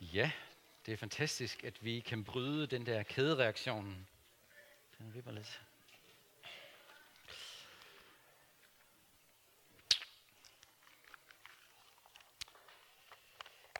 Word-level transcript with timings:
Ja, 0.00 0.30
det 0.86 0.92
er 0.92 0.96
fantastisk, 0.96 1.64
at 1.64 1.84
vi 1.84 2.00
kan 2.00 2.24
bryde 2.24 2.66
den 2.66 2.86
der 2.86 3.02
kædereaktion. 3.02 4.08
Den 4.98 5.14
vipper 5.14 5.32
lidt. 5.32 5.62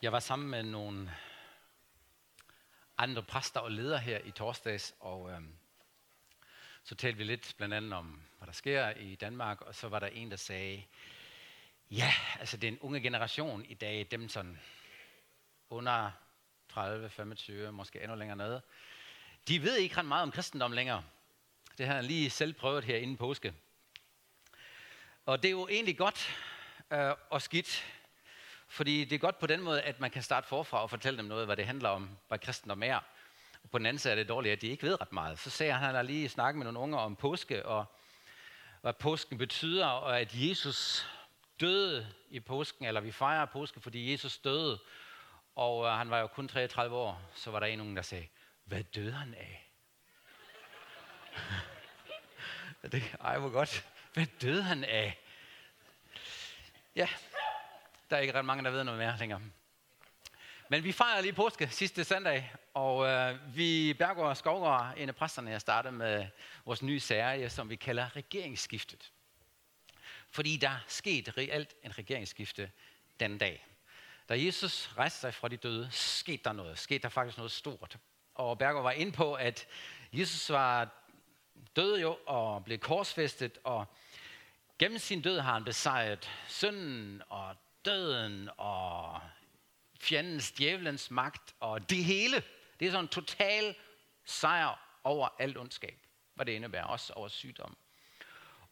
Jeg 0.02 0.12
var 0.12 0.20
sammen 0.20 0.48
med 0.48 0.62
nogle 0.62 1.14
andre 2.98 3.22
præster 3.22 3.60
og 3.60 3.70
ledere 3.70 3.98
her 3.98 4.18
i 4.18 4.30
torsdags, 4.30 4.94
og 5.00 5.30
øhm, 5.30 5.58
så 6.84 6.94
talte 6.94 7.18
vi 7.18 7.24
lidt 7.24 7.54
blandt 7.56 7.74
andet 7.74 7.92
om, 7.92 8.22
hvad 8.38 8.46
der 8.46 8.52
sker 8.52 8.90
i 8.90 9.14
Danmark, 9.14 9.60
og 9.60 9.74
så 9.74 9.88
var 9.88 9.98
der 9.98 10.06
en, 10.06 10.30
der 10.30 10.36
sagde, 10.36 10.84
ja, 11.90 12.12
altså 12.38 12.56
det 12.56 12.68
er 12.68 12.72
en 12.72 12.78
unge 12.78 13.00
generation 13.00 13.64
i 13.64 13.74
dag, 13.74 14.08
dem 14.10 14.28
sådan 14.28 14.60
under 15.70 16.10
30, 16.68 17.10
25, 17.10 17.72
måske 17.72 18.02
endnu 18.02 18.16
længere 18.16 18.36
nede, 18.36 18.62
de 19.48 19.62
ved 19.62 19.76
ikke 19.76 19.96
ret 19.96 20.06
meget 20.06 20.22
om 20.22 20.30
kristendom 20.30 20.72
længere. 20.72 21.02
Det 21.78 21.86
har 21.86 21.94
jeg 21.94 22.04
lige 22.04 22.30
selv 22.30 22.52
prøvet 22.52 22.84
her 22.84 22.96
inden 22.96 23.16
påske. 23.16 23.54
Og 25.26 25.42
det 25.42 25.48
er 25.48 25.52
jo 25.52 25.68
egentlig 25.68 25.98
godt 25.98 26.36
øh, 26.90 27.12
og 27.30 27.42
skidt, 27.42 27.84
fordi 28.68 29.04
det 29.04 29.14
er 29.14 29.18
godt 29.18 29.38
på 29.38 29.46
den 29.46 29.60
måde, 29.60 29.82
at 29.82 30.00
man 30.00 30.10
kan 30.10 30.22
starte 30.22 30.48
forfra 30.48 30.82
og 30.82 30.90
fortælle 30.90 31.18
dem 31.18 31.26
noget, 31.26 31.46
hvad 31.46 31.56
det 31.56 31.66
handler 31.66 31.88
om, 31.88 32.18
hvad 32.28 32.38
kristendom 32.38 32.82
er. 32.82 32.96
Og 33.62 33.70
på 33.70 33.78
den 33.78 33.86
anden 33.86 33.98
side 33.98 34.12
er 34.12 34.16
det 34.16 34.28
dårligt, 34.28 34.52
at 34.52 34.60
de 34.60 34.66
ikke 34.66 34.82
ved 34.82 35.00
ret 35.00 35.12
meget. 35.12 35.38
Så 35.38 35.50
sagde 35.50 35.72
han, 35.72 35.94
han 35.94 36.06
lige 36.06 36.28
snakket 36.28 36.58
med 36.58 36.64
nogle 36.64 36.78
unger 36.78 36.98
om 36.98 37.16
påske, 37.16 37.66
og 37.66 37.84
hvad 38.80 38.92
påsken 38.92 39.38
betyder, 39.38 39.86
og 39.86 40.20
at 40.20 40.30
Jesus 40.34 41.06
døde 41.60 42.12
i 42.30 42.40
påsken, 42.40 42.84
eller 42.84 43.00
vi 43.00 43.12
fejrer 43.12 43.44
påske, 43.44 43.80
fordi 43.80 44.12
Jesus 44.12 44.38
døde, 44.38 44.78
og 45.58 45.86
øh, 45.86 45.92
han 45.92 46.10
var 46.10 46.18
jo 46.18 46.26
kun 46.26 46.48
33 46.48 46.96
år, 46.96 47.22
så 47.34 47.50
var 47.50 47.60
der 47.60 47.66
en 47.66 47.96
der 47.96 48.02
sagde, 48.02 48.26
hvad 48.64 48.84
døde 48.84 49.12
han 49.12 49.34
af? 49.34 49.70
det, 52.92 53.16
ej, 53.20 53.38
hvor 53.38 53.48
godt. 53.50 53.86
Hvad 54.12 54.26
døde 54.26 54.62
han 54.62 54.84
af? 54.84 55.18
Ja, 56.96 57.08
der 58.10 58.16
er 58.16 58.20
ikke 58.20 58.34
ret 58.34 58.44
mange, 58.44 58.64
der 58.64 58.70
ved 58.70 58.84
noget 58.84 58.98
mere 58.98 59.18
længere. 59.18 59.40
Men 60.68 60.84
vi 60.84 60.92
fejrer 60.92 61.20
lige 61.20 61.32
påske 61.32 61.68
sidste 61.68 62.04
søndag, 62.04 62.52
og 62.74 63.06
øh, 63.06 63.56
vi, 63.56 63.94
Bergård 63.94 64.36
Skovgaard, 64.36 64.94
en 64.96 65.08
af 65.08 65.16
præsterne, 65.16 65.50
jeg 65.50 65.60
startede 65.60 65.92
med 65.92 66.26
vores 66.64 66.82
nye 66.82 67.00
serie, 67.00 67.50
som 67.50 67.70
vi 67.70 67.76
kalder 67.76 68.16
regeringsskiftet. 68.16 69.12
Fordi 70.30 70.56
der 70.56 70.84
skete 70.86 71.30
reelt 71.30 71.74
en 71.84 71.98
regeringsskifte 71.98 72.70
den 73.20 73.38
dag. 73.38 73.64
Da 74.28 74.44
Jesus 74.44 74.90
rejste 74.98 75.20
sig 75.20 75.34
fra 75.34 75.48
de 75.48 75.56
døde, 75.56 75.88
skete 75.90 76.42
der 76.44 76.52
noget. 76.52 76.78
Skete 76.78 77.02
der 77.02 77.08
faktisk 77.08 77.38
noget 77.38 77.52
stort. 77.52 77.98
Og 78.34 78.58
Berger 78.58 78.82
var 78.82 78.90
inde 78.90 79.12
på, 79.12 79.34
at 79.34 79.66
Jesus 80.12 80.50
var 80.50 80.88
død 81.76 82.00
jo 82.00 82.18
og 82.26 82.64
blev 82.64 82.78
korsfæstet, 82.78 83.58
og 83.64 83.86
gennem 84.78 84.98
sin 84.98 85.22
død 85.22 85.38
har 85.38 85.52
han 85.52 85.64
besejret 85.64 86.30
synden 86.48 87.22
og 87.28 87.56
døden 87.84 88.50
og 88.56 89.20
fjendens, 90.00 90.52
djævelens 90.52 91.10
magt 91.10 91.54
og 91.60 91.90
det 91.90 92.04
hele. 92.04 92.42
Det 92.80 92.86
er 92.86 92.90
sådan 92.90 93.04
en 93.04 93.08
total 93.08 93.74
sejr 94.24 94.98
over 95.04 95.28
alt 95.38 95.58
ondskab, 95.58 96.06
hvad 96.34 96.46
det 96.46 96.52
indebærer, 96.52 96.84
også 96.84 97.12
over 97.12 97.28
sygdom. 97.28 97.76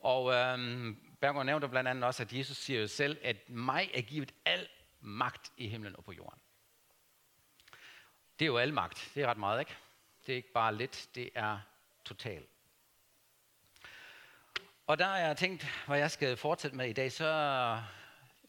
Og 0.00 0.32
øhm, 0.32 0.96
Berger 1.20 1.42
nævnte 1.42 1.68
blandt 1.68 1.88
andet 1.88 2.04
også, 2.04 2.22
at 2.22 2.32
Jesus 2.32 2.56
siger 2.56 2.80
jo 2.80 2.86
selv, 2.86 3.18
at 3.22 3.50
mig 3.50 3.90
er 3.94 4.02
givet 4.02 4.34
al 4.44 4.68
magt 5.00 5.52
i 5.56 5.68
himlen 5.68 5.96
og 5.96 6.04
på 6.04 6.12
jorden. 6.12 6.40
Det 8.38 8.44
er 8.44 8.46
jo 8.46 8.58
al 8.58 8.74
magt. 8.74 9.10
Det 9.14 9.22
er 9.22 9.26
ret 9.26 9.36
meget, 9.36 9.60
ikke? 9.60 9.76
Det 10.26 10.32
er 10.32 10.36
ikke 10.36 10.52
bare 10.52 10.74
lidt, 10.74 11.08
det 11.14 11.30
er 11.34 11.58
total. 12.04 12.46
Og 14.86 14.98
der 14.98 15.06
har 15.06 15.18
jeg 15.18 15.36
tænkt, 15.36 15.66
hvad 15.86 15.98
jeg 15.98 16.10
skal 16.10 16.36
fortsætte 16.36 16.76
med 16.76 16.88
i 16.88 16.92
dag, 16.92 17.12
så 17.12 17.82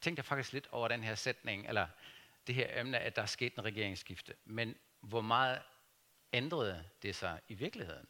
tænkte 0.02 0.20
jeg 0.20 0.26
faktisk 0.26 0.54
lidt 0.54 0.68
over 0.72 0.88
den 0.88 1.04
her 1.04 1.16
sætning, 1.16 1.68
eller 1.68 1.88
det 2.48 2.56
her 2.56 2.80
emne, 2.80 3.00
at 3.00 3.16
der 3.16 3.22
er 3.22 3.26
sket 3.26 3.54
en 3.56 3.66
regeringsskifte. 3.66 4.36
Men 4.46 4.76
hvor 5.00 5.22
meget 5.22 5.62
ændrede 6.34 6.90
det 7.02 7.16
sig 7.16 7.42
i 7.48 7.54
virkeligheden? 7.54 8.08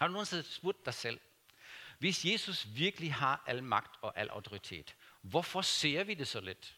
Har 0.00 0.06
du 0.06 0.12
nogensinde 0.12 0.42
spurgt 0.42 0.86
dig 0.86 0.94
selv, 0.94 1.20
hvis 1.98 2.24
Jesus 2.24 2.66
virkelig 2.74 3.14
har 3.14 3.44
al 3.46 3.62
magt 3.62 3.96
og 4.02 4.18
al 4.18 4.28
autoritet, 4.28 4.96
hvorfor 5.22 5.60
ser 5.60 6.04
vi 6.04 6.14
det 6.14 6.28
så 6.28 6.40
lidt? 6.40 6.76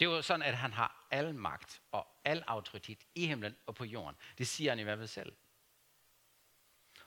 Det 0.00 0.06
er 0.06 0.10
jo 0.10 0.22
sådan, 0.22 0.42
at 0.42 0.56
han 0.56 0.72
har 0.72 1.06
al 1.10 1.34
magt 1.34 1.80
og 1.92 2.06
al 2.24 2.44
autoritet 2.46 2.98
i 3.14 3.26
himlen 3.26 3.56
og 3.66 3.74
på 3.74 3.84
jorden. 3.84 4.16
Det 4.38 4.46
siger 4.46 4.70
han 4.70 4.78
i 4.78 4.82
hvert 4.82 4.98
fald 4.98 5.08
selv. 5.08 5.32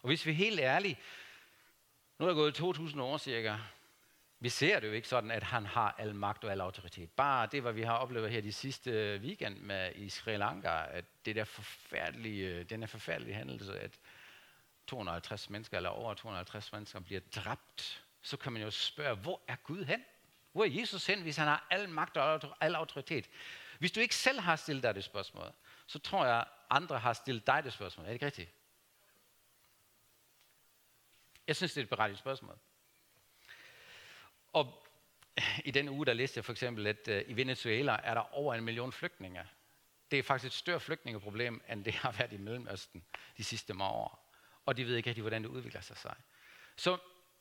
Og 0.01 0.07
hvis 0.07 0.25
vi 0.25 0.31
er 0.31 0.35
helt 0.35 0.59
ærlige, 0.59 0.99
nu 2.19 2.25
er 2.25 2.29
der 2.29 2.35
gået 2.35 2.55
2000 2.55 3.01
år 3.01 3.17
cirka, 3.17 3.57
vi 4.39 4.49
ser 4.49 4.79
det 4.79 4.87
jo 4.87 4.93
ikke 4.93 5.07
sådan, 5.07 5.31
at 5.31 5.43
han 5.43 5.65
har 5.65 5.95
al 5.97 6.15
magt 6.15 6.43
og 6.43 6.51
al 6.51 6.61
autoritet. 6.61 7.11
Bare 7.11 7.47
det, 7.51 7.61
hvad 7.61 7.73
vi 7.73 7.81
har 7.81 7.97
oplevet 7.97 8.31
her 8.31 8.41
de 8.41 8.53
sidste 8.53 9.19
weekend 9.23 9.59
med 9.59 9.91
i 9.95 10.09
Sri 10.09 10.37
Lanka, 10.37 10.85
at 10.89 11.05
det 11.25 11.35
der 11.35 11.43
forfærdelige, 11.43 12.47
øh, 12.47 12.69
den 12.69 12.83
er 12.83 12.87
forfærdelige 12.87 13.35
hændelse, 13.35 13.79
at 13.79 13.99
250 14.87 15.49
mennesker, 15.49 15.77
eller 15.77 15.89
over 15.89 16.13
250 16.13 16.71
mennesker 16.71 16.99
bliver 16.99 17.21
dræbt, 17.35 18.03
så 18.21 18.37
kan 18.37 18.53
man 18.53 18.61
jo 18.61 18.71
spørge, 18.71 19.15
hvor 19.15 19.41
er 19.47 19.55
Gud 19.55 19.83
hen? 19.83 20.03
Hvor 20.51 20.63
er 20.63 20.69
Jesus 20.69 21.05
hen, 21.05 21.21
hvis 21.21 21.37
han 21.37 21.47
har 21.47 21.67
al 21.69 21.89
magt 21.89 22.17
og 22.17 22.55
al 22.61 22.75
autoritet? 22.75 23.29
Hvis 23.79 23.91
du 23.91 23.99
ikke 23.99 24.15
selv 24.15 24.39
har 24.39 24.55
stillet 24.55 24.83
dig 24.83 24.95
det 24.95 25.03
spørgsmål, 25.03 25.51
så 25.87 25.99
tror 25.99 26.25
jeg, 26.25 26.45
andre 26.69 26.99
har 26.99 27.13
stillet 27.13 27.47
dig 27.47 27.63
det 27.63 27.73
spørgsmål. 27.73 28.05
Er 28.05 28.09
det 28.09 28.13
ikke 28.13 28.25
rigtigt? 28.25 28.49
Jeg 31.47 31.55
synes, 31.55 31.73
det 31.73 31.81
er 31.81 31.83
et 31.83 31.89
berettiget 31.89 32.19
spørgsmål. 32.19 32.57
Og 34.53 34.87
i 35.65 35.71
den 35.71 35.89
uge, 35.89 36.05
der 36.05 36.13
læste 36.13 36.37
jeg 36.37 36.45
for 36.45 36.51
eksempel, 36.51 36.87
at 36.87 37.07
øh, 37.07 37.23
i 37.27 37.33
Venezuela 37.33 37.99
er 38.03 38.13
der 38.13 38.35
over 38.35 38.53
en 38.53 38.63
million 38.63 38.91
flygtninge. 38.91 39.47
Det 40.11 40.19
er 40.19 40.23
faktisk 40.23 40.53
et 40.53 40.57
større 40.57 40.79
flygtningeproblem, 40.79 41.61
end 41.69 41.85
det 41.85 41.93
har 41.93 42.11
været 42.11 42.33
i 42.33 42.37
Mellemøsten 42.37 43.03
de 43.37 43.43
sidste 43.43 43.73
mange 43.73 43.93
år. 43.93 44.33
Og 44.65 44.77
de 44.77 44.85
ved 44.85 44.95
ikke 44.95 45.09
rigtig, 45.09 45.21
hvordan 45.21 45.43
det 45.43 45.49
udvikler 45.49 45.81
sig. 45.81 46.15
Så 46.75 46.97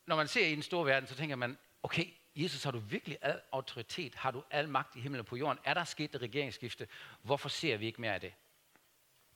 når 0.06 0.16
man 0.16 0.28
ser 0.28 0.46
i 0.46 0.54
den 0.54 0.62
store 0.62 0.86
verden, 0.86 1.06
så 1.06 1.14
tænker 1.14 1.36
man, 1.36 1.58
okay, 1.82 2.06
Jesus, 2.42 2.64
har 2.64 2.70
du 2.70 2.78
virkelig 2.78 3.18
al 3.22 3.40
autoritet? 3.52 4.14
Har 4.14 4.30
du 4.30 4.44
al 4.50 4.68
magt 4.68 4.96
i 4.96 5.00
himlen 5.00 5.20
og 5.20 5.26
på 5.26 5.36
jorden? 5.36 5.58
Er 5.64 5.74
der 5.74 5.84
sket 5.84 6.14
et 6.14 6.22
regeringsskifte? 6.22 6.88
Hvorfor 7.22 7.48
ser 7.48 7.76
vi 7.76 7.86
ikke 7.86 8.00
mere 8.00 8.14
af 8.14 8.20
det? 8.20 8.32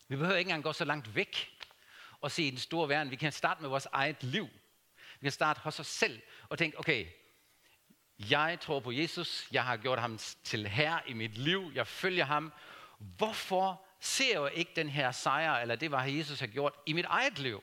Vi 0.08 0.16
behøver 0.16 0.38
ikke 0.38 0.48
engang 0.48 0.64
gå 0.64 0.72
så 0.72 0.84
langt 0.84 1.14
væk 1.14 1.50
og 2.20 2.30
se 2.30 2.50
den 2.50 2.58
store 2.58 2.88
verden. 2.88 3.10
Vi 3.10 3.16
kan 3.16 3.32
starte 3.32 3.62
med 3.62 3.68
vores 3.68 3.86
eget 3.92 4.22
liv. 4.22 4.48
Vi 5.20 5.24
kan 5.24 5.32
starte 5.32 5.60
hos 5.60 5.80
os 5.80 5.86
selv 5.86 6.20
og 6.48 6.58
tænke, 6.58 6.78
okay, 6.78 7.06
jeg 8.18 8.58
tror 8.60 8.80
på 8.80 8.92
Jesus. 8.92 9.48
Jeg 9.52 9.64
har 9.64 9.76
gjort 9.76 9.98
ham 9.98 10.18
til 10.44 10.66
herre 10.66 11.00
i 11.06 11.12
mit 11.12 11.38
liv. 11.38 11.72
Jeg 11.74 11.86
følger 11.86 12.24
ham. 12.24 12.52
Hvorfor 12.98 13.84
ser 14.00 14.42
jeg 14.42 14.52
ikke 14.54 14.72
den 14.76 14.88
her 14.88 15.12
sejr, 15.12 15.54
eller 15.54 15.76
det, 15.76 15.88
hvad 15.88 16.10
Jesus 16.10 16.40
har 16.40 16.46
gjort 16.46 16.74
i 16.86 16.92
mit 16.92 17.04
eget 17.04 17.38
liv? 17.38 17.62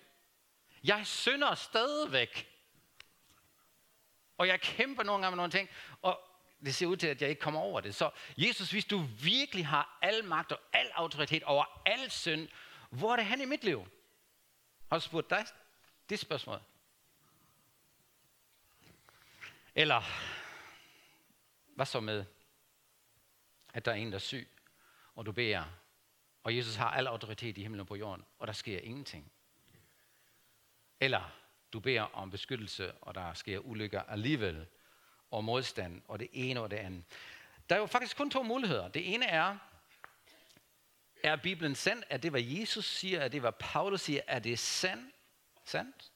Jeg 0.83 1.07
synder 1.07 1.55
stadigvæk. 1.55 2.58
Og 4.39 4.47
jeg 4.47 4.61
kæmper 4.61 5.03
nogle 5.03 5.23
gange 5.23 5.35
med 5.35 5.37
nogle 5.37 5.51
ting, 5.51 5.69
og 6.01 6.19
det 6.65 6.75
ser 6.75 6.87
ud 6.87 6.97
til, 6.97 7.07
at 7.07 7.21
jeg 7.21 7.29
ikke 7.29 7.41
kommer 7.41 7.59
over 7.59 7.81
det. 7.81 7.95
Så 7.95 8.11
Jesus, 8.37 8.71
hvis 8.71 8.85
du 8.85 8.99
virkelig 9.21 9.67
har 9.67 9.97
al 10.01 10.23
magt 10.23 10.51
og 10.51 10.59
al 10.73 10.91
autoritet 10.93 11.43
over 11.43 11.81
al 11.85 12.11
synd, 12.11 12.47
hvor 12.89 13.11
er 13.11 13.15
det 13.15 13.25
han 13.25 13.41
i 13.41 13.45
mit 13.45 13.63
liv? 13.63 13.87
Har 14.89 14.97
du 14.97 15.03
spurgt 15.03 15.29
dig 15.29 15.45
det 16.09 16.19
spørgsmål? 16.19 16.59
Eller, 19.75 20.01
hvad 21.75 21.85
så 21.85 21.99
med, 21.99 22.25
at 23.73 23.85
der 23.85 23.91
er 23.91 23.95
en, 23.95 24.11
der 24.11 24.15
er 24.15 24.19
syg, 24.19 24.49
og 25.15 25.25
du 25.25 25.31
beder, 25.31 25.63
og 26.43 26.57
Jesus 26.57 26.75
har 26.75 26.91
al 26.91 27.07
autoritet 27.07 27.57
i 27.57 27.61
himlen 27.61 27.79
og 27.79 27.87
på 27.87 27.95
jorden, 27.95 28.25
og 28.39 28.47
der 28.47 28.53
sker 28.53 28.79
ingenting? 28.79 29.31
Eller, 30.99 31.31
du 31.73 31.79
beder 31.79 32.01
om 32.01 32.31
beskyttelse, 32.31 32.91
og 32.91 33.15
der 33.15 33.33
sker 33.33 33.59
ulykker 33.59 34.01
alligevel, 34.01 34.65
og 35.31 35.43
modstand, 35.43 36.01
og 36.07 36.19
det 36.19 36.27
ene 36.33 36.61
og 36.61 36.71
det 36.71 36.77
andet. 36.77 37.03
Der 37.69 37.75
er 37.75 37.79
jo 37.79 37.85
faktisk 37.85 38.17
kun 38.17 38.31
to 38.31 38.43
muligheder. 38.43 38.87
Det 38.87 39.13
ene 39.13 39.25
er, 39.25 39.57
er 41.23 41.35
Bibelen 41.35 41.75
sand? 41.75 42.03
Er 42.09 42.17
det, 42.17 42.31
hvad 42.31 42.41
Jesus 42.41 42.85
siger? 42.85 43.19
Er 43.19 43.27
det, 43.27 43.41
hvad 43.41 43.51
Paulus 43.59 44.01
siger? 44.01 44.21
Er 44.27 44.39
det 44.39 44.59
sandt? 44.59 45.15
sandt? 45.69 46.11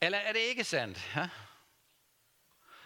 Eller 0.00 0.18
er 0.18 0.32
det 0.32 0.40
ikke 0.40 0.64
sandt? 0.64 1.12
Ja? 1.16 1.28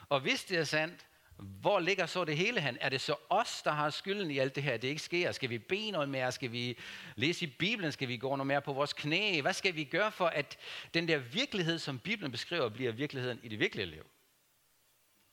Og 0.08 0.20
hvis 0.20 0.44
det 0.44 0.58
er 0.58 0.64
sandt, 0.64 1.06
hvor 1.38 1.80
ligger 1.80 2.06
så 2.06 2.24
det 2.24 2.36
hele 2.36 2.60
hen? 2.60 2.78
Er 2.80 2.88
det 2.88 3.00
så 3.00 3.16
os, 3.28 3.62
der 3.62 3.70
har 3.70 3.90
skylden 3.90 4.30
i 4.30 4.38
alt 4.38 4.54
det 4.54 4.62
her, 4.62 4.76
det 4.76 4.88
ikke 4.88 5.02
sker? 5.02 5.32
Skal 5.32 5.50
vi 5.50 5.58
bede 5.58 5.90
noget 5.90 6.08
mere? 6.08 6.32
Skal 6.32 6.52
vi 6.52 6.78
læse 7.16 7.44
i 7.44 7.54
Bibelen? 7.58 7.92
Skal 7.92 8.08
vi 8.08 8.16
gå 8.16 8.36
noget 8.36 8.46
mere 8.46 8.62
på 8.62 8.72
vores 8.72 8.92
knæ? 8.92 9.40
Hvad 9.40 9.52
skal 9.52 9.74
vi 9.74 9.84
gøre 9.84 10.12
for, 10.12 10.26
at 10.26 10.58
den 10.94 11.08
der 11.08 11.18
virkelighed, 11.18 11.78
som 11.78 11.98
Bibelen 11.98 12.32
beskriver, 12.32 12.68
bliver 12.68 12.92
virkeligheden 12.92 13.40
i 13.42 13.48
det 13.48 13.58
virkelige 13.58 13.86
liv? 13.86 14.06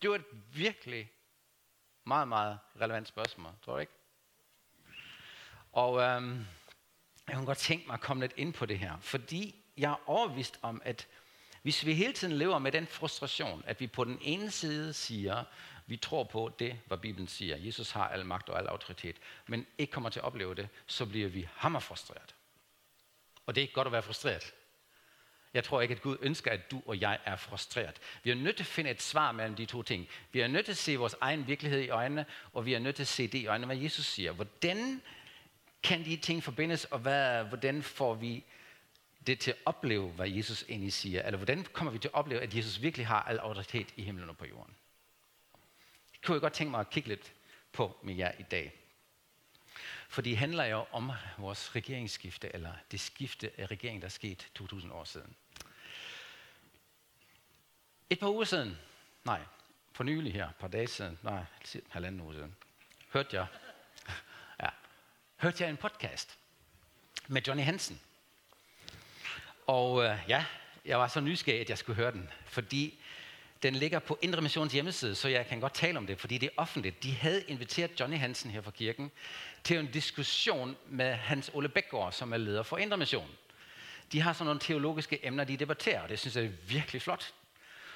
Det 0.02 0.10
var 0.10 0.16
et 0.16 0.25
virkelig 0.54 1.10
Meget, 2.08 2.28
meget 2.28 2.60
relevant 2.81 3.08
spørgsmål, 3.08 3.51
tror 3.66 3.74
du 3.74 3.80
ikke? 3.80 3.92
Og 5.72 6.01
øhm, 6.01 6.46
jeg 7.28 7.36
kunne 7.36 7.46
godt 7.46 7.58
tænke 7.58 7.88
mig 7.88 7.94
at 7.94 8.01
komme 8.01 8.24
lidt 8.24 8.34
ind 8.38 8.54
på 8.54 8.66
det 8.66 8.80
her, 8.80 8.98
fordi 9.01 9.56
jeg 9.78 9.92
er 9.92 10.10
overvist 10.10 10.60
om, 10.62 10.81
at 10.86 11.08
hvis 11.62 11.86
vi 11.86 11.94
hele 11.94 12.13
tiden 12.13 12.34
lever 12.34 12.60
med 12.60 12.72
den 12.72 12.88
frustration, 12.88 13.63
at 13.66 13.80
vi 13.80 13.88
på 13.88 14.04
den 14.04 14.18
ene 14.22 14.51
side 14.51 14.94
siger, 14.94 15.44
vi 15.88 15.98
tror 15.98 16.24
på 16.24 16.56
det, 16.60 16.80
hvad 16.86 16.98
Bibelen 16.98 17.28
siger, 17.28 17.58
Jesus 17.58 17.92
har 17.92 18.08
al 18.08 18.26
magt 18.26 18.50
og 18.50 18.60
al 18.60 18.68
autoritet, 18.68 19.16
men 19.48 19.68
ikke 19.78 19.92
kommer 19.92 20.10
til 20.10 20.20
at 20.20 20.26
opleve 20.26 20.56
det, 20.56 20.68
så 20.88 21.06
bliver 21.06 21.30
vi 21.30 21.48
hammerfrustreret. 21.56 22.36
Og 23.46 23.56
det 23.56 23.62
er 23.62 23.64
ikke 23.64 23.74
godt 23.74 23.88
at 23.88 23.92
være 23.92 24.02
frustreret. 24.02 24.54
Jeg 25.54 25.64
tror 25.64 25.82
ikke, 25.82 25.96
at 25.96 26.02
Gud 26.02 26.18
ønsker, 26.22 26.52
at 26.52 26.72
du 26.72 26.82
og 26.86 27.02
jeg 27.02 27.20
er 27.26 27.36
frustreret. 27.36 28.02
Vi 28.24 28.32
er 28.32 28.36
nødt 28.36 28.56
til 28.56 28.64
at 28.64 28.68
finde 28.68 28.90
et 28.90 29.02
svar 29.02 29.32
mellem 29.32 29.56
de 29.56 29.66
to 29.66 29.84
ting. 29.84 30.08
Vi 30.32 30.40
er 30.40 30.48
nødt 30.48 30.66
til 30.66 30.72
at 30.72 30.78
se 30.78 30.96
vores 30.96 31.16
egen 31.22 31.48
virkelighed 31.48 31.82
i 31.82 31.90
øjnene, 31.90 32.26
og 32.54 32.66
vi 32.66 32.74
er 32.74 32.80
nødt 32.80 32.96
til 32.96 33.04
at 33.04 33.08
se 33.08 33.28
det 33.28 33.38
i 33.38 33.48
øjnene, 33.48 33.66
hvad 33.66 33.78
Jesus 33.78 34.06
siger. 34.06 34.32
Hvordan 34.32 35.02
kan 35.84 36.06
de 36.06 36.18
ting 36.18 36.44
forbindes, 36.44 36.86
og 36.86 37.00
hvad, 37.00 37.44
hvordan 37.44 37.84
får 37.84 38.14
vi 38.14 38.44
det 39.28 39.40
til 39.40 39.52
at 39.52 39.58
opleve, 39.66 40.10
hvad 40.10 40.30
Jesus 40.30 40.66
egentlig 40.70 40.94
siger? 40.94 41.24
Eller 41.24 41.38
hvordan 41.38 41.64
kommer 41.64 41.92
vi 41.92 42.00
til 42.00 42.08
at 42.08 42.14
opleve, 42.14 42.42
at 42.42 42.56
Jesus 42.56 42.82
virkelig 42.82 43.08
har 43.08 43.24
al 43.24 43.38
autoritet 43.38 43.88
i 43.96 44.02
himlen 44.02 44.30
og 44.30 44.38
på 44.38 44.46
jorden? 44.46 44.76
Kunne 46.25 46.36
jeg 46.36 46.42
godt 46.42 46.54
tænke 46.54 46.72
mig 46.72 46.80
at 46.80 46.89
kigge 46.89 47.10
lidt 47.10 47.33
på 47.72 47.98
med 48.04 48.16
jer 48.16 48.31
i 48.39 48.44
dag. 48.44 48.74
For 50.10 50.22
det 50.22 50.38
handler 50.38 50.66
jo 50.66 50.86
om 50.92 51.12
vores 51.38 51.75
regeringsskifte, 51.75 52.54
eller 52.54 52.74
det 52.92 53.00
skifte 53.00 53.51
af 53.57 53.72
regeringen, 53.72 54.01
der 54.01 54.06
er 54.06 54.10
sket 54.10 54.51
2000 54.56 54.92
år 54.92 55.04
siden. 55.04 55.36
Et 58.10 58.19
par 58.19 58.30
uger 58.30 58.44
siden, 58.44 58.77
nej, 59.24 59.42
for 59.94 60.04
nylig 60.04 60.33
her, 60.33 60.50
et 60.50 60.56
par 60.56 60.68
dage 60.68 60.88
siden, 60.88 61.19
nej, 61.24 61.44
halvanden 61.89 62.22
uge 62.22 62.33
siden, 62.33 62.56
hørte 63.13 63.36
jeg, 63.36 63.48
ja, 64.63 64.69
hørte 65.36 65.63
jeg 65.63 65.69
en 65.69 65.77
podcast 65.77 66.38
med 67.27 67.42
Johnny 67.42 67.63
Hansen. 67.63 68.01
Og 69.68 70.04
øh, 70.04 70.19
ja, 70.27 70.45
jeg 70.86 71.00
var 71.00 71.07
så 71.07 71.19
nysgerrig, 71.19 71.62
at 71.62 71.69
jeg 71.69 71.77
skulle 71.77 71.95
høre 71.95 72.12
den, 72.12 72.30
fordi 72.45 73.00
den 73.65 73.75
ligger 73.75 74.00
på 74.00 74.17
Indre 74.21 74.41
Missions 74.41 74.73
hjemmeside, 74.73 75.15
så 75.15 75.27
jeg 75.27 75.47
kan 75.47 75.59
godt 75.59 75.73
tale 75.73 75.97
om 75.97 76.07
det, 76.07 76.19
fordi 76.19 76.38
det 76.38 76.47
er 76.47 76.53
offentligt. 76.57 77.03
De 77.03 77.12
havde 77.12 77.44
inviteret 77.47 78.00
Johnny 78.00 78.17
Hansen 78.17 78.51
her 78.51 78.62
fra 78.62 78.71
kirken 78.71 79.12
til 79.63 79.77
en 79.77 79.91
diskussion 79.91 80.75
med 80.89 81.13
Hans 81.13 81.51
Ole 81.53 81.69
Bækgaard, 81.69 82.12
som 82.12 82.33
er 82.33 82.38
leder 82.38 82.63
for 82.63 82.77
Indre 82.77 82.97
Mission. 82.97 83.29
De 84.12 84.21
har 84.21 84.33
sådan 84.33 84.45
nogle 84.45 84.59
teologiske 84.59 85.25
emner, 85.25 85.44
de 85.44 85.57
debatterer, 85.57 86.01
og 86.01 86.09
det 86.09 86.19
synes 86.19 86.35
jeg 86.35 86.45
er 86.45 86.50
virkelig 86.67 87.01
flot. 87.01 87.33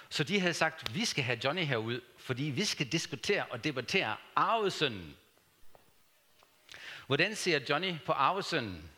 Så 0.10 0.24
de 0.24 0.40
havde 0.40 0.54
sagt, 0.54 0.96
vi 0.96 1.06
skal 1.06 1.24
have 1.24 1.40
Johnny 1.44 1.66
herud, 1.66 2.02
fordi 2.18 2.44
vi 2.44 2.66
skal 2.66 2.88
diskutere 2.88 3.46
og 3.50 3.64
debattere 3.64 4.16
arvesønnen. 4.36 5.16
Hvordan 7.08 7.36
ser 7.36 7.60
Johnny 7.70 7.94
på 8.06 8.12
arvesønnen? 8.12 8.90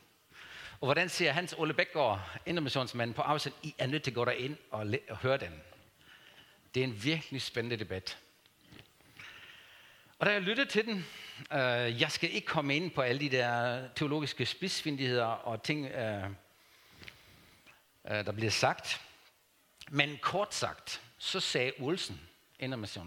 Og 0.81 0.88
hvordan 0.88 1.09
ser 1.09 1.31
Hans 1.31 1.56
Ole 1.57 1.73
Bækgaard, 1.73 2.39
intermissionsmanden 2.45 3.13
på 3.13 3.21
arvesønnen? 3.21 3.59
I 3.63 3.75
er 3.77 3.88
nødt 3.88 4.03
til 4.03 4.12
at 4.12 4.15
gå 4.15 4.25
derind 4.25 4.57
og, 4.71 4.94
og 5.09 5.18
høre 5.18 5.38
den. 5.38 5.62
Det 6.75 6.79
er 6.79 6.83
en 6.83 7.03
virkelig 7.03 7.41
spændende 7.41 7.77
debat. 7.77 8.18
Og 10.19 10.25
da 10.25 10.31
jeg 10.31 10.41
lyttede 10.41 10.69
til 10.69 10.85
den, 10.85 11.06
øh, 11.51 12.01
jeg 12.01 12.12
skal 12.12 12.33
ikke 12.33 12.47
komme 12.47 12.75
ind 12.75 12.91
på 12.91 13.01
alle 13.01 13.19
de 13.21 13.29
der 13.29 13.88
teologiske 13.95 14.45
spidsfindigheder 14.45 15.25
og 15.25 15.63
ting, 15.63 15.85
øh, 15.85 16.25
øh, 18.06 18.25
der 18.25 18.31
bliver 18.31 18.51
sagt. 18.51 19.01
Men 19.89 20.18
kort 20.21 20.53
sagt, 20.53 21.01
så 21.18 21.39
sagde 21.39 21.71
Olsen, 21.79 22.21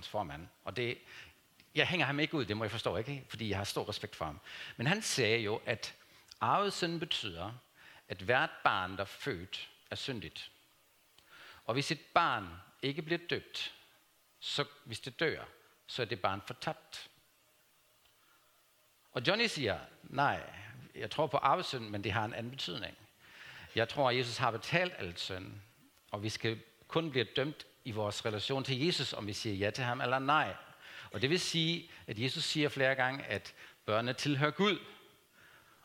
formand, 0.02 0.46
og 0.64 0.76
det, 0.76 0.98
jeg 1.74 1.86
hænger 1.86 2.06
ham 2.06 2.20
ikke 2.20 2.34
ud, 2.34 2.44
det 2.44 2.56
må 2.56 2.64
jeg 2.64 2.70
forstå 2.70 2.96
ikke, 2.96 3.24
fordi 3.28 3.48
jeg 3.48 3.56
har 3.56 3.64
stor 3.64 3.88
respekt 3.88 4.16
for 4.16 4.24
ham. 4.24 4.40
Men 4.76 4.86
han 4.86 5.02
sagde 5.02 5.38
jo, 5.38 5.60
at 5.66 5.94
arvelsen 6.40 7.00
betyder, 7.00 7.52
at 8.08 8.18
hvert 8.18 8.50
barn, 8.64 8.92
der 8.92 9.00
er 9.00 9.04
født, 9.04 9.68
er 9.90 9.96
syndigt. 9.96 10.50
Og 11.64 11.74
hvis 11.74 11.90
et 11.90 12.00
barn 12.14 12.48
ikke 12.84 13.02
bliver 13.02 13.20
døbt, 13.30 13.74
så 14.40 14.64
hvis 14.84 15.00
det 15.00 15.20
dør, 15.20 15.44
så 15.86 16.02
er 16.02 16.06
det 16.06 16.20
barn 16.20 16.42
fortabt. 16.46 17.10
Og 19.12 19.22
Johnny 19.26 19.46
siger, 19.46 19.78
nej, 20.02 20.42
jeg 20.94 21.10
tror 21.10 21.26
på 21.26 21.36
arvesynd, 21.36 21.88
men 21.88 22.04
det 22.04 22.12
har 22.12 22.24
en 22.24 22.34
anden 22.34 22.50
betydning. 22.50 22.96
Jeg 23.74 23.88
tror, 23.88 24.10
at 24.10 24.16
Jesus 24.16 24.36
har 24.36 24.50
betalt 24.50 24.92
alt 24.98 25.20
synd, 25.20 25.52
og 26.10 26.22
vi 26.22 26.28
skal 26.28 26.60
kun 26.88 27.10
blive 27.10 27.24
dømt 27.24 27.66
i 27.84 27.90
vores 27.90 28.26
relation 28.26 28.64
til 28.64 28.84
Jesus, 28.84 29.12
om 29.12 29.26
vi 29.26 29.32
siger 29.32 29.56
ja 29.56 29.70
til 29.70 29.84
ham 29.84 30.00
eller 30.00 30.18
nej. 30.18 30.56
Og 31.10 31.22
det 31.22 31.30
vil 31.30 31.40
sige, 31.40 31.90
at 32.06 32.18
Jesus 32.18 32.44
siger 32.44 32.68
flere 32.68 32.94
gange, 32.94 33.24
at 33.24 33.54
børnene 33.84 34.12
tilhører 34.12 34.50
Gud, 34.50 34.78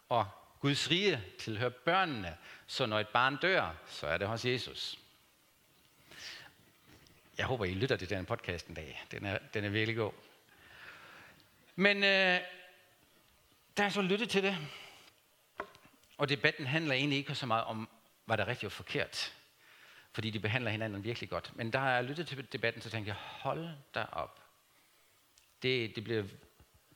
og 0.09 0.27
Guds 0.59 0.91
rige 0.91 1.23
tilhører 1.39 1.69
børnene. 1.69 2.37
Så 2.67 2.85
når 2.85 2.99
et 2.99 3.07
barn 3.07 3.37
dør, 3.37 3.75
så 3.85 4.07
er 4.07 4.17
det 4.17 4.27
hos 4.27 4.45
Jesus. 4.45 4.99
Jeg 7.39 7.47
håber, 7.47 7.65
I 7.65 7.73
lytter 7.73 7.95
til 7.95 8.09
den 8.09 8.25
podcast 8.25 8.67
en 8.67 8.73
dag. 8.73 9.05
Den 9.11 9.25
er, 9.25 9.37
den 9.53 9.63
er 9.63 9.69
virkelig 9.69 9.95
god. 9.95 10.11
Men 11.75 11.97
øh, 11.97 12.39
der 13.77 13.83
er 13.83 13.89
så 13.89 14.01
lyttet 14.01 14.29
til 14.29 14.43
det, 14.43 14.57
og 16.17 16.29
debatten 16.29 16.65
handler 16.65 16.93
egentlig 16.93 17.17
ikke 17.17 17.35
så 17.35 17.45
meget 17.45 17.63
om, 17.63 17.89
hvad 18.25 18.37
der 18.37 18.43
er 18.43 18.47
rigtigt 18.47 18.65
og 18.65 18.71
forkert, 18.71 19.33
fordi 20.11 20.29
de 20.29 20.39
behandler 20.39 20.71
hinanden 20.71 21.03
virkelig 21.03 21.29
godt. 21.29 21.51
Men 21.55 21.71
da 21.71 21.79
jeg 21.79 22.03
lyttet 22.03 22.27
til 22.27 22.51
debatten, 22.51 22.81
så 22.81 22.89
tænkte 22.89 23.09
jeg, 23.09 23.15
hold 23.15 23.69
da 23.95 24.05
op. 24.11 24.43
Det, 25.63 25.95
det, 25.95 26.03
bliver, 26.03 26.23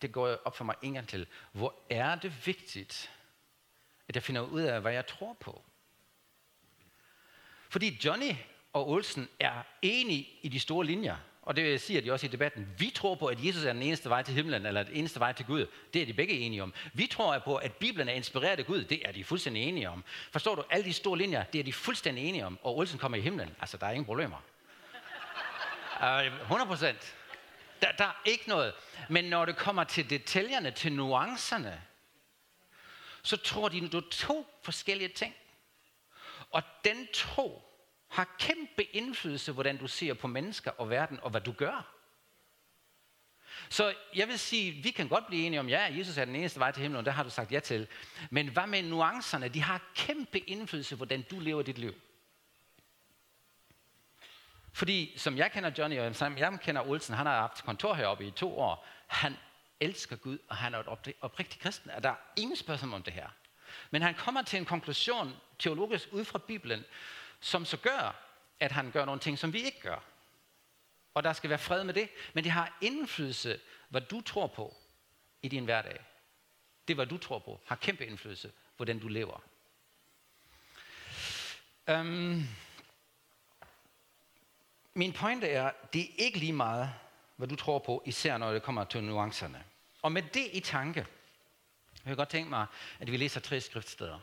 det 0.02 0.12
går 0.12 0.28
op 0.46 0.58
for 0.58 0.64
mig 0.64 0.76
en 0.82 0.94
gang 0.94 1.08
til. 1.08 1.28
Hvor 1.52 1.76
er 1.90 2.16
det 2.16 2.48
vigtigt, 2.48 3.12
at 4.08 4.16
jeg 4.16 4.24
finder 4.24 4.42
ud 4.42 4.62
af, 4.62 4.82
hvad 4.82 4.94
jeg 4.94 5.08
tror 5.08 5.34
på? 5.34 5.64
Fordi 7.70 8.00
Johnny 8.06 8.36
og 8.74 8.90
Olsen 8.90 9.30
er 9.40 9.64
enige 9.82 10.30
i 10.42 10.48
de 10.48 10.60
store 10.60 10.86
linjer. 10.86 11.16
Og 11.42 11.56
det 11.56 11.82
siger 11.82 12.02
de 12.02 12.12
også 12.12 12.26
i 12.26 12.30
debatten. 12.30 12.68
Vi 12.78 12.92
tror 12.96 13.16
på, 13.16 13.28
at 13.28 13.46
Jesus 13.46 13.64
er 13.64 13.74
den 13.74 13.82
eneste 13.82 14.10
vej 14.10 14.24
til 14.24 14.34
himlen, 14.34 14.66
eller 14.66 14.84
den 14.84 14.94
eneste 14.96 15.20
vej 15.20 15.34
til 15.34 15.46
Gud. 15.46 15.66
Det 15.94 16.02
er 16.02 16.06
de 16.06 16.14
begge 16.14 16.34
enige 16.34 16.64
om. 16.64 16.74
Vi 16.94 17.08
tror 17.08 17.40
på, 17.40 17.56
at 17.56 17.74
Bibelen 17.74 18.10
er 18.10 18.14
inspireret 18.14 18.60
af 18.60 18.66
Gud. 18.66 18.84
Det 18.84 19.08
er 19.08 19.12
de 19.12 19.24
fuldstændig 19.24 19.64
enige 19.64 19.90
om. 19.90 20.04
Forstår 20.32 20.56
du? 20.56 20.64
Alle 20.70 20.86
de 20.86 20.94
store 20.94 21.18
linjer, 21.18 21.44
det 21.44 21.60
er 21.60 21.64
de 21.64 21.74
fuldstændig 21.74 22.24
enige 22.30 22.46
om. 22.46 22.60
Og 22.64 22.78
Olsen 22.78 23.00
kommer 23.00 23.18
i 23.18 23.22
himlen. 23.22 23.56
Altså, 23.60 23.78
der 23.78 23.88
er 23.88 23.92
ingen 23.92 24.06
problemer. 24.06 24.38
Øh, 26.04 26.42
100 26.42 26.68
procent. 26.68 27.16
Der, 27.82 27.92
der 27.92 28.06
er 28.06 28.22
ikke 28.26 28.50
noget. 28.50 28.74
Men 29.10 29.26
når 29.26 29.46
det 29.46 29.58
kommer 29.58 29.84
til 29.84 30.10
detaljerne, 30.10 30.72
til 30.72 30.94
nuancerne, 30.94 31.82
så 33.24 33.38
tror 33.38 33.70
de, 33.70 33.88
du 33.88 34.02
to 34.02 34.48
forskellige 34.64 35.10
ting. 35.10 35.36
Og 36.52 36.64
den 36.86 37.08
tro, 37.14 37.73
har 38.14 38.36
kæmpe 38.40 38.84
indflydelse, 38.84 39.52
hvordan 39.52 39.78
du 39.78 39.88
ser 39.88 40.14
på 40.14 40.28
mennesker 40.28 40.72
og 40.72 40.90
verden, 40.90 41.20
og 41.22 41.30
hvad 41.30 41.42
du 41.42 41.52
gør. 41.52 41.94
Så 43.70 43.94
jeg 44.16 44.28
vil 44.28 44.40
sige, 44.40 44.72
vi 44.72 44.92
kan 44.92 45.08
godt 45.08 45.28
blive 45.28 45.46
enige 45.46 45.60
om, 45.60 45.70
ja, 45.70 45.82
Jesus 45.98 46.18
er 46.18 46.26
den 46.26 46.36
eneste 46.36 46.60
vej 46.60 46.72
til 46.72 46.82
himlen, 46.82 47.00
og 47.00 47.06
det 47.06 47.14
har 47.14 47.24
du 47.24 47.30
sagt 47.30 47.52
ja 47.52 47.60
til. 47.60 47.88
Men 48.30 48.48
hvad 48.48 48.68
med 48.68 48.84
nuancerne? 48.84 49.50
De 49.50 49.62
har 49.62 49.82
kæmpe 49.96 50.40
indflydelse, 50.40 50.96
hvordan 50.96 51.22
du 51.22 51.40
lever 51.40 51.62
dit 51.62 51.78
liv. 51.78 51.94
Fordi 54.74 55.14
som 55.18 55.38
jeg 55.38 55.52
kender 55.52 55.72
Johnny, 55.78 56.00
og 56.00 56.16
som 56.16 56.38
jeg 56.38 56.60
kender 56.62 56.82
Olsen, 56.82 57.16
han 57.16 57.26
har 57.26 57.42
haft 57.42 57.64
kontor 57.64 57.94
heroppe 57.94 58.28
i 58.28 58.32
to 58.32 58.60
år. 58.60 58.88
Han 59.08 59.38
elsker 59.80 60.16
Gud, 60.16 60.38
og 60.50 60.56
han 60.56 60.74
er 60.74 60.80
et 60.80 61.14
oprigtig 61.22 61.60
kristen. 61.60 61.92
Der 62.04 62.10
er 62.10 62.16
ingen 62.36 62.56
spørgsmål 62.56 62.94
om 62.94 63.04
det 63.04 63.14
her. 63.14 63.28
Men 63.92 64.02
han 64.02 64.16
kommer 64.16 64.42
til 64.42 64.60
en 64.60 64.66
konklusion 64.66 65.36
teologisk 65.60 66.08
ud 66.12 66.26
fra 66.26 66.40
Bibelen, 66.40 66.84
som 67.44 67.66
så 67.66 67.78
gør, 67.78 68.16
at 68.60 68.72
han 68.72 68.92
gør 68.92 69.06
nogle 69.06 69.22
ting, 69.22 69.40
som 69.40 69.54
vi 69.54 69.64
ikke 69.64 69.80
gør. 69.82 70.04
Og 71.14 71.24
der 71.24 71.34
skal 71.34 71.50
være 71.50 71.60
fred 71.60 71.84
med 71.84 71.94
det, 71.94 72.10
men 72.34 72.44
det 72.44 72.52
har 72.52 72.78
indflydelse, 72.82 73.60
hvad 73.90 74.02
du 74.02 74.22
tror 74.22 74.48
på 74.48 74.76
i 75.42 75.48
din 75.48 75.66
hverdag. 75.66 76.00
Det, 76.88 76.96
hvad 76.96 77.06
du 77.06 77.18
tror 77.18 77.40
på, 77.40 77.62
har 77.66 77.76
kæmpe 77.76 78.06
indflydelse, 78.06 78.52
hvordan 78.76 79.00
du 79.00 79.08
lever. 79.08 79.44
Um, 81.92 82.48
min 84.94 85.14
pointe 85.14 85.50
er, 85.50 85.72
det 85.94 86.02
er 86.02 86.14
ikke 86.18 86.40
lige 86.40 86.54
meget, 86.54 86.94
hvad 87.36 87.48
du 87.48 87.56
tror 87.56 87.80
på, 87.80 88.04
især 88.06 88.38
når 88.38 88.54
det 88.54 88.64
kommer 88.64 88.84
til 88.84 89.04
nuancerne. 89.04 89.64
Og 90.02 90.12
med 90.12 90.22
det 90.22 90.48
i 90.54 90.60
tanke, 90.60 91.00
jeg 91.94 92.06
kan 92.06 92.16
godt 92.16 92.30
tænke 92.30 92.50
mig, 92.50 92.66
at 93.00 93.12
vi 93.12 93.18
læser 93.18 93.40
tre 93.40 93.62
skriftsteder. 93.62 94.20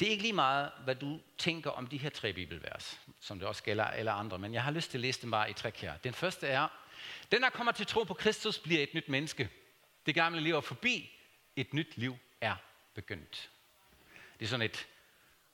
Det 0.00 0.08
er 0.08 0.10
ikke 0.10 0.22
lige 0.22 0.32
meget, 0.32 0.70
hvad 0.84 0.94
du 0.94 1.20
tænker 1.38 1.70
om 1.70 1.86
de 1.86 1.98
her 1.98 2.10
tre 2.10 2.32
bibelvers, 2.32 3.00
som 3.20 3.38
det 3.38 3.48
også 3.48 3.62
gælder 3.62 3.84
alle 3.84 4.10
andre, 4.10 4.38
men 4.38 4.54
jeg 4.54 4.62
har 4.62 4.70
lyst 4.70 4.90
til 4.90 4.98
at 4.98 5.02
læse 5.02 5.22
dem 5.22 5.30
bare 5.30 5.50
i 5.50 5.52
træk 5.52 5.76
her. 5.76 5.96
Den 5.96 6.14
første 6.14 6.46
er, 6.46 6.68
den 7.32 7.42
der 7.42 7.50
kommer 7.50 7.72
til 7.72 7.86
tro 7.86 8.04
på 8.04 8.14
Kristus, 8.14 8.58
bliver 8.58 8.82
et 8.82 8.94
nyt 8.94 9.08
menneske. 9.08 9.48
Det 10.06 10.14
gamle 10.14 10.40
liv 10.40 10.54
er 10.54 10.60
forbi, 10.60 11.10
et 11.56 11.74
nyt 11.74 11.96
liv 11.96 12.16
er 12.40 12.56
begyndt. 12.94 13.50
Det 14.38 14.44
er 14.44 14.48
sådan 14.48 14.66
et, 14.66 14.86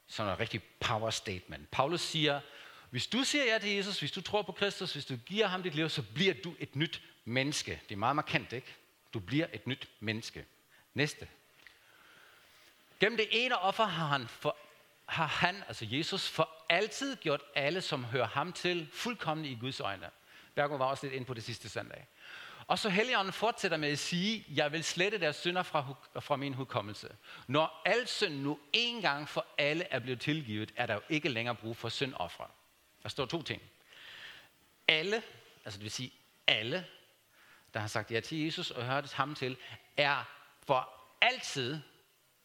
sådan 0.07 0.33
et 0.33 0.41
rigtig 0.41 0.63
power 0.81 1.11
statement. 1.11 1.71
Paulus 1.71 2.01
siger, 2.01 2.41
hvis 2.91 3.07
du 3.07 3.25
siger 3.25 3.45
ja 3.45 3.59
til 3.59 3.71
Jesus, 3.71 3.99
hvis 3.99 4.13
du 4.13 4.21
tror 4.21 4.43
på 4.43 4.53
Kristus, 4.53 4.93
hvis 4.93 5.07
du 5.07 5.17
giver 5.17 5.47
ham 5.47 5.63
dit 5.63 5.75
liv, 5.75 5.89
så 5.89 6.03
bliver 6.15 6.35
du 6.45 6.55
et 6.59 6.77
nyt 6.77 7.03
menneske. 7.25 7.81
Det 7.89 7.95
er 7.95 7.99
meget 7.99 8.17
markant, 8.17 8.53
ikke? 8.53 8.75
Du 9.15 9.19
bliver 9.19 9.47
et 9.53 9.67
nyt 9.67 9.89
menneske. 10.01 10.45
Næste. 10.95 11.29
Gennem 13.05 13.17
det 13.17 13.29
ene 13.31 13.59
offer 13.59 13.85
har 13.85 14.07
han, 14.07 14.29
for, 14.29 14.57
har 15.07 15.27
han, 15.27 15.63
altså 15.69 15.87
Jesus, 15.89 16.29
for 16.29 16.49
altid 16.69 17.17
gjort 17.17 17.43
alle, 17.55 17.81
som 17.81 18.05
hører 18.05 18.27
ham 18.27 18.53
til, 18.53 18.89
fuldkommen 18.93 19.47
i 19.47 19.55
Guds 19.55 19.81
øjne. 19.81 20.11
Bergo 20.55 20.77
var 20.77 20.85
også 20.85 21.07
lidt 21.07 21.15
inde 21.15 21.27
på 21.27 21.35
det 21.35 21.45
sidste 21.45 21.69
søndag. 21.69 22.07
Og 22.67 22.79
så 22.79 22.89
Helligånden 22.89 23.33
fortsætter 23.33 23.77
med 23.77 23.89
at 23.89 23.99
sige, 23.99 24.45
jeg 24.55 24.73
vil 24.73 24.85
slette 24.85 25.21
deres 25.21 25.37
synder 25.37 25.63
fra, 25.63 25.95
fra 26.21 26.37
min 26.37 26.55
hukommelse. 26.55 27.09
Når 27.47 27.83
al 27.85 28.07
synd 28.09 28.35
nu 28.35 28.59
en 28.73 29.03
gang 29.03 29.29
for 29.29 29.47
alle 29.59 29.85
er 29.85 29.99
blevet 29.99 30.21
tilgivet, 30.21 30.73
er 30.77 30.87
der 30.87 30.95
jo 30.95 31.01
ikke 31.09 31.29
længere 31.29 31.55
brug 31.55 31.77
for 31.77 31.89
syndoffre. 31.89 32.47
Der 33.03 33.09
står 33.09 33.27
to 33.27 33.43
ting. 33.43 33.63
Alle, 34.89 35.23
altså 35.65 35.79
det 35.79 35.83
vil 35.83 35.91
sige 35.91 36.13
alle, 36.47 36.87
der 37.75 37.81
har 37.81 37.89
sagt 37.89 38.11
ja 38.11 38.21
til 38.21 38.45
Jesus 38.45 38.71
og 38.71 38.85
hørt 38.85 39.13
ham 39.13 39.35
til, 39.35 39.57
er 39.97 40.25
for 40.67 40.91
altid 41.21 41.81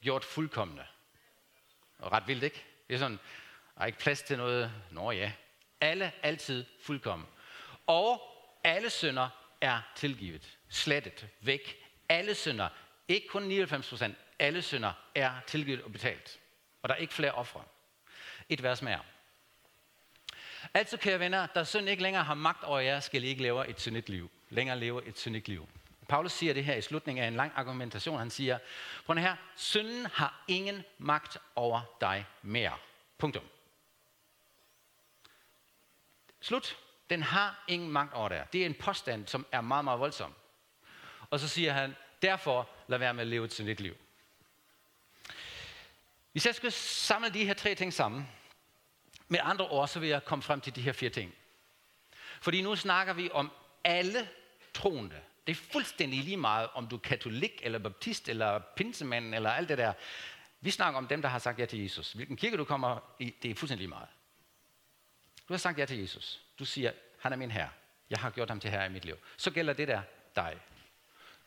gjort 0.01 0.25
fuldkommende. 0.25 0.85
Og 1.99 2.11
ret 2.11 2.27
vildt, 2.27 2.43
ikke? 2.43 2.65
Det 2.87 2.93
er 2.93 2.99
sådan, 2.99 3.19
der 3.75 3.81
er 3.81 3.85
ikke 3.85 3.99
plads 3.99 4.21
til 4.21 4.37
noget. 4.37 4.71
Nå 4.91 5.11
ja. 5.11 5.31
Alle 5.81 6.11
altid 6.23 6.65
fuldkommen. 6.81 7.27
Og 7.87 8.21
alle 8.63 8.89
synder 8.89 9.29
er 9.61 9.81
tilgivet. 9.95 10.57
Slettet. 10.69 11.27
Væk. 11.41 11.85
Alle 12.09 12.35
synder. 12.35 12.69
Ikke 13.07 13.27
kun 13.27 13.43
99 13.43 13.89
procent. 13.89 14.17
Alle 14.39 14.61
synder 14.61 14.93
er 15.15 15.31
tilgivet 15.47 15.81
og 15.81 15.91
betalt. 15.91 16.39
Og 16.81 16.89
der 16.89 16.95
er 16.95 16.99
ikke 16.99 17.13
flere 17.13 17.31
ofre. 17.31 17.63
Et 18.49 18.63
vers 18.63 18.81
mere. 18.81 19.01
Altså, 20.73 20.97
kære 20.97 21.19
venner, 21.19 21.45
der 21.45 21.63
synd 21.63 21.89
ikke 21.89 22.03
længere 22.03 22.23
har 22.23 22.33
magt 22.33 22.63
over 22.63 22.79
jer, 22.79 22.99
skal 22.99 23.23
I 23.23 23.27
ikke 23.27 23.41
leve 23.41 23.67
et 23.67 23.81
syndigt 23.81 24.09
liv. 24.09 24.31
Længere 24.49 24.79
leve 24.79 25.07
et 25.07 25.19
syndigt 25.19 25.47
liv. 25.47 25.69
Paulus 26.09 26.31
siger 26.31 26.53
det 26.53 26.65
her 26.65 26.75
i 26.75 26.81
slutningen 26.81 27.23
af 27.23 27.27
en 27.27 27.35
lang 27.35 27.51
argumentation. 27.55 28.19
Han 28.19 28.29
siger, 28.29 28.57
prøv 29.05 29.17
her, 29.17 29.35
synden 29.55 30.05
har 30.05 30.43
ingen 30.47 30.83
magt 30.97 31.37
over 31.55 31.81
dig 32.01 32.25
mere. 32.41 32.77
Punktum. 33.17 33.43
Slut. 36.41 36.77
Den 37.09 37.23
har 37.23 37.63
ingen 37.67 37.91
magt 37.91 38.13
over 38.13 38.29
dig. 38.29 38.47
Det 38.53 38.61
er 38.61 38.65
en 38.65 38.73
påstand, 38.73 39.27
som 39.27 39.45
er 39.51 39.61
meget, 39.61 39.83
meget 39.83 39.99
voldsom. 39.99 40.33
Og 41.29 41.39
så 41.39 41.47
siger 41.47 41.73
han, 41.73 41.95
derfor 42.21 42.69
lad 42.87 42.97
være 42.97 43.13
med 43.13 43.21
at 43.21 43.27
leve 43.27 43.45
et 43.45 43.53
syndigt 43.53 43.79
liv. 43.79 43.97
Hvis 46.31 46.45
jeg 46.45 46.55
skulle 46.55 46.71
samle 46.71 47.29
de 47.29 47.45
her 47.45 47.53
tre 47.53 47.75
ting 47.75 47.93
sammen, 47.93 48.29
med 49.27 49.39
andre 49.43 49.67
ord, 49.67 49.87
så 49.87 49.99
vil 49.99 50.09
jeg 50.09 50.25
komme 50.25 50.43
frem 50.43 50.61
til 50.61 50.75
de 50.75 50.81
her 50.81 50.91
fire 50.91 51.09
ting. 51.09 51.35
Fordi 52.41 52.61
nu 52.61 52.75
snakker 52.75 53.13
vi 53.13 53.29
om 53.31 53.51
alle 53.83 54.29
troende. 54.73 55.21
Det 55.49 55.57
er 55.57 55.61
fuldstændig 55.71 56.23
lige 56.23 56.37
meget, 56.37 56.69
om 56.73 56.87
du 56.87 56.95
er 56.95 56.99
katolik, 56.99 57.59
eller 57.63 57.79
baptist, 57.79 58.29
eller 58.29 58.59
pinsemand, 58.59 59.35
eller 59.35 59.49
alt 59.49 59.69
det 59.69 59.77
der. 59.77 59.93
Vi 60.61 60.71
snakker 60.71 60.97
om 60.97 61.07
dem, 61.07 61.21
der 61.21 61.29
har 61.29 61.39
sagt 61.39 61.59
ja 61.59 61.65
til 61.65 61.79
Jesus. 61.79 62.13
Hvilken 62.13 62.37
kirke 62.37 62.57
du 62.57 62.63
kommer 62.63 62.99
i, 63.19 63.33
det 63.43 63.51
er 63.51 63.55
fuldstændig 63.55 63.81
lige 63.81 63.89
meget. 63.89 64.07
Du 65.47 65.53
har 65.53 65.57
sagt 65.57 65.79
ja 65.79 65.85
til 65.85 65.97
Jesus. 65.99 66.41
Du 66.59 66.65
siger, 66.65 66.91
han 67.19 67.33
er 67.33 67.37
min 67.37 67.51
herre. 67.51 67.69
Jeg 68.09 68.19
har 68.19 68.29
gjort 68.29 68.49
ham 68.49 68.59
til 68.59 68.69
herre 68.69 68.85
i 68.85 68.89
mit 68.89 69.05
liv. 69.05 69.15
Så 69.37 69.51
gælder 69.51 69.73
det 69.73 69.87
der 69.87 70.01
dig. 70.35 70.59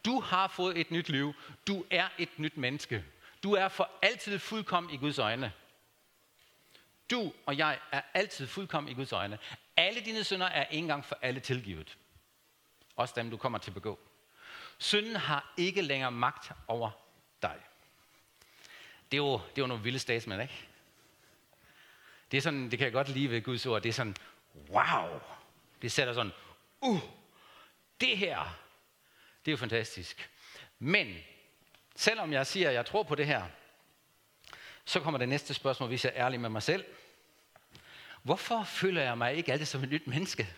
Du 0.05 0.21
har 0.21 0.49
fået 0.49 0.79
et 0.79 0.91
nyt 0.91 1.09
liv. 1.09 1.35
Du 1.67 1.85
er 1.91 2.09
et 2.19 2.39
nyt 2.39 2.57
menneske. 2.57 3.05
Du 3.43 3.53
er 3.53 3.69
for 3.69 3.91
altid 4.03 4.39
fuldkommen 4.39 4.95
i 4.95 4.97
Guds 4.97 5.19
øjne. 5.19 5.53
Du 7.11 7.33
og 7.47 7.59
jeg 7.59 7.79
er 7.93 8.03
altid 8.15 8.47
fuldkommen 8.47 8.93
i 8.93 8.95
Guds 8.95 9.13
øjne. 9.13 9.39
Alle 9.77 10.01
dine 10.01 10.25
synder 10.25 10.47
er 10.47 10.67
en 10.71 10.87
gang 10.87 11.05
for 11.05 11.19
alle 11.23 11.41
tilgivet. 11.41 11.97
Også 12.97 13.15
dem, 13.17 13.31
du 13.31 13.37
kommer 13.37 13.59
til 13.59 13.71
at 13.71 13.75
begå. 13.75 13.99
Synden 14.79 15.17
har 15.17 15.55
ikke 15.57 15.83
længere 15.83 16.13
magt 16.13 16.53
over 16.69 16.91
dig. 17.43 17.57
Det 19.11 19.17
er 19.17 19.23
jo, 19.23 19.33
det 19.33 19.59
er 19.59 19.63
jo 19.63 19.67
nogle 19.67 19.83
vilde 19.83 19.99
statsmænd, 19.99 20.43
ikke? 20.43 20.69
Det 22.31 22.37
er 22.37 22.43
sådan, 22.43 22.71
det 22.71 22.79
kan 22.79 22.85
jeg 22.85 22.93
godt 22.93 23.09
lide 23.09 23.31
ved 23.31 23.43
Guds 23.43 23.67
ord. 23.67 23.83
Det 23.83 23.89
er 23.89 23.93
sådan, 23.93 24.17
wow. 24.69 25.21
Det 25.83 25.93
sætter 25.93 26.15
sådan, 26.15 26.33
uh, 26.81 27.01
det 28.01 28.19
her, 28.19 28.59
det 29.45 29.51
er 29.51 29.53
jo 29.53 29.57
fantastisk. 29.57 30.31
Men, 30.79 31.17
selvom 31.97 32.33
jeg 32.33 32.47
siger, 32.47 32.69
at 32.69 32.75
jeg 32.75 32.87
tror 32.87 33.03
på 33.03 33.15
det 33.15 33.27
her, 33.27 33.45
så 34.85 35.01
kommer 35.01 35.19
det 35.19 35.29
næste 35.29 35.55
spørgsmål, 35.55 35.89
hvis 35.89 36.05
jeg 36.05 36.13
er 36.15 36.25
ærlig 36.25 36.41
med 36.41 36.49
mig 36.49 36.63
selv. 36.63 36.85
Hvorfor 38.23 38.65
føler 38.65 39.03
jeg 39.03 39.19
mig 39.19 39.35
ikke 39.35 39.53
altid 39.53 39.67
som 39.67 39.83
et 39.83 39.91
nyt 39.91 40.07
menneske? 40.07 40.55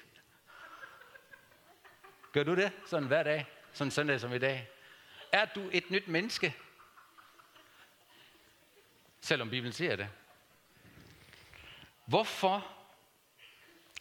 Gør 2.35 2.43
du 2.43 2.55
det 2.55 2.73
sådan 2.87 3.09
hver 3.09 3.23
dag? 3.23 3.47
Sådan 3.73 3.91
søndag 3.91 4.21
som 4.21 4.33
i 4.33 4.39
dag? 4.39 4.69
Er 5.33 5.45
du 5.45 5.71
et 5.73 5.91
nyt 5.91 6.09
menneske? 6.09 6.57
Selvom 9.21 9.51
Bibelen 9.51 9.73
siger 9.73 9.97
det. 9.97 10.09
Hvorfor 12.07 12.77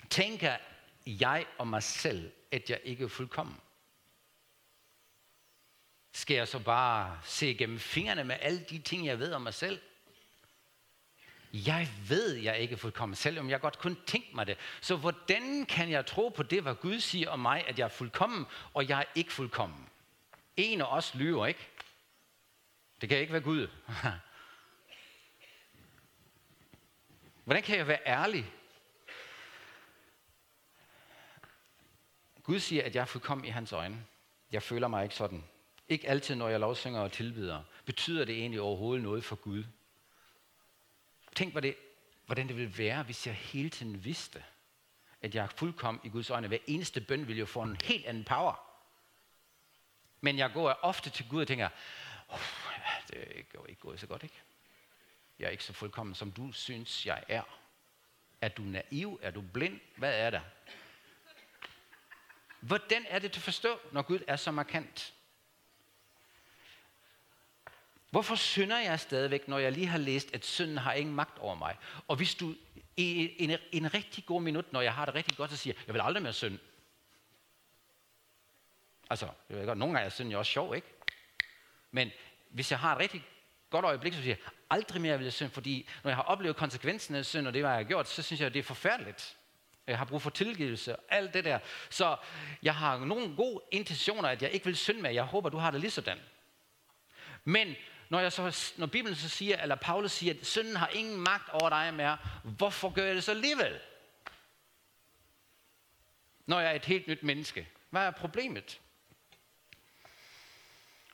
tænker 0.09 0.57
jeg 1.05 1.45
om 1.57 1.67
mig 1.67 1.83
selv, 1.83 2.31
at 2.51 2.69
jeg 2.69 2.79
ikke 2.83 3.03
er 3.03 3.07
fuldkommen? 3.07 3.61
Skal 6.11 6.35
jeg 6.35 6.47
så 6.47 6.59
bare 6.59 7.19
se 7.23 7.55
gennem 7.59 7.79
fingrene 7.79 8.23
med 8.23 8.37
alle 8.39 8.65
de 8.69 8.79
ting, 8.79 9.05
jeg 9.05 9.19
ved 9.19 9.33
om 9.33 9.41
mig 9.41 9.53
selv? 9.53 9.81
Jeg 11.53 11.89
ved, 12.07 12.35
jeg 12.35 12.59
ikke 12.59 12.77
fuldkommen, 12.77 13.15
selvom 13.15 13.49
jeg 13.49 13.61
godt 13.61 13.79
kunne 13.79 13.95
tænke 14.05 14.35
mig 14.35 14.47
det. 14.47 14.57
Så 14.81 14.95
hvordan 14.95 15.65
kan 15.65 15.91
jeg 15.91 16.05
tro 16.05 16.29
på 16.29 16.43
det, 16.43 16.61
hvad 16.61 16.75
Gud 16.75 16.99
siger 16.99 17.29
om 17.29 17.39
mig, 17.39 17.67
at 17.67 17.79
jeg 17.79 17.85
er 17.85 17.89
fuldkommen, 17.89 18.45
og 18.73 18.89
jeg 18.89 18.99
er 18.99 19.05
ikke 19.15 19.33
fuldkommen? 19.33 19.89
En 20.57 20.81
af 20.81 20.97
os 20.97 21.15
lyver, 21.15 21.45
ikke? 21.45 21.67
Det 23.01 23.09
kan 23.09 23.17
ikke 23.17 23.33
være 23.33 23.41
Gud. 23.41 23.67
Hvordan 27.43 27.63
kan 27.63 27.77
jeg 27.77 27.87
være 27.87 27.99
ærlig? 28.05 28.51
Gud 32.43 32.59
siger, 32.59 32.83
at 32.83 32.95
jeg 32.95 33.01
er 33.01 33.05
fuldkommen 33.05 33.45
i 33.45 33.49
hans 33.49 33.71
øjne. 33.71 34.05
Jeg 34.51 34.63
føler 34.63 34.87
mig 34.87 35.03
ikke 35.03 35.15
sådan. 35.15 35.43
Ikke 35.89 36.09
altid, 36.09 36.35
når 36.35 36.49
jeg 36.49 36.59
lovsynger 36.59 36.99
og 36.99 37.11
tilbyder. 37.11 37.63
Betyder 37.85 38.25
det 38.25 38.35
egentlig 38.35 38.61
overhovedet 38.61 39.03
noget 39.03 39.23
for 39.23 39.35
Gud? 39.35 39.63
Tænk, 41.35 41.51
hvad 41.51 41.61
det, 41.61 41.75
hvordan 42.25 42.47
det 42.47 42.57
ville 42.57 42.77
være, 42.77 43.03
hvis 43.03 43.27
jeg 43.27 43.35
hele 43.35 43.69
tiden 43.69 44.05
vidste, 44.05 44.43
at 45.21 45.35
jeg 45.35 45.43
er 45.43 45.47
fuldkommen 45.47 46.01
i 46.03 46.09
Guds 46.09 46.29
øjne. 46.29 46.47
Hver 46.47 46.57
eneste 46.67 47.01
bøn 47.01 47.27
ville 47.27 47.39
jo 47.39 47.45
få 47.45 47.61
en 47.61 47.77
helt 47.83 48.05
anden 48.05 48.23
power. 48.23 48.69
Men 50.21 50.37
jeg 50.37 50.51
går 50.53 50.71
ofte 50.71 51.09
til 51.09 51.29
Gud 51.29 51.41
og 51.41 51.47
tænker, 51.47 51.69
oh, 52.29 52.39
det 53.09 53.45
går 53.53 53.65
ikke 53.65 53.81
gået 53.81 53.99
så 53.99 54.07
godt, 54.07 54.23
ikke? 54.23 54.41
Jeg 55.39 55.45
er 55.45 55.49
ikke 55.49 55.63
så 55.63 55.73
fuldkommen, 55.73 56.15
som 56.15 56.31
du 56.31 56.51
synes, 56.51 57.05
jeg 57.05 57.23
er. 57.27 57.43
Er 58.41 58.47
du 58.47 58.61
naiv? 58.61 59.19
Er 59.21 59.31
du 59.31 59.41
blind? 59.41 59.79
Hvad 59.97 60.19
er 60.19 60.29
der? 60.29 60.41
Hvordan 62.59 63.05
er 63.09 63.19
det 63.19 63.31
til 63.31 63.39
at 63.39 63.43
forstå, 63.43 63.79
når 63.91 64.01
Gud 64.01 64.19
er 64.27 64.35
så 64.35 64.51
markant? 64.51 65.13
Hvorfor 68.13 68.35
synder 68.35 68.79
jeg 68.79 68.99
stadigvæk, 68.99 69.47
når 69.47 69.57
jeg 69.57 69.71
lige 69.71 69.87
har 69.87 69.97
læst, 69.97 70.33
at 70.33 70.45
synden 70.45 70.77
har 70.77 70.93
ingen 70.93 71.15
magt 71.15 71.39
over 71.39 71.55
mig? 71.55 71.77
Og 72.07 72.15
hvis 72.15 72.35
du 72.35 72.55
i 72.97 73.35
en, 73.43 73.57
en 73.71 73.93
rigtig 73.93 74.25
god 74.25 74.41
minut, 74.41 74.73
når 74.73 74.81
jeg 74.81 74.93
har 74.93 75.05
det 75.05 75.15
rigtig 75.15 75.37
godt, 75.37 75.51
så 75.51 75.57
siger, 75.57 75.73
jeg 75.87 75.93
vil 75.93 76.01
aldrig 76.01 76.23
mere 76.23 76.33
synde. 76.33 76.59
Altså, 79.09 79.27
jeg 79.49 79.57
ved 79.57 79.65
godt, 79.65 79.77
nogle 79.77 79.93
gange 79.93 80.05
er 80.05 80.09
synden 80.09 80.31
jo 80.31 80.39
også 80.39 80.51
sjov, 80.51 80.75
ikke? 80.75 80.87
Men 81.91 82.11
hvis 82.49 82.71
jeg 82.71 82.79
har 82.79 82.95
et 82.95 82.99
rigtig 82.99 83.25
godt 83.69 83.85
øjeblik, 83.85 84.13
så 84.13 84.21
siger 84.21 84.35
jeg, 84.35 84.51
aldrig 84.69 85.01
mere 85.01 85.17
vil 85.17 85.23
jeg 85.23 85.33
synde, 85.33 85.51
fordi 85.51 85.89
når 86.03 86.09
jeg 86.09 86.15
har 86.15 86.23
oplevet 86.23 86.55
konsekvensen 86.55 87.15
af 87.15 87.25
synd, 87.25 87.47
og 87.47 87.53
det, 87.53 87.61
hvad 87.61 87.71
jeg 87.71 87.77
har 87.77 87.83
gjort, 87.83 88.09
så 88.09 88.21
synes 88.21 88.39
jeg, 88.39 88.47
at 88.47 88.53
det 88.53 88.59
er 88.59 88.63
forfærdeligt. 88.63 89.37
Jeg 89.87 89.97
har 89.97 90.05
brug 90.05 90.21
for 90.21 90.29
tilgivelse 90.29 90.95
og 90.95 91.03
alt 91.09 91.33
det 91.33 91.45
der. 91.45 91.59
Så 91.89 92.17
jeg 92.63 92.75
har 92.75 92.97
nogle 92.97 93.35
gode 93.35 93.61
intentioner, 93.71 94.29
at 94.29 94.41
jeg 94.41 94.51
ikke 94.51 94.65
vil 94.65 94.77
synde 94.77 95.01
med. 95.01 95.13
Jeg 95.13 95.23
håber, 95.23 95.49
du 95.49 95.57
har 95.57 95.71
det 95.71 95.79
lige 95.79 95.91
sådan. 95.91 96.19
Men 97.43 97.75
når, 98.13 98.19
jeg 98.19 98.31
så, 98.31 98.73
når 98.77 98.85
Bibelen 98.85 99.15
så 99.15 99.29
siger, 99.29 99.61
eller 99.61 99.75
Paulus 99.75 100.11
siger, 100.11 100.33
at 100.33 100.45
synden 100.45 100.75
har 100.75 100.87
ingen 100.87 101.21
magt 101.21 101.49
over 101.49 101.69
dig 101.69 101.93
mere, 101.93 102.17
hvorfor 102.43 102.89
gør 102.89 103.03
jeg 103.05 103.15
det 103.15 103.23
så 103.23 103.31
alligevel? 103.31 103.79
Når 106.45 106.59
jeg 106.59 106.71
er 106.71 106.75
et 106.75 106.85
helt 106.85 107.07
nyt 107.07 107.23
menneske. 107.23 107.67
Hvad 107.89 108.01
er 108.01 108.11
problemet? 108.11 108.79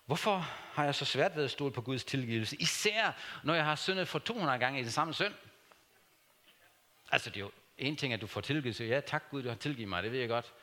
Hvorfor 0.06 0.38
har 0.74 0.84
jeg 0.84 0.96
så 0.96 1.06
svært 1.06 1.36
ved 1.36 1.44
at 1.44 1.52
stole 1.52 1.74
på 1.74 1.82
Guds 1.82 2.04
tilgivelse? 2.04 2.56
Især 2.56 3.12
når 3.44 3.54
jeg 3.54 3.66
har 3.66 3.76
syndet 3.76 4.08
for 4.08 4.20
200 4.20 4.60
gange 4.60 4.80
i 4.80 4.84
den 4.84 4.92
samme 4.92 5.14
synd. 5.14 5.34
Altså 7.12 7.30
det 7.30 7.38
er 7.38 7.42
jo 7.42 7.52
en 7.78 7.96
ting, 7.96 8.14
at 8.14 8.22
du 8.22 8.28
får 8.28 8.42
tilgivelse. 8.42 8.84
Ja, 8.84 9.00
tak 9.00 9.24
Gud, 9.32 9.44
du 9.44 9.50
har 9.50 9.56
tilgivet 9.56 9.90
mig, 9.90 10.04
det 10.04 10.12
ved 10.12 10.20
jeg 10.20 10.30
godt. 10.30 10.54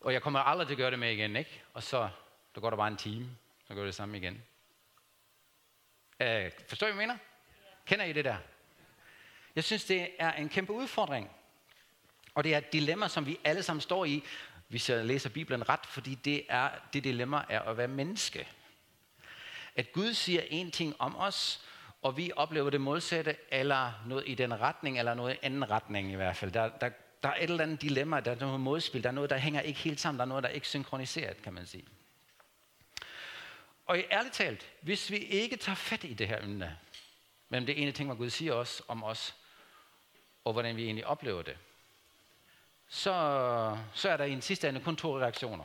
Og 0.00 0.12
jeg 0.12 0.22
kommer 0.22 0.40
aldrig 0.40 0.66
til 0.66 0.74
at 0.74 0.78
gøre 0.78 0.90
det 0.90 0.98
med 0.98 1.12
igen, 1.12 1.36
ikke? 1.36 1.62
Og 1.74 1.82
så 1.82 2.08
der 2.54 2.60
går 2.60 2.70
der 2.70 2.76
bare 2.76 2.88
en 2.88 2.96
time, 2.96 3.36
så 3.68 3.74
gør 3.74 3.84
det 3.84 3.94
samme 3.94 4.16
igen. 4.16 4.42
Øh, 6.24 6.50
forstår 6.68 6.86
I, 6.86 6.90
hvad 6.90 7.02
jeg 7.02 7.08
mener? 7.08 7.18
Kender 7.86 8.04
I 8.04 8.12
det 8.12 8.24
der? 8.24 8.36
Jeg 9.56 9.64
synes, 9.64 9.84
det 9.84 10.08
er 10.18 10.32
en 10.32 10.48
kæmpe 10.48 10.72
udfordring. 10.72 11.30
Og 12.34 12.44
det 12.44 12.54
er 12.54 12.58
et 12.58 12.72
dilemma, 12.72 13.08
som 13.08 13.26
vi 13.26 13.38
alle 13.44 13.62
sammen 13.62 13.80
står 13.80 14.04
i. 14.04 14.24
hvis 14.68 14.90
jeg 14.90 15.04
læser 15.04 15.30
Bibelen 15.30 15.68
ret, 15.68 15.86
fordi 15.86 16.14
det 16.14 16.44
er 16.48 16.70
det 16.92 17.04
dilemma 17.04 17.42
er 17.48 17.60
at 17.60 17.76
være 17.76 17.88
menneske. 17.88 18.48
At 19.76 19.92
Gud 19.92 20.14
siger 20.14 20.42
en 20.50 20.70
ting 20.70 20.94
om 20.98 21.16
os, 21.16 21.60
og 22.02 22.16
vi 22.16 22.32
oplever 22.36 22.70
det 22.70 22.80
modsatte, 22.80 23.36
eller 23.48 23.92
noget 24.06 24.24
i 24.26 24.34
den 24.34 24.60
retning, 24.60 24.98
eller 24.98 25.14
noget 25.14 25.34
i 25.34 25.38
anden 25.42 25.70
retning 25.70 26.12
i 26.12 26.14
hvert 26.14 26.36
fald. 26.36 26.52
Der, 26.52 26.68
der, 26.68 26.90
der 27.22 27.28
er 27.28 27.34
et 27.34 27.50
eller 27.50 27.62
andet 27.62 27.82
dilemma, 27.82 28.20
der 28.20 28.30
er 28.30 28.40
noget 28.40 28.60
modspil, 28.60 29.02
der 29.02 29.08
er 29.08 29.12
noget, 29.12 29.30
der 29.30 29.38
hænger 29.38 29.60
ikke 29.60 29.80
helt 29.80 30.00
sammen, 30.00 30.18
der 30.18 30.24
er 30.24 30.28
noget, 30.28 30.42
der 30.42 30.48
er 30.48 30.54
ikke 30.54 30.68
synkroniseret, 30.68 31.42
kan 31.42 31.52
man 31.52 31.66
sige. 31.66 31.84
Og 33.86 33.98
ærligt 34.10 34.34
talt, 34.34 34.72
hvis 34.80 35.10
vi 35.10 35.16
ikke 35.16 35.56
tager 35.56 35.76
fat 35.76 36.04
i 36.04 36.14
det 36.14 36.28
her 36.28 36.42
emne, 36.42 36.78
men 37.48 37.66
det 37.66 37.82
ene 37.82 37.92
ting, 37.92 38.08
hvad 38.08 38.16
Gud 38.16 38.30
siger 38.30 38.52
os 38.52 38.82
om 38.88 39.04
os, 39.04 39.34
og 40.44 40.52
hvordan 40.52 40.76
vi 40.76 40.84
egentlig 40.84 41.06
oplever 41.06 41.42
det, 41.42 41.58
så, 42.88 43.78
så 43.94 44.08
er 44.08 44.16
der 44.16 44.24
i 44.24 44.32
en 44.32 44.42
sidste 44.42 44.68
ende 44.68 44.80
kun 44.80 44.96
to 44.96 45.18
reaktioner. 45.18 45.64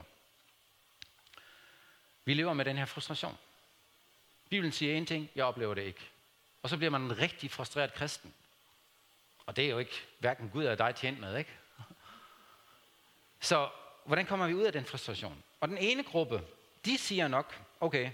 Vi 2.25 2.33
lever 2.33 2.53
med 2.53 2.65
den 2.65 2.77
her 2.77 2.85
frustration. 2.85 3.37
Bibelen 4.49 4.71
siger 4.71 4.95
en 4.95 5.05
ting, 5.05 5.29
jeg 5.35 5.45
oplever 5.45 5.73
det 5.73 5.81
ikke. 5.81 6.09
Og 6.63 6.69
så 6.69 6.77
bliver 6.77 6.91
man 6.91 7.01
en 7.01 7.17
rigtig 7.19 7.51
frustreret 7.51 7.93
kristen. 7.93 8.33
Og 9.45 9.55
det 9.55 9.65
er 9.65 9.69
jo 9.69 9.77
ikke 9.77 10.07
hverken 10.19 10.49
Gud 10.49 10.63
eller 10.63 10.75
dig 10.75 10.95
tjent 10.95 11.19
med, 11.19 11.37
ikke? 11.37 11.57
Så 13.39 13.69
hvordan 14.05 14.25
kommer 14.25 14.47
vi 14.47 14.53
ud 14.53 14.63
af 14.63 14.73
den 14.73 14.85
frustration? 14.85 15.43
Og 15.59 15.67
den 15.67 15.77
ene 15.77 16.03
gruppe, 16.03 16.43
de 16.85 16.97
siger 16.97 17.27
nok, 17.27 17.61
okay, 17.79 18.11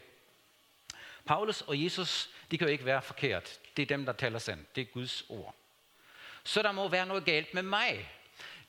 Paulus 1.26 1.62
og 1.62 1.84
Jesus, 1.84 2.30
de 2.52 2.58
kan 2.58 2.68
jo 2.68 2.72
ikke 2.72 2.86
være 2.86 3.02
forkert. 3.02 3.60
Det 3.78 3.82
er 3.82 3.88
dem, 3.88 4.06
der 4.06 4.14
taler 4.14 4.40
sandt. 4.40 4.76
Det 4.76 4.82
er 4.82 4.86
Guds 4.86 5.26
ord. 5.30 5.56
Så 6.44 6.62
der 6.62 6.72
må 6.72 6.88
være 6.88 7.06
noget 7.06 7.26
galt 7.26 7.54
med 7.54 7.64
mig. 7.64 8.10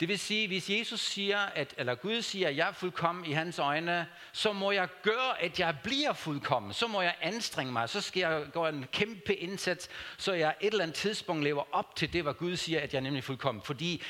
Det 0.00 0.09
vil 0.09 0.19
sige, 0.19 0.47
hvis 0.47 0.71
Jesus 0.71 1.00
siger, 1.00 1.38
at, 1.38 1.75
eller 1.76 1.95
Gud 1.95 2.23
siger, 2.23 2.49
at 2.49 2.57
jeg 2.57 2.69
er 2.69 2.73
fuldkommen 2.73 3.25
i 3.25 3.33
hans 3.33 3.59
øjne, 3.59 4.09
så 4.33 4.53
må 4.53 4.71
jeg 4.71 4.88
gøre, 5.03 5.43
at 5.43 5.61
jeg 5.61 5.76
bliver 5.83 6.12
fuldkommen. 6.12 6.73
Så 6.73 6.87
må 6.87 7.03
jeg 7.03 7.15
anstrenge 7.21 7.73
mig. 7.73 7.88
Så 7.88 8.00
skal 8.00 8.21
jeg 8.21 8.47
gøre 8.53 8.69
en 8.69 8.87
kæmpe 8.93 9.35
indsats, 9.35 9.88
så 10.19 10.33
jeg 10.33 10.55
et 10.61 10.67
eller 10.67 10.83
andet 10.83 10.97
tidspunkt 10.97 11.45
lever 11.45 11.65
op 11.73 11.97
til 11.97 12.12
det, 12.12 12.23
hvad 12.23 12.35
Gud 12.35 12.57
siger, 12.57 12.81
at 12.81 12.93
jeg 12.93 12.99
er 12.99 13.03
nemlig 13.03 13.25
fuldkommen. 13.25 13.62
Fordi 13.62 14.03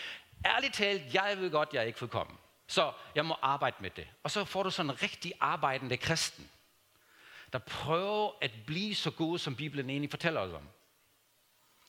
ærligt 0.46 0.74
talt, 0.74 1.14
jeg 1.14 1.34
ved 1.38 1.50
godt, 1.50 1.68
at 1.68 1.74
jeg 1.74 1.80
er 1.80 1.86
ikke 1.86 1.98
fuldkommen. 1.98 2.36
Så 2.66 2.92
jeg 3.14 3.26
må 3.26 3.36
arbejde 3.42 3.76
med 3.80 3.90
det. 3.90 4.06
Og 4.22 4.30
så 4.30 4.44
får 4.44 4.62
du 4.62 4.70
sådan 4.70 4.90
en 4.90 5.02
rigtig 5.02 5.32
arbejdende 5.40 5.96
kristen, 5.96 6.50
der 7.56 7.60
prøver 7.60 8.30
at 8.40 8.50
blive 8.66 8.94
så 8.94 9.10
gode, 9.10 9.38
som 9.38 9.56
Bibelen 9.56 9.90
egentlig 9.90 10.10
fortæller 10.10 10.40
os 10.40 10.52
om. 10.52 10.68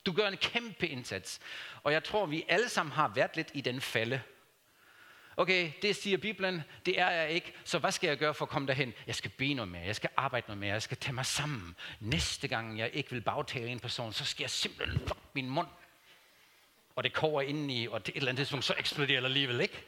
Du 0.05 0.11
gør 0.11 0.27
en 0.27 0.37
kæmpe 0.37 0.87
indsats. 0.87 1.39
Og 1.83 1.93
jeg 1.93 2.03
tror, 2.03 2.25
vi 2.25 2.45
alle 2.47 2.69
sammen 2.69 2.93
har 2.93 3.07
været 3.07 3.35
lidt 3.35 3.51
i 3.53 3.61
den 3.61 3.81
falde. 3.81 4.21
Okay, 5.37 5.71
det 5.81 5.95
siger 5.95 6.17
Bibelen, 6.17 6.61
det 6.85 6.99
er 6.99 7.09
jeg 7.09 7.31
ikke, 7.31 7.53
så 7.63 7.79
hvad 7.79 7.91
skal 7.91 8.07
jeg 8.07 8.17
gøre 8.17 8.33
for 8.33 8.45
at 8.45 8.49
komme 8.49 8.67
derhen? 8.67 8.93
Jeg 9.07 9.15
skal 9.15 9.31
bede 9.31 9.53
noget 9.53 9.71
mere, 9.71 9.81
jeg 9.81 9.95
skal 9.95 10.09
arbejde 10.17 10.47
noget 10.47 10.57
mere, 10.57 10.73
jeg 10.73 10.81
skal 10.81 10.97
tage 10.97 11.13
mig 11.13 11.25
sammen. 11.25 11.75
Næste 11.99 12.47
gang 12.47 12.79
jeg 12.79 12.89
ikke 12.93 13.11
vil 13.11 13.21
bagtale 13.21 13.67
en 13.67 13.79
person, 13.79 14.13
så 14.13 14.25
skal 14.25 14.43
jeg 14.43 14.49
simpelthen 14.49 14.99
lukke 14.99 15.23
min 15.33 15.49
mund. 15.49 15.67
Og 16.95 17.03
det 17.03 17.13
koger 17.13 17.41
indeni, 17.41 17.87
og 17.87 18.05
det 18.05 18.11
et 18.11 18.17
eller 18.17 18.29
andet 18.29 18.39
tidspunkt, 18.39 18.65
så 18.65 18.75
eksploderer 18.77 19.19
det 19.19 19.27
alligevel, 19.27 19.61
ikke? 19.61 19.83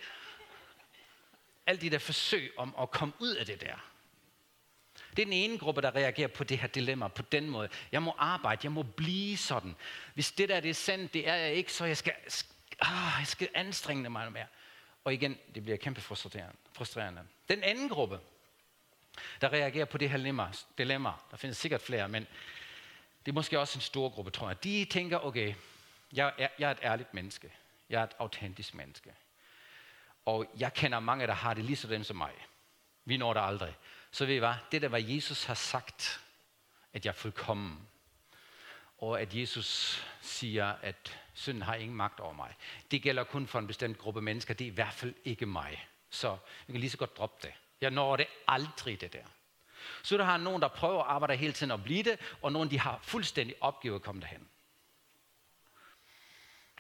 Alle 1.65 1.81
de 1.81 1.89
der 1.89 1.99
forsøg 1.99 2.53
om 2.57 2.75
at 2.81 2.91
komme 2.91 3.13
ud 3.19 3.35
af 3.35 3.45
det 3.45 3.61
der. 3.61 3.89
Det 5.09 5.19
er 5.19 5.25
den 5.25 5.33
ene 5.33 5.57
gruppe, 5.57 5.81
der 5.81 5.95
reagerer 5.95 6.27
på 6.27 6.43
det 6.43 6.57
her 6.57 6.67
dilemma 6.67 7.07
på 7.07 7.21
den 7.21 7.49
måde. 7.49 7.69
Jeg 7.91 8.03
må 8.03 8.15
arbejde, 8.17 8.59
jeg 8.63 8.71
må 8.71 8.83
blive 8.83 9.37
sådan. 9.37 9.75
Hvis 10.13 10.31
det 10.31 10.49
der 10.49 10.59
det 10.59 10.69
er 10.69 10.73
sandt, 10.73 11.13
det 11.13 11.27
er 11.27 11.35
jeg 11.35 11.53
ikke, 11.53 11.73
så 11.73 11.85
jeg 11.85 11.97
skal, 11.97 12.13
ah, 12.81 13.13
jeg 13.19 13.27
skal 13.27 13.49
anstrenge 13.53 14.09
mig 14.09 14.31
mere. 14.31 14.45
Og 15.03 15.13
igen, 15.13 15.37
det 15.55 15.63
bliver 15.63 15.77
kæmpe 15.77 16.01
frustrerende. 16.01 17.21
Den 17.49 17.63
anden 17.63 17.89
gruppe, 17.89 18.19
der 19.41 19.53
reagerer 19.53 19.85
på 19.85 19.97
det 19.97 20.09
her 20.09 20.17
dilemma, 20.17 20.47
dilemma, 20.77 21.11
der 21.31 21.37
findes 21.37 21.57
sikkert 21.57 21.81
flere, 21.81 22.09
men 22.09 22.27
det 23.25 23.31
er 23.31 23.35
måske 23.35 23.59
også 23.59 23.77
en 23.77 23.81
stor 23.81 24.09
gruppe, 24.09 24.31
tror 24.31 24.47
jeg. 24.47 24.63
De 24.63 24.85
tænker, 24.85 25.25
okay, 25.25 25.53
jeg 26.13 26.33
er, 26.37 26.47
jeg 26.59 26.67
er 26.67 26.71
et 26.71 26.79
ærligt 26.83 27.13
menneske. 27.13 27.51
Jeg 27.89 27.99
er 27.99 28.03
et 28.03 28.15
autentisk 28.19 28.73
menneske. 28.73 29.13
Og 30.25 30.45
jeg 30.57 30.73
kender 30.73 30.99
mange, 30.99 31.27
der 31.27 31.33
har 31.33 31.53
det 31.53 31.65
lige 31.65 31.75
sådan 31.75 32.03
som 32.03 32.15
mig. 32.15 32.31
Vi 33.05 33.17
når 33.17 33.33
det 33.33 33.41
aldrig 33.43 33.75
så 34.11 34.25
ved 34.25 34.35
I 34.35 34.39
hvad, 34.39 34.53
det 34.71 34.81
der 34.81 34.87
var 34.89 34.97
Jesus 34.97 35.43
har 35.43 35.53
sagt, 35.53 36.21
at 36.93 37.05
jeg 37.05 37.11
er 37.11 37.15
fuldkommen, 37.15 37.87
og 38.97 39.21
at 39.21 39.35
Jesus 39.35 40.03
siger, 40.21 40.73
at 40.81 41.19
synden 41.33 41.61
har 41.61 41.75
ingen 41.75 41.97
magt 41.97 42.19
over 42.19 42.33
mig. 42.33 42.55
Det 42.91 43.01
gælder 43.01 43.23
kun 43.23 43.47
for 43.47 43.59
en 43.59 43.67
bestemt 43.67 43.97
gruppe 43.97 44.21
mennesker, 44.21 44.53
det 44.53 44.67
er 44.67 44.71
i 44.71 44.73
hvert 44.73 44.93
fald 44.93 45.13
ikke 45.25 45.45
mig. 45.45 45.87
Så 46.09 46.37
vi 46.67 46.73
kan 46.73 46.79
lige 46.79 46.89
så 46.89 46.97
godt 46.97 47.17
droppe 47.17 47.47
det. 47.47 47.53
Jeg 47.81 47.91
når 47.91 48.15
det 48.15 48.27
aldrig, 48.47 49.01
det 49.01 49.13
der. 49.13 49.25
Så 50.03 50.17
der 50.17 50.23
har 50.23 50.37
nogen, 50.37 50.61
der 50.61 50.67
prøver 50.67 51.03
at 51.03 51.09
arbejde 51.09 51.35
hele 51.35 51.53
tiden 51.53 51.71
at 51.71 51.83
blive 51.83 52.03
det, 52.03 52.19
og 52.41 52.51
nogen, 52.51 52.71
de 52.71 52.79
har 52.79 52.99
fuldstændig 53.01 53.55
opgivet 53.61 53.95
at 53.95 54.01
komme 54.01 54.21
derhen. 54.21 54.47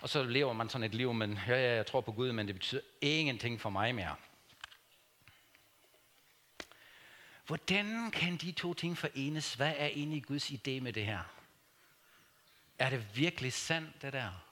Og 0.01 0.09
så 0.09 0.23
lever 0.23 0.53
man 0.53 0.69
sådan 0.69 0.85
et 0.85 0.95
liv, 0.95 1.13
men 1.13 1.39
ja, 1.47 1.53
ja, 1.53 1.75
jeg 1.75 1.85
tror 1.85 2.01
på 2.01 2.11
Gud, 2.11 2.31
men 2.31 2.47
det 2.47 2.55
betyder 2.55 2.81
ingenting 3.01 3.61
for 3.61 3.69
mig 3.69 3.95
mere. 3.95 4.15
Hvordan 7.49 8.11
kan 8.11 8.37
de 8.37 8.51
to 8.51 8.73
ting 8.73 8.97
forenes? 8.97 9.53
Hvad 9.53 9.73
er 9.77 9.85
egentlig 9.85 10.25
Guds 10.25 10.51
idé 10.51 10.79
med 10.79 10.93
det 10.93 11.05
her? 11.05 11.19
Er 12.79 12.89
det 12.89 13.15
virkelig 13.15 13.53
sandt, 13.53 14.01
det 14.01 14.13
der? 14.13 14.45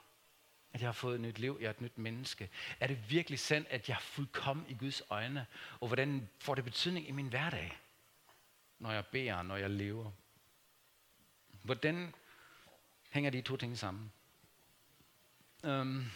At 0.72 0.80
jeg 0.80 0.88
har 0.88 0.92
fået 0.92 1.14
et 1.14 1.20
nyt 1.20 1.38
liv, 1.38 1.58
jeg 1.60 1.66
er 1.66 1.70
et 1.70 1.80
nyt 1.80 1.98
menneske. 1.98 2.50
Er 2.80 2.86
det 2.86 3.10
virkelig 3.10 3.38
sandt, 3.38 3.68
at 3.68 3.88
jeg 3.88 3.94
er 3.94 4.00
fuldkommen 4.00 4.66
i 4.68 4.74
Guds 4.74 5.02
øjne? 5.10 5.46
Og 5.80 5.86
hvordan 5.86 6.28
får 6.38 6.54
det 6.54 6.64
betydning 6.64 7.08
i 7.08 7.10
min 7.10 7.28
hverdag? 7.28 7.78
Når 8.78 8.92
jeg 8.92 9.06
beder, 9.06 9.42
når 9.42 9.56
jeg 9.56 9.70
lever. 9.70 10.10
Hvordan 11.62 12.14
hænger 13.10 13.30
de 13.30 13.40
to 13.40 13.56
ting 13.56 13.78
sammen? 13.78 14.12
Um, 15.62 16.10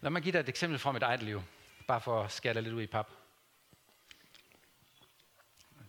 lad 0.00 0.10
mig 0.10 0.22
give 0.22 0.32
dig 0.32 0.40
et 0.40 0.48
eksempel 0.48 0.78
fra 0.78 0.92
mit 0.92 1.02
eget 1.02 1.22
liv. 1.22 1.42
Bare 1.86 2.00
for 2.00 2.22
at 2.22 2.32
skære 2.32 2.62
lidt 2.62 2.74
ud 2.74 2.82
i 2.82 2.86
pap 2.86 3.10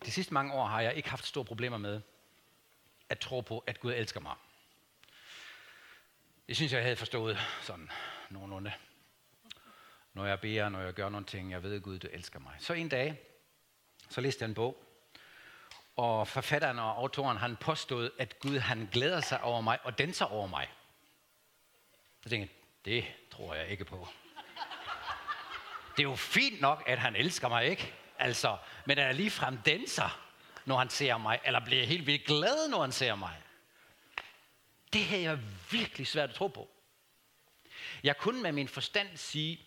de 0.07 0.11
sidste 0.11 0.33
mange 0.33 0.53
år 0.53 0.65
har 0.65 0.81
jeg 0.81 0.93
ikke 0.95 1.09
haft 1.09 1.25
store 1.25 1.45
problemer 1.45 1.77
med 1.77 2.01
at 3.09 3.19
tro 3.19 3.41
på, 3.41 3.63
at 3.67 3.79
Gud 3.79 3.93
elsker 3.93 4.19
mig. 4.19 4.35
Jeg 6.47 6.55
synes, 6.55 6.73
jeg 6.73 6.81
havde 6.81 6.95
forstået 6.95 7.37
sådan 7.61 7.89
nogenlunde. 8.29 8.73
Når 10.13 10.25
jeg 10.25 10.39
beder, 10.39 10.69
når 10.69 10.79
jeg 10.79 10.93
gør 10.93 11.09
nogle 11.09 11.25
ting, 11.25 11.51
jeg 11.51 11.63
ved, 11.63 11.75
at 11.75 11.83
Gud, 11.83 11.99
du 11.99 12.07
elsker 12.11 12.39
mig. 12.39 12.55
Så 12.59 12.73
en 12.73 12.89
dag, 12.89 13.21
så 14.09 14.21
læste 14.21 14.43
jeg 14.43 14.49
en 14.49 14.55
bog, 14.55 14.83
og 15.95 16.27
forfatteren 16.27 16.79
og 16.79 16.97
autoren, 16.97 17.37
han 17.37 17.55
påstod, 17.55 18.09
at 18.19 18.39
Gud, 18.39 18.59
han 18.59 18.89
glæder 18.91 19.21
sig 19.21 19.41
over 19.41 19.61
mig 19.61 19.79
og 19.83 19.97
danser 19.97 20.25
over 20.25 20.47
mig. 20.47 20.71
Så 22.23 22.29
tænkte 22.29 22.53
jeg, 22.85 22.93
det 22.93 23.05
tror 23.31 23.53
jeg 23.53 23.67
ikke 23.67 23.85
på. 23.85 24.07
Det 25.97 26.03
er 26.03 26.09
jo 26.09 26.15
fint 26.15 26.61
nok, 26.61 26.83
at 26.85 26.99
han 26.99 27.15
elsker 27.15 27.47
mig, 27.47 27.65
ikke? 27.65 27.93
Altså, 28.19 28.57
men 28.85 28.97
er 28.97 29.11
lige 29.11 29.31
frem 29.31 29.57
danser, 29.57 30.21
når 30.65 30.77
han 30.77 30.89
ser 30.89 31.17
mig, 31.17 31.39
eller 31.45 31.59
bliver 31.65 31.85
helt 31.85 32.07
vildt 32.07 32.25
glad, 32.25 32.69
når 32.69 32.81
han 32.81 32.91
ser 32.91 33.15
mig. 33.15 33.41
Det 34.93 35.05
havde 35.05 35.21
jeg 35.21 35.39
virkelig 35.71 36.07
svært 36.07 36.29
at 36.29 36.35
tro 36.35 36.47
på. 36.47 36.69
Jeg 38.03 38.17
kunne 38.17 38.41
med 38.41 38.51
min 38.51 38.67
forstand 38.67 39.17
sige, 39.17 39.59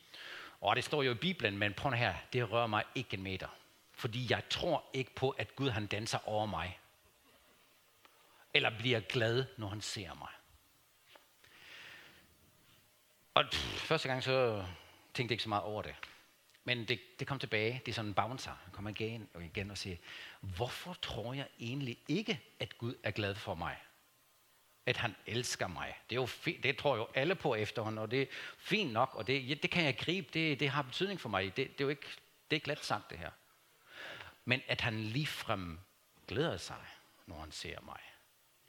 og 0.61 0.77
det 0.77 0.85
står 0.85 1.03
jo 1.03 1.11
i 1.11 1.15
Bibelen, 1.15 1.59
men 1.59 1.75
prøv 1.75 1.93
her, 1.93 2.15
det 2.33 2.51
rører 2.51 2.67
mig 2.67 2.85
ikke 2.95 3.15
en 3.15 3.23
meter. 3.23 3.49
Fordi 3.93 4.27
jeg 4.31 4.49
tror 4.51 4.85
ikke 4.93 5.15
på, 5.15 5.31
at 5.31 5.57
Gud 5.57 5.71
han 5.71 5.87
danser 5.87 6.29
over 6.29 6.47
mig. 6.47 6.79
Eller 8.55 8.79
bliver 8.79 9.01
glad, 9.01 9.45
når 9.57 9.69
han 9.69 9.81
ser 9.81 10.15
mig. 10.15 10.29
Og 13.35 13.45
pff, 13.53 13.81
første 13.81 14.09
gang 14.09 14.23
så 14.23 14.65
tænkte 15.15 15.23
jeg 15.23 15.35
ikke 15.35 15.43
så 15.43 15.49
meget 15.49 15.65
over 15.65 15.83
det. 15.83 15.95
Men 16.65 16.89
det, 16.89 17.01
det 17.19 17.27
kom 17.27 17.39
tilbage, 17.39 17.83
det 17.87 17.93
er 17.93 17.95
sådan 17.95 18.09
en 18.11 18.15
bouncer. 18.15 18.57
Han 18.65 18.73
kommer 18.73 18.91
igen 18.91 19.29
og 19.35 19.45
igen 19.45 19.71
og 19.71 19.79
siger, 19.79 19.97
hvorfor 20.41 20.95
tror 20.95 21.35
jeg 21.35 21.49
egentlig 21.59 21.99
ikke, 22.09 22.41
at 22.61 22.79
Gud 22.79 22.95
er 23.03 23.11
glad 23.11 23.35
for 23.35 23.55
mig? 23.55 23.77
At 24.87 24.97
han 24.97 25.17
elsker 25.27 25.67
mig. 25.67 25.99
Det, 26.11 26.17
er 26.17 26.21
jo 26.21 26.27
fint, 26.27 26.63
det 26.63 26.77
tror 26.77 26.97
jo 26.97 27.09
alle 27.15 27.35
på 27.35 27.55
efterhånden, 27.55 27.99
og 27.99 28.11
det 28.11 28.23
er 28.23 28.27
fint 28.59 28.93
nok, 28.93 29.15
og 29.15 29.27
det, 29.27 29.49
ja, 29.49 29.55
det 29.55 29.71
kan 29.71 29.85
jeg 29.85 29.99
gribe, 29.99 30.29
det, 30.35 30.61
det 30.61 30.69
har 30.69 30.83
betydning 30.83 31.21
for 31.21 31.29
mig. 31.29 31.45
Det, 31.45 31.57
det 31.57 31.81
er 31.81 31.85
jo 31.85 31.89
ikke, 31.89 32.07
det 32.51 32.51
er 32.51 32.55
ikke 32.55 32.69
let 32.69 32.85
sagt 32.85 33.11
det 33.11 33.19
her. 33.19 33.31
Men 34.45 34.61
at 34.69 34.81
han 34.81 35.01
ligefrem 35.01 35.79
glæder 36.29 36.57
sig, 36.57 36.85
når 37.27 37.41
han 37.41 37.53
ser 37.53 37.81
mig. 37.81 38.01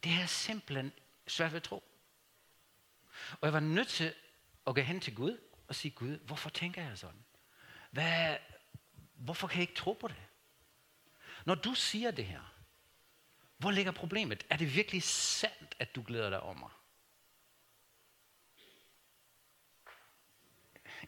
Det 0.04 0.12
er 0.12 0.26
simpelthen 0.26 0.92
svært 1.28 1.52
ved 1.52 1.58
at 1.58 1.64
tro. 1.64 1.84
Og 3.32 3.40
jeg 3.42 3.54
var 3.54 3.60
nødt 3.60 3.88
til 3.88 4.14
at 4.68 4.76
gå 4.76 4.82
hen 4.82 5.00
til 5.00 5.16
Gud 5.16 5.38
og 5.68 5.76
sige, 5.76 5.92
Gud, 5.92 6.18
hvorfor 6.18 6.50
tænker 6.50 6.84
jeg 6.84 6.98
sådan? 6.98 7.26
Hvad, 7.92 8.38
hvorfor 9.14 9.48
kan 9.48 9.56
jeg 9.56 9.70
ikke 9.70 9.80
tro 9.80 9.94
på 9.94 10.08
det? 10.08 10.16
Når 11.46 11.56
du 11.56 11.74
siger 11.74 12.12
det 12.12 12.26
her, 12.26 12.54
hvor 13.58 13.72
ligger 13.72 13.92
problemet? 13.92 14.46
Er 14.50 14.58
det 14.58 14.76
virkelig 14.76 15.04
sandt, 15.04 15.76
at 15.80 15.96
du 15.96 16.04
glæder 16.04 16.30
dig 16.30 16.40
om 16.40 16.60
mig? 16.60 16.70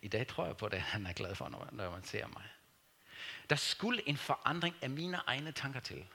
i 0.04 0.08
dag 0.08 0.28
tror 0.28 0.46
jeg 0.46 0.58
på 0.58 0.70
det, 0.70 0.82
han 0.82 1.06
er 1.06 1.14
glad 1.14 1.36
for, 1.36 1.50
når, 1.50 1.70
når 1.72 1.92
man 1.92 2.04
ser 2.04 2.28
mig. 2.28 2.44
Der 3.50 3.56
skulle 3.56 4.10
en 4.10 4.18
forandring 4.18 4.76
af 4.82 4.90
mine 4.90 5.18
egne 5.18 5.52
tanker 5.52 5.80
til. 5.80 6.06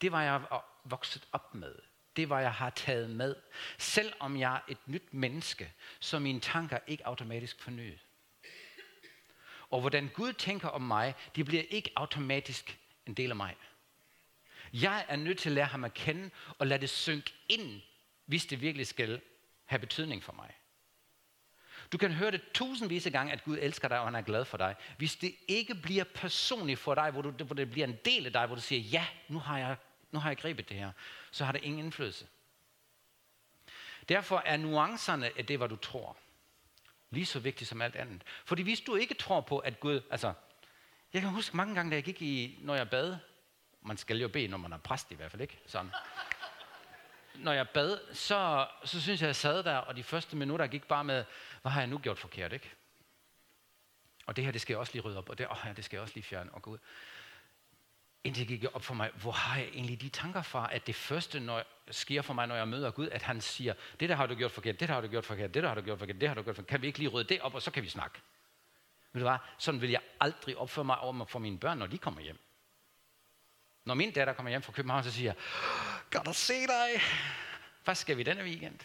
Det 0.00 0.12
var 0.12 0.22
jeg 0.22 0.42
vokset 0.84 1.28
op 1.32 1.54
med. 1.54 1.74
Det 2.16 2.28
var 2.28 2.40
jeg 2.40 2.52
har 2.52 2.70
taget 2.70 3.10
med. 3.10 3.36
Selvom 3.78 4.36
jeg 4.36 4.54
er 4.54 4.60
et 4.68 4.88
nyt 4.88 5.14
menneske, 5.14 5.72
så 6.00 6.18
mine 6.18 6.40
tanker 6.40 6.78
ikke 6.86 7.06
automatisk 7.06 7.60
fornyet. 7.60 8.06
Og 9.74 9.80
hvordan 9.80 10.08
Gud 10.08 10.32
tænker 10.32 10.68
om 10.68 10.82
mig, 10.82 11.14
det 11.36 11.44
bliver 11.46 11.62
ikke 11.70 11.90
automatisk 11.96 12.78
en 13.06 13.14
del 13.14 13.30
af 13.30 13.36
mig. 13.36 13.56
Jeg 14.72 15.04
er 15.08 15.16
nødt 15.16 15.38
til 15.38 15.48
at 15.48 15.54
lære 15.54 15.66
ham 15.66 15.84
at 15.84 15.94
kende 15.94 16.30
og 16.58 16.66
lade 16.66 16.80
det 16.80 16.90
synke 16.90 17.32
ind, 17.48 17.80
hvis 18.26 18.46
det 18.46 18.60
virkelig 18.60 18.86
skal 18.86 19.20
have 19.64 19.78
betydning 19.78 20.24
for 20.24 20.32
mig. 20.32 20.50
Du 21.92 21.98
kan 21.98 22.12
høre 22.12 22.30
det 22.30 22.42
tusindvis 22.54 23.06
af 23.06 23.12
gange, 23.12 23.32
at 23.32 23.44
Gud 23.44 23.58
elsker 23.60 23.88
dig, 23.88 23.98
og 23.98 24.04
han 24.04 24.14
er 24.14 24.22
glad 24.22 24.44
for 24.44 24.56
dig. 24.56 24.74
Hvis 24.98 25.16
det 25.16 25.34
ikke 25.48 25.74
bliver 25.74 26.04
personligt 26.04 26.78
for 26.78 26.94
dig, 26.94 27.10
hvor, 27.10 27.22
du, 27.22 27.44
hvor 27.44 27.54
det 27.54 27.70
bliver 27.70 27.86
en 27.86 27.98
del 28.04 28.26
af 28.26 28.32
dig, 28.32 28.46
hvor 28.46 28.56
du 28.56 28.62
siger, 28.62 28.80
ja, 28.80 29.06
nu 29.28 29.38
har 29.38 29.58
jeg, 29.58 29.76
nu 30.10 30.18
har 30.18 30.30
jeg 30.30 30.38
grebet 30.38 30.68
det 30.68 30.76
her, 30.76 30.92
så 31.30 31.44
har 31.44 31.52
det 31.52 31.64
ingen 31.64 31.84
indflydelse. 31.84 32.26
Derfor 34.08 34.42
er 34.44 34.56
nuancerne 34.56 35.30
af 35.38 35.46
det, 35.46 35.58
hvad 35.58 35.68
du 35.68 35.76
tror, 35.76 36.16
lige 37.14 37.26
så 37.26 37.38
vigtigt 37.38 37.68
som 37.68 37.82
alt 37.82 37.96
andet. 37.96 38.22
Fordi 38.44 38.62
hvis 38.62 38.80
du 38.80 38.94
ikke 38.94 39.14
tror 39.14 39.40
på, 39.40 39.58
at 39.58 39.80
Gud, 39.80 40.00
altså, 40.10 40.32
jeg 41.12 41.22
kan 41.22 41.30
huske 41.30 41.56
mange 41.56 41.74
gange, 41.74 41.90
da 41.90 41.94
jeg 41.94 42.04
gik 42.04 42.22
i, 42.22 42.58
når 42.62 42.74
jeg 42.74 42.90
bad, 42.90 43.16
man 43.82 43.96
skal 43.96 44.20
jo 44.20 44.28
bede, 44.28 44.48
når 44.48 44.58
man 44.58 44.72
er 44.72 44.78
præst 44.78 45.10
i 45.10 45.14
hvert 45.14 45.30
fald, 45.30 45.42
ikke? 45.42 45.58
Sådan 45.66 45.90
når 47.34 47.52
jeg 47.52 47.68
bad, 47.68 47.98
så, 48.12 48.66
så 48.84 49.00
synes 49.00 49.20
jeg, 49.20 49.26
jeg 49.26 49.36
sad 49.36 49.62
der, 49.62 49.76
og 49.76 49.96
de 49.96 50.02
første 50.02 50.36
minutter 50.36 50.66
gik 50.66 50.84
bare 50.84 51.04
med, 51.04 51.24
hvad 51.62 51.72
har 51.72 51.80
jeg 51.80 51.88
nu 51.88 51.98
gjort 51.98 52.18
forkert, 52.18 52.52
ikke? 52.52 52.70
Og 54.26 54.36
det 54.36 54.44
her, 54.44 54.52
det 54.52 54.60
skal 54.60 54.72
jeg 54.72 54.78
også 54.78 54.92
lige 54.92 55.02
rydde 55.02 55.18
op, 55.18 55.28
og 55.28 55.38
det, 55.38 55.46
oh, 55.50 55.56
ja, 55.64 55.72
det 55.72 55.84
skal 55.84 55.96
jeg 55.96 56.02
også 56.02 56.14
lige 56.14 56.24
fjerne, 56.24 56.50
og 56.52 56.62
gå 56.62 56.70
ud. 56.70 56.78
Indtil 58.24 58.48
det 58.48 58.70
op 58.72 58.82
for 58.82 58.94
mig, 58.94 59.10
hvor 59.14 59.30
har 59.32 59.58
jeg 59.58 59.68
egentlig 59.68 60.00
de 60.00 60.08
tanker 60.08 60.42
fra, 60.42 60.74
at 60.74 60.86
det 60.86 60.94
første 60.94 61.40
når, 61.40 61.62
sker 61.90 62.22
for 62.22 62.34
mig, 62.34 62.46
når 62.46 62.54
jeg 62.54 62.68
møder 62.68 62.90
Gud, 62.90 63.08
at 63.08 63.22
han 63.22 63.40
siger, 63.40 63.74
det 64.00 64.08
der 64.08 64.14
har 64.14 64.26
du 64.26 64.34
gjort 64.34 64.50
forkert, 64.50 64.80
det 64.80 64.88
der 64.88 64.94
har 64.94 65.00
du 65.00 65.08
gjort 65.08 65.24
forkert, 65.24 65.54
det 65.54 65.62
der 65.62 65.68
har 65.68 65.74
du 65.74 65.82
gjort 65.82 65.98
forkert, 65.98 66.20
det 66.20 66.28
har 66.28 66.34
du 66.34 66.42
gjort 66.42 66.56
forkert, 66.56 66.70
kan 66.70 66.82
vi 66.82 66.86
ikke 66.86 66.98
lige 66.98 67.08
rydde 67.08 67.28
det 67.28 67.40
op, 67.40 67.54
og 67.54 67.62
så 67.62 67.70
kan 67.70 67.82
vi 67.82 67.88
snakke. 67.88 68.18
Ved 69.12 69.20
du 69.20 69.28
hvad, 69.28 69.38
sådan 69.58 69.80
vil 69.80 69.90
jeg 69.90 70.00
aldrig 70.20 70.56
opføre 70.56 70.84
mig 70.84 70.98
over 70.98 71.24
for 71.24 71.38
mine 71.38 71.58
børn, 71.58 71.78
når 71.78 71.86
de 71.86 71.98
kommer 71.98 72.20
hjem. 72.20 72.38
Når 73.84 73.94
min 73.94 74.12
datter 74.12 74.32
kommer 74.32 74.50
hjem 74.50 74.62
fra 74.62 74.72
København, 74.72 75.04
så 75.04 75.12
siger 75.12 75.32
jeg, 75.32 75.42
godt 76.10 76.28
at 76.28 76.36
se 76.36 76.54
dig. 76.66 77.00
Hvad 77.84 77.94
skal 77.94 78.16
vi 78.16 78.22
denne 78.22 78.42
weekend? 78.42 78.78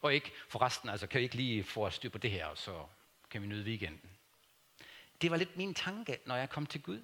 Og 0.00 0.14
ikke 0.14 0.32
forresten, 0.48 0.88
altså 0.88 1.06
kan 1.06 1.18
vi 1.18 1.24
ikke 1.24 1.36
lige 1.36 1.64
få 1.64 1.90
styr 1.90 2.10
på 2.10 2.18
det 2.18 2.30
her, 2.30 2.46
og 2.46 2.58
så 2.58 2.86
kan 3.30 3.42
vi 3.42 3.46
nyde 3.46 3.64
weekenden. 3.64 4.10
Det 5.22 5.30
var 5.30 5.36
lidt 5.36 5.56
min 5.56 5.74
tanke, 5.74 6.18
når 6.26 6.36
jeg 6.36 6.50
kom 6.50 6.66
til 6.66 6.82
Gud. 6.82 7.02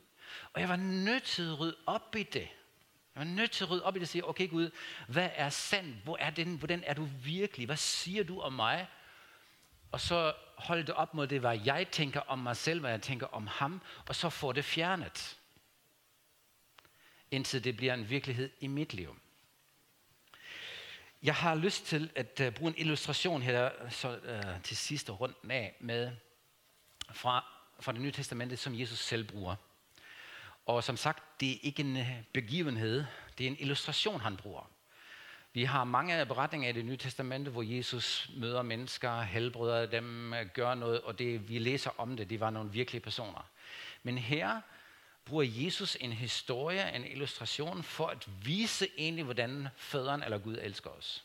Og 0.52 0.60
jeg 0.60 0.68
var 0.68 0.76
nødt 0.76 1.22
til 1.22 1.42
at 1.42 1.60
rydde 1.60 1.76
op 1.86 2.16
i 2.16 2.22
det. 2.22 2.48
Jeg 3.14 3.20
var 3.20 3.24
nødt 3.24 3.50
til 3.50 3.64
at 3.64 3.70
rydde 3.70 3.84
op 3.84 3.96
i 3.96 3.98
det 3.98 4.04
og 4.04 4.08
sige, 4.08 4.28
okay 4.28 4.50
Gud, 4.50 4.70
hvad 5.08 5.30
er 5.34 5.48
sandt? 5.48 5.96
Hvor 6.04 6.16
er 6.16 6.30
den? 6.30 6.56
Hvordan 6.56 6.84
er 6.86 6.94
du 6.94 7.08
virkelig? 7.24 7.66
Hvad 7.66 7.76
siger 7.76 8.24
du 8.24 8.40
om 8.40 8.52
mig? 8.52 8.86
Og 9.92 10.00
så 10.00 10.32
holde 10.56 10.82
det 10.82 10.94
op 10.94 11.14
mod 11.14 11.26
det, 11.26 11.40
hvad 11.40 11.60
jeg 11.64 11.86
tænker 11.90 12.20
om 12.20 12.38
mig 12.38 12.56
selv, 12.56 12.80
hvad 12.80 12.90
jeg 12.90 13.02
tænker 13.02 13.26
om 13.26 13.46
ham, 13.46 13.80
og 14.08 14.14
så 14.14 14.30
få 14.30 14.52
det 14.52 14.64
fjernet 14.64 15.38
indtil 17.30 17.64
det 17.64 17.76
bliver 17.76 17.94
en 17.94 18.10
virkelighed 18.10 18.50
i 18.60 18.66
mit 18.66 18.94
liv. 18.94 19.16
Jeg 21.22 21.34
har 21.34 21.54
lyst 21.54 21.86
til 21.86 22.10
at 22.14 22.40
uh, 22.40 22.54
bruge 22.54 22.70
en 22.70 22.78
illustration 22.78 23.42
her 23.42 23.90
så, 23.90 24.08
uh, 24.08 24.62
til 24.62 24.76
sidste 24.76 25.12
runden 25.12 25.50
af 25.50 25.76
med 25.80 26.12
fra, 27.12 27.44
fra 27.80 27.92
det 27.92 28.00
nye 28.00 28.12
testamente, 28.12 28.56
som 28.56 28.78
Jesus 28.78 28.98
selv 28.98 29.24
bruger. 29.24 29.56
Og 30.68 30.84
som 30.84 30.96
sagt, 30.96 31.40
det 31.40 31.50
er 31.50 31.58
ikke 31.62 31.80
en 31.80 31.96
øh, 31.96 32.22
begivenhed, 32.32 33.04
det 33.38 33.46
er 33.46 33.50
en 33.50 33.56
illustration, 33.58 34.20
han 34.20 34.36
bruger. 34.36 34.70
Vi 35.52 35.64
har 35.64 35.84
mange 35.84 36.26
beretninger 36.26 36.68
i 36.68 36.72
det 36.72 36.84
nye 36.84 36.96
testamente, 36.96 37.50
hvor 37.50 37.62
Jesus 37.62 38.30
møder 38.36 38.62
mennesker, 38.62 39.20
helbreder 39.20 39.86
dem, 39.86 40.34
øh, 40.34 40.46
gør 40.54 40.74
noget, 40.74 41.00
og 41.00 41.18
det, 41.18 41.48
vi 41.48 41.58
læser 41.58 41.90
om 41.98 42.16
det, 42.16 42.30
det 42.30 42.40
var 42.40 42.50
nogle 42.50 42.72
virkelige 42.72 43.00
personer. 43.00 43.50
Men 44.02 44.18
her 44.18 44.60
bruger 45.24 45.44
Jesus 45.48 45.96
en 46.00 46.12
historie, 46.12 46.96
en 46.96 47.04
illustration, 47.04 47.82
for 47.82 48.06
at 48.06 48.28
vise 48.44 48.88
egentlig, 48.98 49.24
hvordan 49.24 49.68
faderen 49.76 50.22
eller 50.22 50.38
Gud 50.38 50.58
elsker 50.62 50.90
os. 50.90 51.24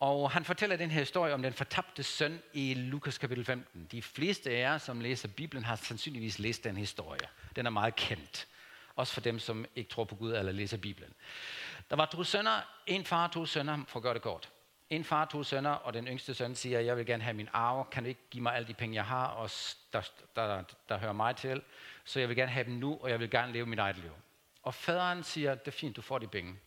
Og 0.00 0.30
han 0.30 0.44
fortæller 0.44 0.76
den 0.76 0.90
her 0.90 1.00
historie 1.00 1.34
om 1.34 1.42
den 1.42 1.52
fortabte 1.52 2.02
søn 2.02 2.42
i 2.52 2.74
Lukas 2.74 3.18
kapitel 3.18 3.44
15. 3.44 3.88
De 3.92 4.02
fleste 4.02 4.50
af 4.50 4.60
jer, 4.60 4.78
som 4.78 5.00
læser 5.00 5.28
Bibelen, 5.28 5.64
har 5.64 5.76
sandsynligvis 5.76 6.38
læst 6.38 6.64
den 6.64 6.76
historie. 6.76 7.28
Den 7.58 7.66
er 7.66 7.70
meget 7.70 7.96
kendt. 7.96 8.46
Også 8.96 9.12
for 9.12 9.20
dem, 9.20 9.38
som 9.38 9.66
ikke 9.76 9.90
tror 9.90 10.04
på 10.04 10.14
Gud 10.14 10.32
eller 10.32 10.52
læser 10.52 10.76
Bibelen. 10.76 11.14
Der 11.90 11.96
var 11.96 12.06
to 12.06 12.24
sønner, 12.24 12.60
en 12.86 13.04
far 13.04 13.26
og 13.26 13.32
to 13.32 13.46
sønner, 13.46 13.84
for 13.88 13.98
at 13.98 14.02
gøre 14.02 14.14
det 14.14 14.22
kort. 14.22 14.50
En 14.90 15.04
far, 15.04 15.24
to 15.24 15.42
sønner, 15.42 15.70
og 15.70 15.94
den 15.94 16.06
yngste 16.06 16.34
søn 16.34 16.54
siger, 16.54 16.80
jeg 16.80 16.96
vil 16.96 17.06
gerne 17.06 17.22
have 17.22 17.34
min 17.34 17.48
arv. 17.52 17.90
kan 17.90 18.02
du 18.02 18.08
ikke 18.08 18.20
give 18.30 18.42
mig 18.42 18.54
alle 18.54 18.68
de 18.68 18.74
penge, 18.74 18.94
jeg 18.94 19.04
har, 19.04 19.26
og 19.26 19.50
der, 19.92 20.02
der, 20.36 20.62
der 20.88 20.98
hører 20.98 21.12
mig 21.12 21.36
til, 21.36 21.62
så 22.04 22.20
jeg 22.20 22.28
vil 22.28 22.36
gerne 22.36 22.52
have 22.52 22.64
dem 22.64 22.74
nu, 22.74 22.98
og 23.00 23.10
jeg 23.10 23.20
vil 23.20 23.30
gerne 23.30 23.52
leve 23.52 23.66
mit 23.66 23.78
eget 23.78 23.96
liv. 23.96 24.12
Og 24.62 24.74
faderen 24.74 25.22
siger, 25.22 25.54
det 25.54 25.68
er 25.68 25.72
fint, 25.72 25.96
du 25.96 26.02
får 26.02 26.18
de 26.18 26.26
penge. 26.26 26.58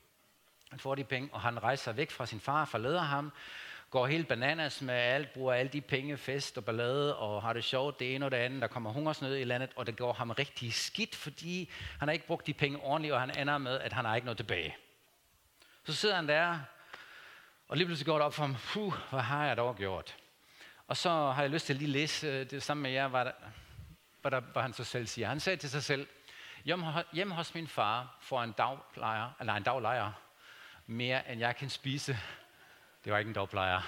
Han 0.70 0.80
får 0.80 0.96
de 0.96 1.04
penge, 1.04 1.30
og 1.34 1.42
han 1.42 1.64
rejser 1.64 1.92
væk 1.92 2.12
fra 2.12 2.26
sin 2.26 2.40
far, 2.40 2.66
forlader 2.66 3.02
ham, 3.02 3.32
går 3.92 4.08
helt 4.08 4.28
bananas 4.28 4.82
med 4.82 4.94
alt, 4.94 5.34
bruger 5.34 5.54
alle 5.54 5.72
de 5.72 5.82
penge, 5.82 6.18
fest 6.18 6.58
og 6.58 6.66
ballade, 6.66 7.18
og 7.18 7.42
har 7.42 7.54
det 7.54 7.64
sjovt, 7.64 8.00
det 8.00 8.16
ene 8.16 8.26
og 8.26 8.32
det 8.32 8.38
andet, 8.38 8.62
der 8.62 8.68
kommer 8.68 8.92
hungersnød 8.92 9.38
i 9.38 9.44
landet, 9.44 9.70
og 9.76 9.86
det 9.86 9.98
går 9.98 10.14
ham 10.14 10.32
rigtig 10.32 10.74
skidt, 10.74 11.16
fordi 11.16 11.70
han 12.00 12.08
har 12.08 12.14
ikke 12.14 12.28
brugt 12.28 12.48
de 12.48 12.54
penge 12.54 12.80
ordentligt, 12.80 13.14
og 13.14 13.20
han 13.20 13.40
ender 13.40 13.58
med, 13.58 13.80
at 13.80 13.94
han 13.94 14.06
har 14.06 14.16
ikke 14.16 14.26
noget 14.26 14.38
tilbage. 14.38 14.76
Så 15.86 15.96
sidder 15.96 16.16
han 16.16 16.28
der, 16.28 16.60
og 17.68 17.78
lige 17.78 17.86
pludselig 17.86 18.06
går 18.06 18.14
det 18.14 18.22
op 18.22 18.34
for 18.34 18.44
ham, 18.44 18.56
puh, 18.74 18.94
hvad 19.10 19.20
har 19.20 19.46
jeg 19.46 19.58
dog 19.58 19.76
gjort? 19.76 20.16
Og 20.88 20.98
så 20.98 21.10
har 21.10 21.42
jeg 21.42 21.50
lyst 21.50 21.66
til 21.66 21.74
at 21.74 21.80
lige 21.80 21.92
læse 21.92 22.28
øh, 22.28 22.50
det 22.50 22.64
samme 22.64 22.84
med 22.84 22.92
jer, 22.92 23.08
hvad, 23.08 23.26
der, 23.26 23.32
hvad, 24.22 24.32
der, 24.32 24.40
hvad 24.40 24.62
han 24.62 24.74
så 24.74 24.84
selv 24.84 25.08
siger. 25.08 25.28
Han 25.28 25.40
sagde 25.40 25.58
til 25.58 25.70
sig 25.70 25.84
selv, 25.84 26.08
hjemme 27.14 27.36
hos 27.36 27.56
min 27.56 27.68
far 27.68 28.18
får 28.22 28.44
en 28.44 28.52
daglejer, 28.52 29.30
eller 29.40 29.54
en 29.54 29.64
daglejer, 29.64 30.12
mere 30.86 31.32
end 31.32 31.40
jeg 31.40 31.56
kan 31.56 31.70
spise. 31.70 32.18
Det 33.04 33.14
var 33.14 33.18
ikke 33.18 33.30
en 33.30 33.34
dagplejer. 33.34 33.82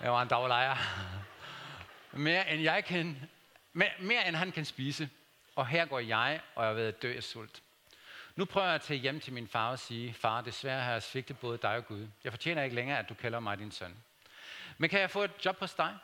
Det 0.00 0.10
var 0.10 0.22
en 0.22 0.28
daglejer. 0.28 0.76
Mere 2.12 2.50
end 2.50 2.62
jeg 2.62 2.84
kan, 2.84 3.30
mere, 3.72 3.90
mere 4.00 4.28
end 4.28 4.36
han 4.36 4.52
kan 4.52 4.64
spise. 4.64 5.10
Og 5.56 5.66
her 5.66 5.86
går 5.86 5.98
jeg, 5.98 6.40
og 6.54 6.66
jeg 6.66 6.76
ved 6.76 6.86
at 6.86 7.02
dø 7.02 7.16
af 7.16 7.22
sult. 7.22 7.62
Nu 8.36 8.44
prøver 8.44 8.66
jeg 8.66 8.74
at 8.74 8.80
tage 8.80 9.00
hjem 9.00 9.20
til 9.20 9.32
min 9.32 9.48
far 9.48 9.70
og 9.70 9.78
sige, 9.78 10.14
far, 10.14 10.40
desværre 10.40 10.82
har 10.82 10.92
jeg 10.92 11.02
svigtet 11.02 11.38
både 11.38 11.58
dig 11.58 11.76
og 11.76 11.86
Gud. 11.86 12.08
Jeg 12.24 12.32
fortjener 12.32 12.62
ikke 12.62 12.76
længere, 12.76 12.98
at 12.98 13.08
du 13.08 13.14
kalder 13.14 13.40
mig 13.40 13.58
din 13.58 13.70
søn. 13.70 13.96
Men 14.78 14.90
kan 14.90 15.00
jeg 15.00 15.10
få 15.10 15.22
et 15.22 15.30
job 15.44 15.60
hos 15.60 15.74
dig? 15.74 15.98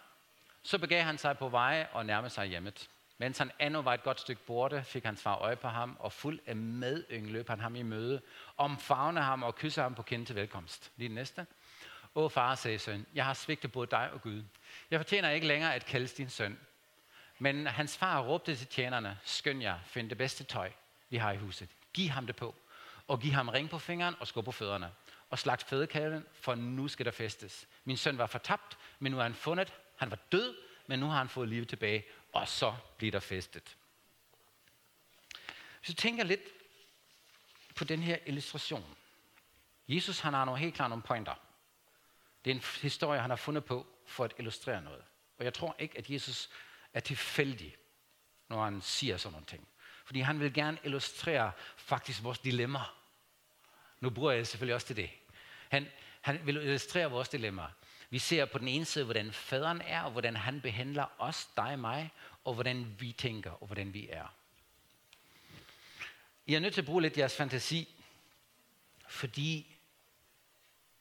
Så 0.62 0.78
begav 0.78 1.02
han 1.02 1.18
sig 1.18 1.38
på 1.38 1.48
vej 1.48 1.86
og 1.92 2.06
nærmede 2.06 2.30
sig 2.30 2.46
hjemmet. 2.46 2.88
Mens 3.18 3.38
han 3.38 3.50
endnu 3.60 3.82
var 3.82 3.94
et 3.94 4.02
godt 4.02 4.20
stykke 4.20 4.42
borte, 4.42 4.84
fik 4.84 5.04
hans 5.04 5.22
far 5.22 5.34
øje 5.34 5.56
på 5.56 5.68
ham, 5.68 5.96
og 6.00 6.12
fuld 6.12 6.40
af 6.46 6.56
medyng 6.56 7.30
løb 7.30 7.48
han 7.48 7.60
ham 7.60 7.76
i 7.76 7.82
møde, 7.82 8.20
omfavne 8.56 9.22
ham 9.22 9.42
og 9.42 9.54
kysse 9.54 9.82
ham 9.82 9.94
på 9.94 10.02
kind 10.02 10.26
til 10.26 10.36
velkomst. 10.36 10.90
Lige 10.96 11.08
næste. 11.08 11.46
Åh 12.14 12.30
far, 12.30 12.54
sagde 12.54 12.78
søn, 12.78 13.06
jeg 13.14 13.24
har 13.24 13.34
svigtet 13.34 13.72
både 13.72 13.86
dig 13.90 14.10
og 14.12 14.22
Gud. 14.22 14.42
Jeg 14.90 14.98
fortjener 14.98 15.30
ikke 15.30 15.46
længere 15.46 15.74
at 15.74 15.86
kaldes 15.86 16.12
din 16.12 16.30
søn. 16.30 16.58
Men 17.38 17.66
hans 17.66 17.96
far 17.96 18.20
råbte 18.20 18.56
til 18.56 18.66
tjenerne, 18.66 19.18
skynd 19.24 19.62
jer, 19.62 19.78
find 19.86 20.10
det 20.10 20.18
bedste 20.18 20.44
tøj, 20.44 20.72
vi 21.08 21.16
har 21.16 21.32
i 21.32 21.36
huset. 21.36 21.68
Giv 21.92 22.08
ham 22.08 22.26
det 22.26 22.36
på. 22.36 22.54
Og 23.08 23.20
giv 23.20 23.32
ham 23.32 23.48
ring 23.48 23.70
på 23.70 23.78
fingeren 23.78 24.14
og 24.20 24.26
sko 24.26 24.40
på 24.40 24.52
fødderne. 24.52 24.92
Og 25.30 25.38
slagt 25.38 25.62
fødekalven, 25.62 26.26
for 26.40 26.54
nu 26.54 26.88
skal 26.88 27.06
der 27.06 27.12
festes. 27.12 27.66
Min 27.84 27.96
søn 27.96 28.18
var 28.18 28.26
fortabt, 28.26 28.78
men 28.98 29.12
nu 29.12 29.18
er 29.18 29.22
han 29.22 29.34
fundet. 29.34 29.72
Han 29.96 30.10
var 30.10 30.18
død, 30.32 30.56
men 30.86 30.98
nu 30.98 31.06
har 31.06 31.18
han 31.18 31.28
fået 31.28 31.48
livet 31.48 31.68
tilbage. 31.68 32.04
Og 32.32 32.48
så 32.48 32.74
bliver 32.96 33.10
der 33.10 33.20
festet. 33.20 33.76
Hvis 35.80 35.96
du 35.96 36.02
tænker 36.02 36.24
lidt 36.24 36.40
på 37.74 37.84
den 37.84 38.02
her 38.02 38.18
illustration. 38.26 38.96
Jesus 39.88 40.20
han 40.20 40.34
har 40.34 40.44
nogle 40.44 40.60
helt 40.60 40.74
klart 40.74 40.90
nogle 40.90 41.02
pointer. 41.02 41.34
Det 42.44 42.50
er 42.50 42.54
en 42.54 42.62
historie, 42.82 43.20
han 43.20 43.30
har 43.30 43.36
fundet 43.36 43.64
på 43.64 43.86
for 44.06 44.24
at 44.24 44.34
illustrere 44.38 44.82
noget. 44.82 45.04
Og 45.38 45.44
jeg 45.44 45.54
tror 45.54 45.76
ikke, 45.78 45.98
at 45.98 46.10
Jesus 46.10 46.50
er 46.94 47.00
tilfældig, 47.00 47.76
når 48.48 48.64
han 48.64 48.80
siger 48.82 49.16
sådan 49.16 49.32
nogle 49.32 49.46
ting. 49.46 49.68
Fordi 50.04 50.20
han 50.20 50.40
vil 50.40 50.54
gerne 50.54 50.78
illustrere 50.84 51.52
faktisk 51.76 52.22
vores 52.22 52.38
dilemma. 52.38 52.80
Nu 54.00 54.10
bruger 54.10 54.32
jeg 54.32 54.46
selvfølgelig 54.46 54.74
også 54.74 54.86
til 54.86 54.96
det. 54.96 55.10
Han, 55.68 55.86
han 56.20 56.46
vil 56.46 56.56
illustrere 56.56 57.10
vores 57.10 57.28
dilemma. 57.28 57.66
Vi 58.10 58.18
ser 58.18 58.44
på 58.44 58.58
den 58.58 58.68
ene 58.68 58.84
side, 58.84 59.04
hvordan 59.04 59.32
faderen 59.32 59.80
er, 59.80 60.02
og 60.02 60.10
hvordan 60.10 60.36
han 60.36 60.60
behandler 60.60 61.06
os, 61.18 61.48
dig 61.56 61.72
og 61.72 61.78
mig, 61.78 62.10
og 62.44 62.54
hvordan 62.54 62.96
vi 62.98 63.12
tænker, 63.12 63.50
og 63.50 63.66
hvordan 63.66 63.94
vi 63.94 64.08
er. 64.08 64.34
I 66.46 66.54
er 66.54 66.60
nødt 66.60 66.74
til 66.74 66.80
at 66.80 66.86
bruge 66.86 67.02
lidt 67.02 67.18
jeres 67.18 67.36
fantasi, 67.36 67.88
fordi 69.08 69.76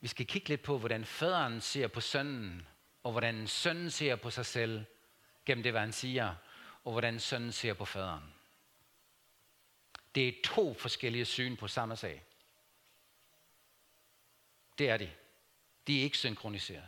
vi 0.02 0.08
skal 0.08 0.26
kigge 0.26 0.50
lidt 0.50 0.64
på, 0.64 0.78
hvordan 0.78 1.06
faderen 1.06 1.62
ser 1.62 1.88
på 1.88 2.02
sønnen, 2.02 2.68
og 3.04 3.12
hvordan 3.12 3.48
sønnen 3.48 3.92
ser 3.92 4.16
på 4.16 4.30
sig 4.30 4.46
selv 4.46 4.86
gennem 5.46 5.64
det, 5.64 5.72
hvad 5.72 5.82
han 5.82 5.94
siger, 5.94 6.36
og 6.84 6.92
hvordan 6.92 7.20
sønnen 7.20 7.52
ser 7.52 7.74
på 7.74 7.86
faderen. 7.86 8.34
Det 10.16 10.28
er 10.28 10.34
to 10.44 10.74
forskellige 10.74 11.26
syn 11.26 11.56
på 11.56 11.68
samme 11.68 11.96
sag. 11.96 12.24
Det 14.78 14.90
er 14.90 14.98
de. 14.98 15.12
De 15.88 16.00
er 16.00 16.04
ikke 16.04 16.18
synkroniseret. 16.18 16.88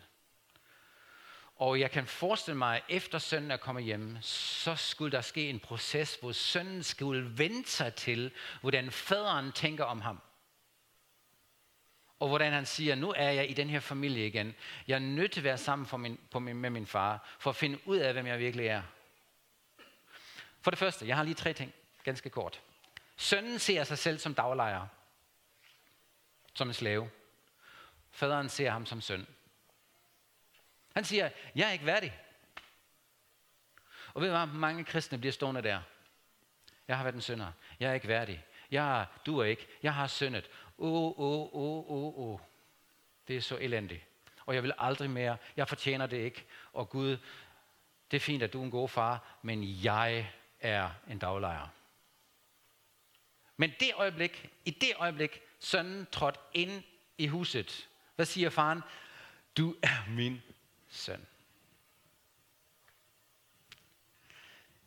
Og 1.56 1.80
jeg 1.80 1.92
kan 1.92 2.08
forestille 2.08 2.58
mig, 2.58 2.76
at 2.76 2.84
efter 2.90 3.20
sønnen 3.20 3.52
er 3.52 3.58
kommet 3.58 3.84
hjem, 3.84 4.22
så 4.22 4.76
skulle 4.76 5.12
der 5.12 5.22
ske 5.22 5.50
en 5.50 5.60
proces, 5.60 6.16
hvor 6.16 6.32
sønnen 6.32 6.84
skulle 6.84 7.38
vente 7.38 7.72
sig 7.72 7.96
til, 7.96 8.32
hvordan 8.62 8.92
faderen 8.92 9.52
tænker 9.52 9.84
om 9.84 10.02
ham. 10.02 10.22
Og 12.22 12.28
hvordan 12.28 12.54
han 12.54 12.66
siger, 12.66 12.96
nu 12.96 13.14
er 13.18 13.30
jeg 13.30 13.50
i 13.50 13.54
den 13.54 13.70
her 13.70 13.80
familie 13.80 14.28
igen. 14.28 14.56
Jeg 14.88 14.96
er 14.96 15.00
nødt 15.00 15.32
til 15.32 15.40
at 15.40 15.44
være 15.44 15.58
sammen 15.58 15.88
for 15.88 15.98
min, 15.98 16.20
på 16.32 16.40
min, 16.40 16.56
med 16.56 16.70
min 16.70 16.88
far, 16.88 17.36
for 17.40 17.50
at 17.50 17.56
finde 17.56 17.88
ud 17.88 17.98
af, 17.98 18.14
hvem 18.14 18.28
jeg 18.28 18.40
virkelig 18.40 18.68
er. 18.68 18.82
For 20.62 20.72
det 20.72 20.80
første, 20.80 21.08
jeg 21.08 21.16
har 21.16 21.24
lige 21.24 21.34
tre 21.34 21.54
ting, 21.54 21.74
ganske 22.04 22.30
kort. 22.30 22.62
Sønnen 23.18 23.60
ser 23.60 23.84
sig 23.84 23.98
selv 23.98 24.20
som 24.20 24.34
daglejer, 24.34 24.88
som 26.54 26.68
en 26.68 26.74
slave. 26.74 27.10
Faderen 28.12 28.50
ser 28.50 28.70
ham 28.70 28.86
som 28.86 29.02
søn. 29.02 29.28
Han 30.96 31.06
siger, 31.06 31.30
jeg 31.56 31.68
er 31.68 31.72
ikke 31.72 31.86
værdig. 31.86 32.20
Og 34.14 34.22
ved 34.22 34.30
du 34.30 34.38
hvad, 34.38 34.46
mange 34.46 34.84
kristne 34.84 35.18
bliver 35.18 35.34
stående 35.34 35.62
der. 35.62 35.82
Jeg 36.88 36.98
har 36.98 37.04
været 37.04 37.16
en 37.16 37.22
synder. 37.22 37.52
Jeg 37.80 37.90
er 37.90 37.94
ikke 37.94 38.08
værdig. 38.08 38.46
Jeg 38.72 39.06
du 39.26 39.40
er 39.40 39.46
ikke. 39.46 39.68
Jeg 39.84 39.94
har 39.94 40.08
syndet. 40.08 40.50
Åh, 40.82 41.20
åh, 41.20 41.56
åh, 41.56 41.92
åh, 41.92 42.20
åh. 42.20 42.40
Det 43.28 43.38
er 43.38 43.42
så 43.42 43.58
elendigt. 43.58 44.04
Og 44.46 44.56
jeg 44.56 44.64
vil 44.64 44.74
aldrig 44.78 45.10
mere. 45.10 45.38
Jeg 45.58 45.68
fortjener 45.68 46.08
det 46.08 46.18
ikke. 46.18 46.46
Og 46.74 46.90
Gud, 46.90 47.18
det 48.12 48.18
er 48.18 48.22
fint, 48.22 48.44
at 48.44 48.54
du 48.54 48.60
er 48.60 48.64
en 48.64 48.72
god 48.72 48.90
far, 48.90 49.38
men 49.42 49.64
jeg 49.84 50.32
er 50.60 50.90
en 51.10 51.20
daglejer. 51.20 51.68
Men 53.58 53.72
det 53.80 53.92
øjeblik, 53.96 54.50
i 54.66 54.72
det 54.72 54.92
øjeblik, 54.96 55.42
sønnen 55.60 56.08
trådte 56.12 56.40
ind 56.54 56.84
i 57.18 57.28
huset, 57.28 57.90
hvad 58.16 58.26
siger 58.26 58.50
faren? 58.50 58.82
Du 59.58 59.76
er 59.82 60.10
min 60.10 60.42
søn. 60.90 61.28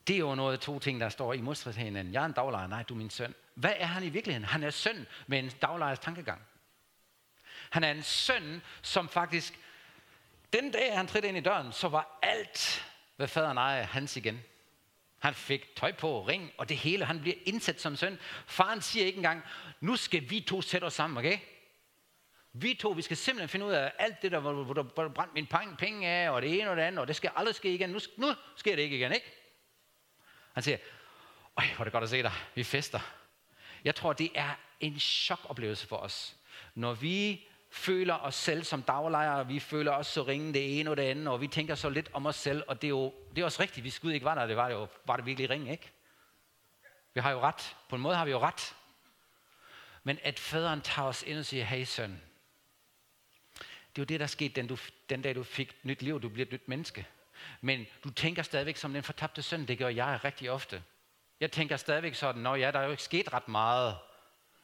Det 0.07 0.15
er 0.15 0.21
jo 0.21 0.35
noget 0.35 0.53
af 0.53 0.59
to 0.59 0.79
ting, 0.79 1.01
der 1.01 1.09
står 1.09 1.33
i 1.33 1.41
modstrid 1.41 1.73
til 1.73 1.83
hinanden. 1.83 2.15
Jeg 2.15 2.23
er 2.23 2.27
en 2.27 2.33
daglejer, 2.33 2.67
nej, 2.67 2.83
du 2.83 2.95
er 2.95 2.99
min 2.99 3.11
søn. 3.11 3.35
Hvad 3.55 3.73
er 3.77 3.87
han 3.87 4.05
i 4.05 4.09
virkeligheden? 4.09 4.49
Han 4.49 4.63
er 4.63 4.71
søn 4.71 5.07
med 5.27 5.39
en 5.39 5.51
daglejers 5.63 5.99
tankegang. 5.99 6.43
Han 7.71 7.85
er 7.85 7.91
en 7.91 8.03
søn, 8.03 8.63
som 8.83 9.09
faktisk, 9.09 9.59
den 10.53 10.71
dag 10.71 10.97
han 10.97 11.07
trådte 11.07 11.29
ind 11.29 11.37
i 11.37 11.41
døren, 11.41 11.73
så 11.73 11.89
var 11.89 12.19
alt, 12.23 12.87
hvad 13.17 13.29
faderen 13.29 13.59
ejer, 13.59 13.83
hans 13.83 14.17
igen. 14.17 14.43
Han 15.19 15.35
fik 15.35 15.77
tøj 15.77 15.93
på, 15.93 16.23
ring 16.23 16.53
og 16.59 16.69
det 16.69 16.77
hele. 16.77 17.05
Han 17.05 17.21
bliver 17.21 17.37
indsat 17.45 17.81
som 17.81 17.97
søn. 17.97 18.19
Faren 18.47 18.81
siger 18.81 19.07
ikke 19.07 19.17
engang, 19.17 19.43
nu 19.81 19.97
skal 19.97 20.31
vi 20.31 20.41
to 20.41 20.63
sætte 20.63 20.85
os 20.85 20.93
sammen, 20.93 21.19
okay? 21.19 21.39
Vi 22.53 22.75
to, 22.75 22.89
vi 22.91 23.03
skal 23.03 23.17
simpelthen 23.17 23.49
finde 23.49 23.67
ud 23.67 23.73
af 23.73 23.93
alt 23.99 24.23
det 24.23 24.33
der, 24.33 24.39
hvor, 24.39 24.53
hvor, 24.53 24.83
hvor 24.83 25.03
der 25.03 25.33
min 25.35 25.47
penge 25.79 26.09
af, 26.09 26.31
og 26.31 26.43
det 26.43 26.61
ene 26.61 26.71
og 26.71 26.77
det 26.77 26.83
andet, 26.83 27.01
og 27.01 27.09
det 27.09 27.17
skal 27.17 27.31
aldrig 27.37 27.55
ske 27.55 27.75
igen. 27.75 27.91
Nu, 27.91 27.99
nu 28.17 28.35
sker 28.57 28.77
det 28.77 28.83
ikke 28.83 28.97
igen, 28.97 29.13
ikke? 29.13 29.44
Han 30.55 30.63
siger, 30.63 30.79
Øj, 31.57 31.65
hvor 31.67 31.81
er 31.81 31.85
det 31.85 31.93
godt 31.93 32.05
at 32.05 32.11
se 32.11 32.23
dig. 32.23 32.33
Vi 32.55 32.65
fester. 32.65 33.01
Jeg 33.85 33.95
tror, 33.95 34.13
det 34.13 34.31
er 34.35 34.55
en 34.81 35.01
chokoplevelse 35.01 35.87
for 35.87 35.97
os. 35.97 36.37
Når 36.75 36.95
vi 36.95 37.47
føler 37.71 38.15
os 38.15 38.35
selv 38.35 38.65
som 38.65 38.83
daglejere, 38.83 39.47
vi 39.47 39.61
føler 39.61 39.93
os 39.93 40.07
så 40.07 40.23
ringe 40.23 40.55
det 40.55 40.81
ene 40.81 40.91
og 40.91 40.97
det 40.97 41.03
andet, 41.03 41.29
og 41.29 41.41
vi 41.41 41.49
tænker 41.49 41.75
så 41.75 41.89
lidt 41.89 42.11
om 42.13 42.27
os 42.27 42.37
selv, 42.37 42.63
og 42.69 42.83
det 42.83 42.87
er 42.87 42.91
jo 42.91 43.15
det 43.35 43.41
er 43.41 43.45
også 43.45 43.63
rigtigt, 43.63 43.85
hvis 43.85 43.99
Gud 43.99 44.13
ikke 44.13 44.25
var 44.25 44.35
der, 44.35 44.47
det 44.47 44.57
var, 44.57 44.69
det 44.69 44.75
jo, 44.75 44.89
var 45.07 45.17
det 45.17 45.27
virkelig 45.27 45.51
ringe, 45.51 45.71
ikke? 45.71 45.91
Vi 47.15 47.21
har 47.21 47.31
jo 47.31 47.41
ret. 47.41 47.77
På 47.89 47.97
en 47.97 48.03
måde 48.03 48.17
har 48.17 48.25
vi 48.25 48.31
jo 48.31 48.39
ret. 48.39 48.77
Men 50.03 50.19
at 50.23 50.39
faderen 50.39 50.81
tager 50.81 51.09
os 51.09 51.23
ind 51.23 51.39
og 51.39 51.45
siger, 51.45 51.65
hey 51.65 51.85
søn, 51.85 52.21
det 53.61 53.99
er 53.99 54.03
jo 54.03 54.05
det, 54.05 54.21
der 54.21 54.27
skete 54.27 54.55
den, 54.55 54.67
du, 54.67 54.77
den 55.09 55.23
dag, 55.23 55.35
du 55.35 55.43
fik 55.43 55.77
nyt 55.83 56.03
liv, 56.03 56.23
du 56.23 56.29
bliver 56.29 56.47
et 56.47 56.53
nyt 56.53 56.69
menneske. 56.69 57.07
Men 57.61 57.87
du 58.05 58.11
tænker 58.11 58.43
stadigvæk 58.43 58.77
som 58.77 58.93
den 58.93 59.03
fortabte 59.03 59.43
søn, 59.43 59.67
det 59.67 59.79
gør 59.79 59.89
jeg 59.89 60.21
rigtig 60.25 60.51
ofte. 60.51 60.83
Jeg 61.41 61.53
tænker 61.53 61.77
stadigvæk 61.77 62.15
sådan, 62.15 62.43
når 62.43 62.55
ja, 62.57 62.71
der 62.71 62.79
er 62.79 62.85
jo 62.85 62.91
ikke 62.91 63.03
sket 63.03 63.33
ret 63.33 63.49
meget. 63.49 63.97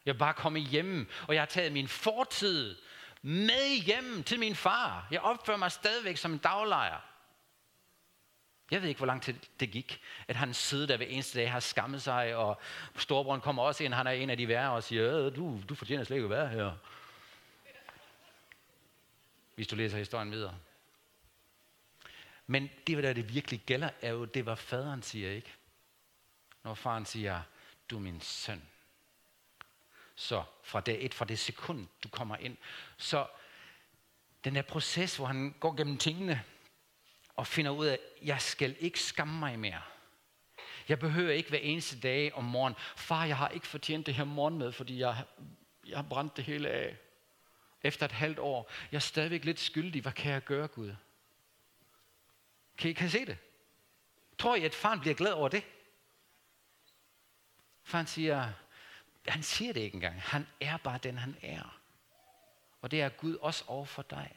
Jeg 0.06 0.12
er 0.12 0.18
bare 0.18 0.34
kommet 0.34 0.62
hjem, 0.62 1.10
og 1.28 1.34
jeg 1.34 1.40
har 1.40 1.46
taget 1.46 1.72
min 1.72 1.88
fortid 1.88 2.76
med 3.22 3.82
hjem 3.82 4.22
til 4.22 4.38
min 4.38 4.54
far. 4.54 5.06
Jeg 5.10 5.20
opfører 5.20 5.56
mig 5.56 5.72
stadigvæk 5.72 6.16
som 6.16 6.32
en 6.32 6.38
daglejer. 6.38 7.00
Jeg 8.70 8.82
ved 8.82 8.88
ikke, 8.88 8.98
hvor 8.98 9.06
lang 9.06 9.22
tid 9.22 9.34
det 9.60 9.70
gik, 9.70 10.00
at 10.28 10.36
han 10.36 10.54
sidder 10.54 10.86
der 10.86 10.96
hver 10.96 11.06
eneste 11.06 11.38
dag, 11.38 11.52
har 11.52 11.60
skammet 11.60 12.02
sig, 12.02 12.36
og 12.36 12.60
storebroren 12.96 13.40
kommer 13.40 13.62
også 13.62 13.84
ind, 13.84 13.94
han 13.94 14.06
er 14.06 14.10
en 14.10 14.30
af 14.30 14.36
de 14.36 14.48
værre, 14.48 14.72
og 14.72 14.82
siger, 14.82 15.18
øh, 15.18 15.36
du, 15.36 15.60
du 15.68 15.74
fortjener 15.74 16.04
slet 16.04 16.16
ikke 16.16 16.24
at 16.24 16.30
være 16.30 16.48
her. 16.48 16.72
Hvis 19.54 19.68
du 19.68 19.76
læser 19.76 19.98
historien 19.98 20.30
videre. 20.30 20.54
Men 22.50 22.70
det, 22.86 23.02
der 23.02 23.12
det 23.12 23.34
virkelig 23.34 23.60
gælder, 23.66 23.90
er 24.02 24.10
jo 24.10 24.24
det, 24.24 24.42
hvad 24.42 24.56
faderen 24.56 25.02
siger, 25.02 25.30
ikke? 25.30 25.52
Når 26.62 26.74
faren 26.74 27.06
siger, 27.06 27.42
du 27.90 27.96
er 27.96 28.00
min 28.00 28.20
søn. 28.20 28.62
Så 30.14 30.44
fra 30.62 30.80
det 30.80 31.04
et, 31.04 31.14
fra 31.14 31.24
det 31.24 31.38
sekund, 31.38 31.86
du 32.04 32.08
kommer 32.08 32.36
ind. 32.36 32.56
Så 32.96 33.26
den 34.44 34.54
der 34.54 34.62
proces, 34.62 35.16
hvor 35.16 35.26
han 35.26 35.54
går 35.60 35.76
gennem 35.76 35.98
tingene, 35.98 36.44
og 37.36 37.46
finder 37.46 37.70
ud 37.70 37.86
af, 37.86 37.92
at 37.92 38.26
jeg 38.26 38.42
skal 38.42 38.76
ikke 38.78 39.00
skamme 39.00 39.38
mig 39.38 39.58
mere. 39.58 39.82
Jeg 40.88 40.98
behøver 40.98 41.32
ikke 41.32 41.48
hver 41.48 41.58
eneste 41.58 42.00
dag 42.00 42.34
om 42.34 42.44
morgen, 42.44 42.74
far, 42.96 43.24
jeg 43.24 43.36
har 43.36 43.48
ikke 43.48 43.66
fortjent 43.66 44.06
det 44.06 44.14
her 44.14 44.24
morgenmad, 44.24 44.72
fordi 44.72 44.98
jeg, 44.98 45.24
jeg 45.86 45.98
har 45.98 46.06
brændt 46.10 46.36
det 46.36 46.44
hele 46.44 46.68
af. 46.68 46.96
Efter 47.82 48.06
et 48.06 48.12
halvt 48.12 48.38
år, 48.38 48.70
jeg 48.92 48.96
er 48.96 49.00
stadigvæk 49.00 49.44
lidt 49.44 49.60
skyldig. 49.60 50.02
Hvad 50.02 50.12
kan 50.12 50.32
jeg 50.32 50.44
gøre, 50.44 50.68
Gud? 50.68 50.94
Kan 52.80 52.90
I, 52.90 52.92
kan 52.92 53.06
I 53.06 53.10
se 53.10 53.26
det? 53.26 53.38
Tror 54.38 54.56
I, 54.56 54.64
at 54.64 54.74
faren 54.74 55.00
bliver 55.00 55.14
glad 55.14 55.32
over 55.32 55.48
det? 55.48 55.64
Faren 57.82 58.06
siger, 58.06 58.52
han 59.28 59.42
siger 59.42 59.72
det 59.72 59.80
ikke 59.80 59.94
engang. 59.94 60.22
Han 60.22 60.46
er 60.60 60.76
bare 60.76 60.98
den, 61.02 61.18
han 61.18 61.36
er. 61.42 61.80
Og 62.80 62.90
det 62.90 63.00
er 63.00 63.08
Gud 63.08 63.36
også 63.36 63.64
over 63.66 63.84
for 63.84 64.02
dig. 64.02 64.36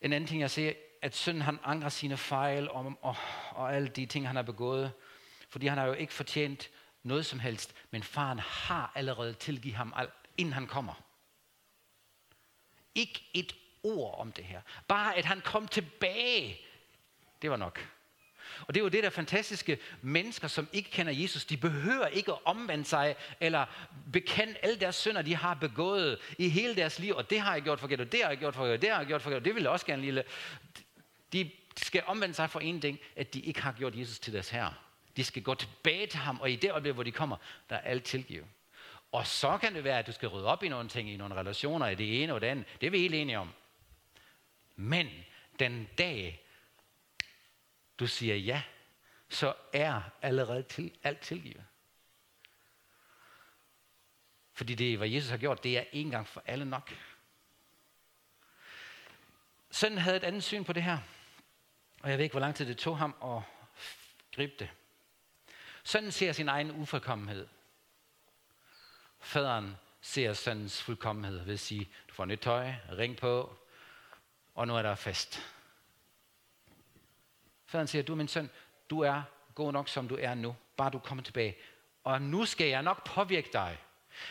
En 0.00 0.12
anden 0.12 0.28
ting, 0.28 0.40
jeg 0.40 0.50
ser, 0.50 0.72
at 1.02 1.16
sønnen 1.16 1.42
han 1.42 1.58
angrer 1.64 1.88
sine 1.88 2.16
fejl 2.16 2.70
om, 2.70 2.98
og, 3.02 3.16
og 3.50 3.74
alle 3.74 3.88
de 3.88 4.06
ting, 4.06 4.26
han 4.26 4.36
har 4.36 4.42
begået. 4.42 4.92
Fordi 5.48 5.66
han 5.66 5.78
har 5.78 5.86
jo 5.86 5.92
ikke 5.92 6.12
fortjent 6.12 6.70
noget 7.02 7.26
som 7.26 7.38
helst. 7.38 7.74
Men 7.90 8.02
faren 8.02 8.38
har 8.38 8.92
allerede 8.94 9.34
tilgivet 9.34 9.76
ham 9.76 9.92
alt, 9.96 10.12
inden 10.36 10.54
han 10.54 10.66
kommer. 10.66 11.02
Ikke 12.94 13.30
et 13.34 13.56
ord 13.86 14.18
om 14.18 14.32
det 14.32 14.44
her. 14.44 14.60
Bare 14.88 15.16
at 15.16 15.24
han 15.24 15.40
kom 15.40 15.68
tilbage. 15.68 16.60
Det 17.42 17.50
var 17.50 17.56
nok. 17.56 17.88
Og 18.66 18.74
det 18.74 18.80
er 18.80 18.84
jo 18.84 18.88
det 18.88 19.02
der 19.02 19.10
fantastiske 19.10 19.78
mennesker, 20.02 20.48
som 20.48 20.68
ikke 20.72 20.90
kender 20.90 21.12
Jesus, 21.12 21.44
de 21.44 21.56
behøver 21.56 22.06
ikke 22.06 22.32
at 22.32 22.38
omvende 22.44 22.84
sig, 22.84 23.14
eller 23.40 23.66
bekende 24.12 24.54
alle 24.62 24.80
deres 24.80 24.96
synder, 24.96 25.22
de 25.22 25.36
har 25.36 25.54
begået 25.54 26.18
i 26.38 26.48
hele 26.48 26.76
deres 26.76 26.98
liv, 26.98 27.14
og 27.14 27.30
det 27.30 27.40
har 27.40 27.52
jeg 27.52 27.62
gjort 27.62 27.80
forkert, 27.80 28.00
og 28.00 28.12
det 28.12 28.22
har 28.22 28.28
jeg 28.28 28.38
gjort 28.38 28.54
forkert, 28.54 28.74
og 28.74 28.82
det 28.82 28.90
har 28.90 28.98
jeg 28.98 29.06
gjort 29.06 29.22
forkert, 29.22 29.38
og 29.38 29.44
det 29.44 29.54
vil 29.54 29.62
jeg 29.62 29.70
også 29.70 29.86
gerne 29.86 30.02
lille. 30.02 30.24
De 31.32 31.50
skal 31.76 32.02
omvende 32.06 32.34
sig 32.34 32.50
for 32.50 32.60
en 32.60 32.80
ting, 32.80 33.00
at 33.16 33.34
de 33.34 33.40
ikke 33.40 33.62
har 33.62 33.72
gjort 33.72 33.94
Jesus 33.94 34.18
til 34.18 34.32
deres 34.32 34.50
herre. 34.50 34.74
De 35.16 35.24
skal 35.24 35.42
gå 35.42 35.54
tilbage 35.54 36.06
til 36.06 36.18
ham, 36.18 36.40
og 36.40 36.50
i 36.50 36.56
det 36.56 36.70
øjeblik, 36.70 36.94
hvor 36.94 37.02
de 37.02 37.12
kommer, 37.12 37.36
der 37.70 37.76
er 37.76 37.80
alt 37.80 38.04
tilgivet. 38.04 38.46
Og 39.12 39.26
så 39.26 39.58
kan 39.58 39.74
det 39.74 39.84
være, 39.84 39.98
at 39.98 40.06
du 40.06 40.12
skal 40.12 40.28
rydde 40.28 40.46
op 40.46 40.62
i 40.62 40.68
nogle 40.68 40.88
ting, 40.88 41.10
i 41.10 41.16
nogle 41.16 41.34
relationer, 41.34 41.88
i 41.88 41.94
det 41.94 42.22
ene 42.22 42.34
og 42.34 42.40
det 42.40 42.46
andet. 42.46 42.64
Det 42.80 42.86
er 42.86 42.90
vi 42.90 42.98
helt 42.98 43.14
enige 43.14 43.38
om. 43.38 43.52
Men 44.76 45.24
den 45.58 45.88
dag, 45.98 46.46
du 47.98 48.06
siger 48.06 48.36
ja, 48.36 48.62
så 49.28 49.54
er 49.72 50.02
allerede 50.22 50.62
til, 50.62 50.98
alt 51.02 51.20
tilgivet. 51.20 51.64
Fordi 54.52 54.74
det, 54.74 54.98
hvad 54.98 55.08
Jesus 55.08 55.30
har 55.30 55.36
gjort, 55.36 55.64
det 55.64 55.78
er 55.78 55.84
en 55.92 56.10
gang 56.10 56.28
for 56.28 56.42
alle 56.46 56.64
nok. 56.64 56.92
Sønnen 59.70 59.98
havde 59.98 60.16
et 60.16 60.24
andet 60.24 60.44
syn 60.44 60.64
på 60.64 60.72
det 60.72 60.82
her. 60.82 60.98
Og 62.02 62.10
jeg 62.10 62.18
ved 62.18 62.24
ikke, 62.24 62.32
hvor 62.32 62.40
lang 62.40 62.54
tid 62.54 62.66
det 62.66 62.78
tog 62.78 62.98
ham 62.98 63.16
at 63.24 63.42
gribe 64.34 64.52
det. 64.58 64.70
Sønnen 65.84 66.12
ser 66.12 66.32
sin 66.32 66.48
egen 66.48 66.70
ufuldkommenhed. 66.70 67.48
Faderen 69.20 69.76
ser 70.00 70.32
søndens 70.32 70.82
fuldkommenhed 70.82 71.44
ved 71.44 71.54
at 71.54 71.60
sige, 71.60 71.88
du 72.08 72.14
får 72.14 72.24
nyt 72.24 72.40
tøj, 72.40 72.74
ring 72.90 73.16
på, 73.16 73.58
og 74.56 74.66
nu 74.66 74.76
er 74.76 74.82
der 74.82 74.94
fest. 74.94 75.42
Faderen 77.66 77.86
siger, 77.86 78.02
du 78.02 78.12
er 78.12 78.16
min 78.16 78.28
søn, 78.28 78.50
du 78.90 79.00
er 79.00 79.22
god 79.54 79.72
nok, 79.72 79.88
som 79.88 80.08
du 80.08 80.18
er 80.20 80.34
nu. 80.34 80.56
Bare 80.76 80.90
du 80.90 80.98
kommer 80.98 81.24
tilbage. 81.24 81.56
Og 82.04 82.22
nu 82.22 82.44
skal 82.44 82.66
jeg 82.66 82.82
nok 82.82 83.04
påvirke 83.06 83.48
dig. 83.52 83.78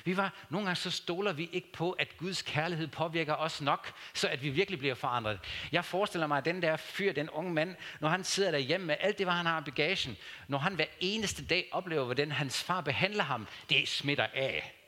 Vi 0.06 0.18
var, 0.18 0.34
nogle 0.50 0.66
gange 0.68 0.76
så 0.76 0.92
stoler 0.92 1.34
vi 1.34 1.50
ikke 1.52 1.72
på, 1.72 1.92
at 1.92 2.18
Guds 2.18 2.42
kærlighed 2.42 2.88
påvirker 2.88 3.36
os 3.36 3.62
nok, 3.62 3.94
så 4.14 4.28
at 4.28 4.44
vi 4.44 4.50
virkelig 4.50 4.80
bliver 4.80 4.96
forandret. 4.96 5.40
Jeg 5.72 5.86
forestiller 5.86 6.28
mig, 6.28 6.38
at 6.38 6.46
den 6.46 6.62
der 6.62 6.78
fyr, 6.78 7.14
den 7.14 7.30
unge 7.30 7.54
mand, 7.54 7.76
når 8.00 8.10
han 8.10 8.24
sidder 8.24 8.52
derhjemme 8.52 8.88
med 8.88 8.96
alt 9.00 9.18
det, 9.18 9.26
hvad 9.26 9.34
han 9.34 9.46
har 9.46 9.62
i 9.62 9.64
bagagen, 9.64 10.18
når 10.48 10.58
han 10.58 10.76
hver 10.76 10.86
eneste 11.00 11.46
dag 11.46 11.70
oplever, 11.72 12.06
hvordan 12.06 12.32
hans 12.32 12.64
far 12.64 12.82
behandler 12.82 13.24
ham, 13.24 13.48
det 13.70 13.88
smitter 13.88 14.28
af. 14.34 14.85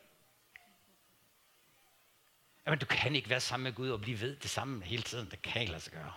Jamen, 2.68 2.80
du 2.80 2.86
kan 2.86 3.16
ikke 3.16 3.30
være 3.30 3.40
sammen 3.40 3.64
med 3.64 3.74
Gud 3.74 3.90
og 3.90 4.02
blive 4.02 4.22
ved 4.22 4.36
det 4.36 4.50
samme 4.50 4.84
hele 4.84 5.04
tiden. 5.04 5.32
Det 5.32 5.42
kan 5.42 5.62
ikke 5.62 5.72
lade 5.72 5.84
sig 5.84 5.94
gøre. 5.94 6.14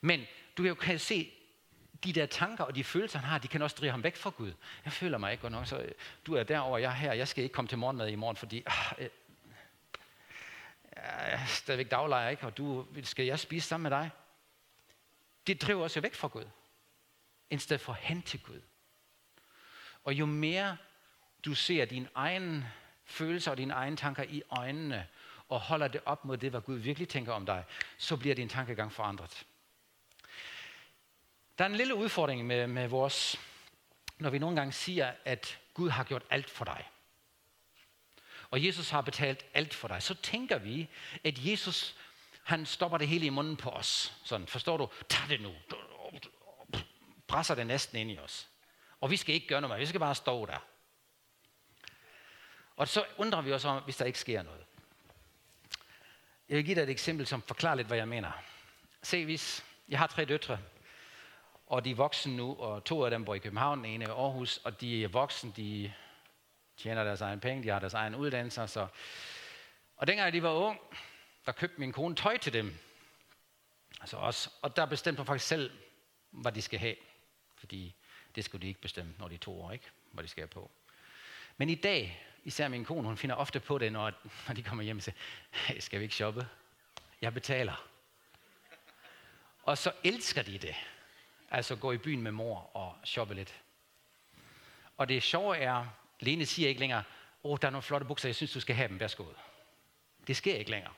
Men 0.00 0.26
du 0.56 0.74
kan 0.74 0.92
jo 0.92 0.98
se, 0.98 1.32
de 2.04 2.12
der 2.12 2.26
tanker 2.26 2.64
og 2.64 2.74
de 2.74 2.84
følelser, 2.84 3.18
han 3.18 3.28
har, 3.28 3.38
de 3.38 3.48
kan 3.48 3.62
også 3.62 3.76
drive 3.80 3.90
ham 3.90 4.02
væk 4.02 4.16
fra 4.16 4.30
Gud. 4.30 4.52
Jeg 4.84 4.92
føler 4.92 5.18
mig 5.18 5.32
ikke 5.32 5.42
godt 5.42 5.52
nok, 5.52 5.66
så 5.66 5.78
øh, 5.78 5.92
du 6.26 6.34
er 6.34 6.42
derover, 6.42 6.78
jeg 6.78 6.90
er 6.90 6.94
her, 6.94 7.12
jeg 7.12 7.28
skal 7.28 7.44
ikke 7.44 7.52
komme 7.52 7.68
til 7.68 7.78
morgenmad 7.78 8.08
i 8.08 8.14
morgen, 8.14 8.36
fordi 8.36 8.62
ah, 8.66 8.92
øh, 8.98 9.08
jeg 10.96 11.32
er 11.32 11.46
stadigvæk 11.46 11.90
daglejer, 11.90 12.28
ikke? 12.28 12.46
og 12.46 12.56
du, 12.56 12.86
skal 13.02 13.26
jeg 13.26 13.38
spise 13.38 13.68
sammen 13.68 13.82
med 13.82 13.98
dig? 13.98 14.10
Det 15.46 15.62
driver 15.62 15.84
os 15.84 15.96
jo 15.96 16.00
væk 16.00 16.14
fra 16.14 16.28
Gud, 16.28 16.44
i 17.50 17.58
stedet 17.58 17.80
for 17.80 17.92
hen 17.92 18.22
til 18.22 18.42
Gud. 18.42 18.60
Og 20.04 20.14
jo 20.14 20.26
mere 20.26 20.76
du 21.44 21.54
ser 21.54 21.84
din 21.84 22.08
egen 22.14 22.64
følelser 23.04 23.50
og 23.50 23.56
dine 23.56 23.74
egne 23.74 23.96
tanker 23.96 24.22
i 24.22 24.42
øjnene, 24.50 25.06
og 25.48 25.60
holder 25.60 25.88
det 25.88 26.00
op 26.06 26.24
mod 26.24 26.36
det, 26.36 26.50
hvad 26.50 26.60
Gud 26.60 26.76
virkelig 26.76 27.08
tænker 27.08 27.32
om 27.32 27.46
dig, 27.46 27.64
så 27.98 28.16
bliver 28.16 28.34
din 28.34 28.48
tankegang 28.48 28.92
forandret. 28.92 29.46
Der 31.58 31.64
er 31.64 31.68
en 31.68 31.76
lille 31.76 31.94
udfordring 31.94 32.46
med, 32.46 32.66
med 32.66 32.88
vores, 32.88 33.40
når 34.18 34.30
vi 34.30 34.38
nogle 34.38 34.56
gange 34.56 34.72
siger, 34.72 35.12
at 35.24 35.58
Gud 35.74 35.90
har 35.90 36.04
gjort 36.04 36.22
alt 36.30 36.50
for 36.50 36.64
dig. 36.64 36.88
Og 38.50 38.64
Jesus 38.64 38.90
har 38.90 39.00
betalt 39.00 39.46
alt 39.54 39.74
for 39.74 39.88
dig. 39.88 40.02
Så 40.02 40.14
tænker 40.14 40.58
vi, 40.58 40.88
at 41.24 41.46
Jesus, 41.46 41.96
han 42.42 42.66
stopper 42.66 42.98
det 42.98 43.08
hele 43.08 43.26
i 43.26 43.30
munden 43.30 43.56
på 43.56 43.70
os. 43.70 44.12
Sådan, 44.24 44.46
forstår 44.46 44.76
du? 44.76 44.88
Tag 45.08 45.28
det 45.28 45.40
nu. 45.40 45.54
Presser 47.26 47.54
det 47.54 47.66
næsten 47.66 47.98
ind 47.98 48.10
i 48.10 48.18
os. 48.18 48.48
Og 49.00 49.10
vi 49.10 49.16
skal 49.16 49.34
ikke 49.34 49.46
gøre 49.46 49.60
noget, 49.60 49.80
vi 49.80 49.86
skal 49.86 50.00
bare 50.00 50.14
stå 50.14 50.46
der. 50.46 50.58
Og 52.76 52.88
så 52.88 53.04
undrer 53.16 53.40
vi 53.40 53.52
os 53.52 53.64
om, 53.64 53.82
hvis 53.82 53.96
der 53.96 54.04
ikke 54.04 54.18
sker 54.18 54.42
noget. 54.42 54.64
Jeg 56.48 56.56
vil 56.56 56.64
give 56.64 56.74
dig 56.74 56.82
et 56.82 56.90
eksempel, 56.90 57.26
som 57.26 57.42
forklarer 57.42 57.74
lidt, 57.74 57.86
hvad 57.86 57.96
jeg 57.96 58.08
mener. 58.08 58.32
Se, 59.02 59.24
hvis 59.24 59.64
jeg 59.88 59.98
har 59.98 60.06
tre 60.06 60.24
døtre, 60.24 60.58
og 61.66 61.84
de 61.84 61.90
er 61.90 61.94
voksne 61.94 62.36
nu, 62.36 62.54
og 62.54 62.84
to 62.84 63.04
af 63.04 63.10
dem 63.10 63.24
bor 63.24 63.34
i 63.34 63.38
København, 63.38 63.84
en 63.84 64.02
i 64.02 64.04
Aarhus, 64.04 64.56
og 64.64 64.80
de 64.80 65.04
er 65.04 65.08
voksne, 65.08 65.52
de 65.56 65.92
tjener 66.76 67.04
deres 67.04 67.20
egen 67.20 67.40
penge, 67.40 67.62
de 67.62 67.68
har 67.68 67.78
deres 67.78 67.94
egen 67.94 68.14
uddannelse. 68.14 68.66
Så. 68.66 68.86
Og 69.96 70.06
dengang 70.06 70.32
de 70.32 70.42
var 70.42 70.50
ung, 70.50 70.80
der 71.46 71.52
købte 71.52 71.80
min 71.80 71.92
kone 71.92 72.14
tøj 72.14 72.36
til 72.36 72.52
dem. 72.52 72.78
Altså 74.00 74.16
os. 74.16 74.50
Og 74.62 74.76
der 74.76 74.86
bestemte 74.86 75.18
hun 75.18 75.26
faktisk 75.26 75.48
selv, 75.48 75.70
hvad 76.30 76.52
de 76.52 76.62
skal 76.62 76.78
have. 76.78 76.96
Fordi 77.56 77.94
det 78.34 78.44
skulle 78.44 78.62
de 78.62 78.68
ikke 78.68 78.80
bestemme, 78.80 79.14
når 79.18 79.28
de 79.28 79.34
er 79.34 79.38
to 79.38 79.62
år, 79.62 79.72
ikke? 79.72 79.90
Hvad 80.12 80.24
de 80.24 80.28
skal 80.28 80.40
have 80.40 80.48
på. 80.48 80.70
Men 81.56 81.68
i 81.68 81.74
dag, 81.74 82.26
især 82.44 82.68
min 82.68 82.84
kone, 82.84 83.06
hun 83.06 83.16
finder 83.16 83.36
ofte 83.36 83.60
på 83.60 83.78
det, 83.78 83.92
når, 83.92 84.12
når 84.48 84.54
de 84.54 84.62
kommer 84.62 84.84
hjem 84.84 84.96
og 84.96 85.02
siger, 85.02 85.16
hey, 85.52 85.78
skal 85.80 85.98
vi 85.98 86.04
ikke 86.04 86.14
shoppe? 86.14 86.48
Jeg 87.20 87.34
betaler. 87.34 87.88
Og 89.62 89.78
så 89.78 89.92
elsker 90.04 90.42
de 90.42 90.58
det. 90.58 90.74
Altså 91.50 91.76
gå 91.76 91.92
i 91.92 91.98
byen 91.98 92.22
med 92.22 92.32
mor 92.32 92.70
og 92.76 92.96
shoppe 93.04 93.34
lidt. 93.34 93.54
Og 94.96 95.08
det 95.08 95.22
sjove 95.22 95.56
er, 95.56 95.86
Lene 96.20 96.46
siger 96.46 96.68
ikke 96.68 96.80
længere, 96.80 97.02
åh, 97.44 97.52
oh, 97.52 97.58
der 97.62 97.68
er 97.68 97.70
nogle 97.70 97.82
flotte 97.82 98.06
bukser, 98.06 98.28
jeg 98.28 98.34
synes, 98.34 98.52
du 98.52 98.60
skal 98.60 98.76
have 98.76 98.88
dem, 98.88 99.00
værsgo. 99.00 99.24
Det 100.26 100.36
sker 100.36 100.56
ikke 100.56 100.70
længere. 100.70 100.92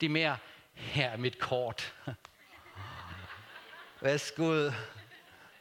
Det 0.00 0.06
er 0.06 0.10
mere, 0.10 0.38
her 0.72 1.10
er 1.10 1.16
mit 1.16 1.38
kort. 1.38 1.94
værsgo. 4.00 4.70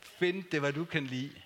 Find 0.01 0.43
det, 0.43 0.59
hvad 0.59 0.73
du 0.73 0.85
kan 0.85 1.03
lide. 1.03 1.41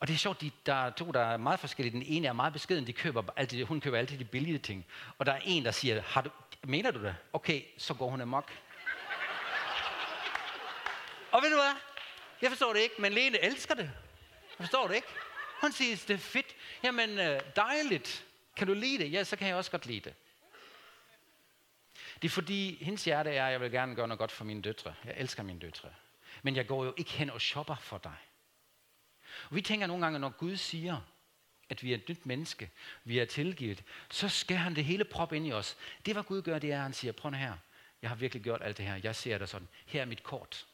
Og 0.00 0.08
det 0.08 0.14
er 0.14 0.18
sjovt, 0.18 0.40
de, 0.40 0.50
der 0.66 0.74
er 0.74 0.90
to, 0.90 1.10
der 1.10 1.20
er 1.20 1.36
meget 1.36 1.60
forskellige. 1.60 1.92
Den 1.92 2.02
ene 2.06 2.28
er 2.28 2.32
meget 2.32 2.52
beskeden, 2.52 2.86
de 2.86 2.92
køber 2.92 3.22
altid, 3.36 3.64
hun 3.64 3.80
køber 3.80 3.98
altid 3.98 4.18
de 4.18 4.24
billige 4.24 4.58
ting. 4.58 4.86
Og 5.18 5.26
der 5.26 5.32
er 5.32 5.40
en, 5.44 5.64
der 5.64 5.70
siger, 5.70 6.02
Har 6.02 6.20
du, 6.20 6.30
mener 6.64 6.90
du 6.90 7.02
det? 7.02 7.16
Okay, 7.32 7.62
så 7.78 7.94
går 7.94 8.10
hun 8.10 8.20
amok. 8.20 8.52
Og 11.32 11.42
ved 11.42 11.50
du 11.50 11.56
hvad? 11.56 11.74
Jeg 12.42 12.50
forstår 12.50 12.72
det 12.72 12.80
ikke, 12.80 12.94
men 12.98 13.12
Lene 13.12 13.44
elsker 13.44 13.74
det. 13.74 13.90
Jeg 14.58 14.66
forstår 14.66 14.88
det 14.88 14.94
ikke. 14.94 15.08
Hun 15.60 15.72
siger, 15.72 15.96
det 16.08 16.14
er 16.14 16.18
fedt. 16.18 16.56
Jamen, 16.82 17.18
øh, 17.18 17.40
dejligt. 17.56 18.24
Kan 18.56 18.66
du 18.66 18.74
lide 18.74 18.98
det? 18.98 19.12
Ja, 19.12 19.24
så 19.24 19.36
kan 19.36 19.48
jeg 19.48 19.56
også 19.56 19.70
godt 19.70 19.86
lide 19.86 20.00
det. 20.00 20.14
Det 22.22 22.28
er 22.28 22.32
fordi, 22.32 22.84
hendes 22.84 23.04
hjerte 23.04 23.30
er, 23.30 23.46
at 23.46 23.52
jeg 23.52 23.60
vil 23.60 23.70
gerne 23.70 23.94
gøre 23.94 24.08
noget 24.08 24.18
godt 24.18 24.32
for 24.32 24.44
mine 24.44 24.62
døtre. 24.62 24.94
Jeg 25.04 25.14
elsker 25.16 25.42
mine 25.42 25.60
døtre. 25.60 25.88
Men 26.42 26.56
jeg 26.56 26.66
går 26.66 26.84
jo 26.84 26.94
ikke 26.96 27.10
hen 27.10 27.30
og 27.30 27.40
shopper 27.40 27.76
for 27.76 27.98
dig. 27.98 28.16
Og 29.50 29.56
vi 29.56 29.62
tænker 29.62 29.86
nogle 29.86 30.04
gange, 30.04 30.18
når 30.18 30.28
Gud 30.28 30.56
siger, 30.56 31.00
at 31.68 31.82
vi 31.82 31.92
er 31.92 31.94
et 31.94 32.08
nyt 32.08 32.26
menneske, 32.26 32.70
vi 33.04 33.18
er 33.18 33.24
tilgivet, 33.24 33.84
så 34.10 34.28
skal 34.28 34.56
han 34.56 34.76
det 34.76 34.84
hele 34.84 35.04
prop 35.04 35.32
ind 35.32 35.46
i 35.46 35.52
os. 35.52 35.76
Det, 36.06 36.14
hvad 36.14 36.24
Gud 36.24 36.42
gør, 36.42 36.58
det 36.58 36.72
er, 36.72 36.76
at 36.76 36.82
han 36.82 36.92
siger, 36.92 37.12
prøv 37.12 37.32
her, 37.32 37.54
jeg 38.02 38.10
har 38.10 38.16
virkelig 38.16 38.42
gjort 38.42 38.62
alt 38.62 38.76
det 38.78 38.86
her. 38.86 39.00
Jeg 39.02 39.16
ser 39.16 39.38
det 39.38 39.48
sådan. 39.48 39.68
Her 39.86 40.00
er 40.00 40.06
mit 40.06 40.22
kort. 40.22 40.66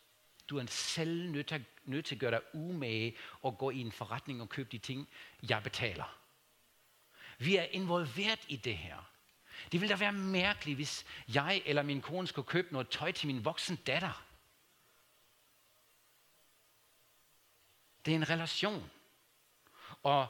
Du 0.48 0.58
er 0.58 0.66
selv 0.66 1.30
nødt 1.30 1.46
til, 1.46 1.64
nødt 1.84 2.04
til 2.04 2.14
at 2.14 2.20
gøre 2.20 2.30
dig 2.30 2.40
umage 2.54 3.16
og 3.42 3.58
gå 3.58 3.70
i 3.70 3.80
en 3.80 3.92
forretning 3.92 4.42
og 4.42 4.48
købe 4.48 4.68
de 4.72 4.78
ting, 4.78 5.08
jeg 5.48 5.62
betaler. 5.62 6.18
Vi 7.38 7.56
er 7.56 7.62
involveret 7.62 8.40
i 8.48 8.56
det 8.56 8.76
her. 8.76 9.10
Det 9.72 9.80
ville 9.80 9.94
da 9.94 9.98
være 9.98 10.12
mærkeligt, 10.12 10.76
hvis 10.76 11.04
jeg 11.34 11.62
eller 11.66 11.82
min 11.82 12.00
kone 12.00 12.26
skulle 12.26 12.46
købe 12.46 12.72
noget 12.72 12.88
tøj 12.88 13.12
til 13.12 13.26
min 13.26 13.44
voksen 13.44 13.76
datter. 13.76 14.23
Det 18.04 18.12
er 18.12 18.16
en 18.16 18.30
relation. 18.30 18.90
Og 20.02 20.26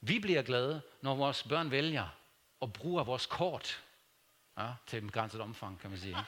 vi 0.00 0.18
bliver 0.18 0.42
glade, 0.42 0.82
når 1.00 1.14
vores 1.14 1.42
børn 1.42 1.70
vælger 1.70 2.08
at 2.62 2.72
bruge 2.72 3.06
vores 3.06 3.26
kort 3.26 3.84
ja, 4.58 4.72
til 4.86 4.98
en 4.98 5.06
begrænset 5.06 5.40
omfang, 5.40 5.80
kan 5.80 5.90
man 5.90 5.98
sige. 5.98 6.16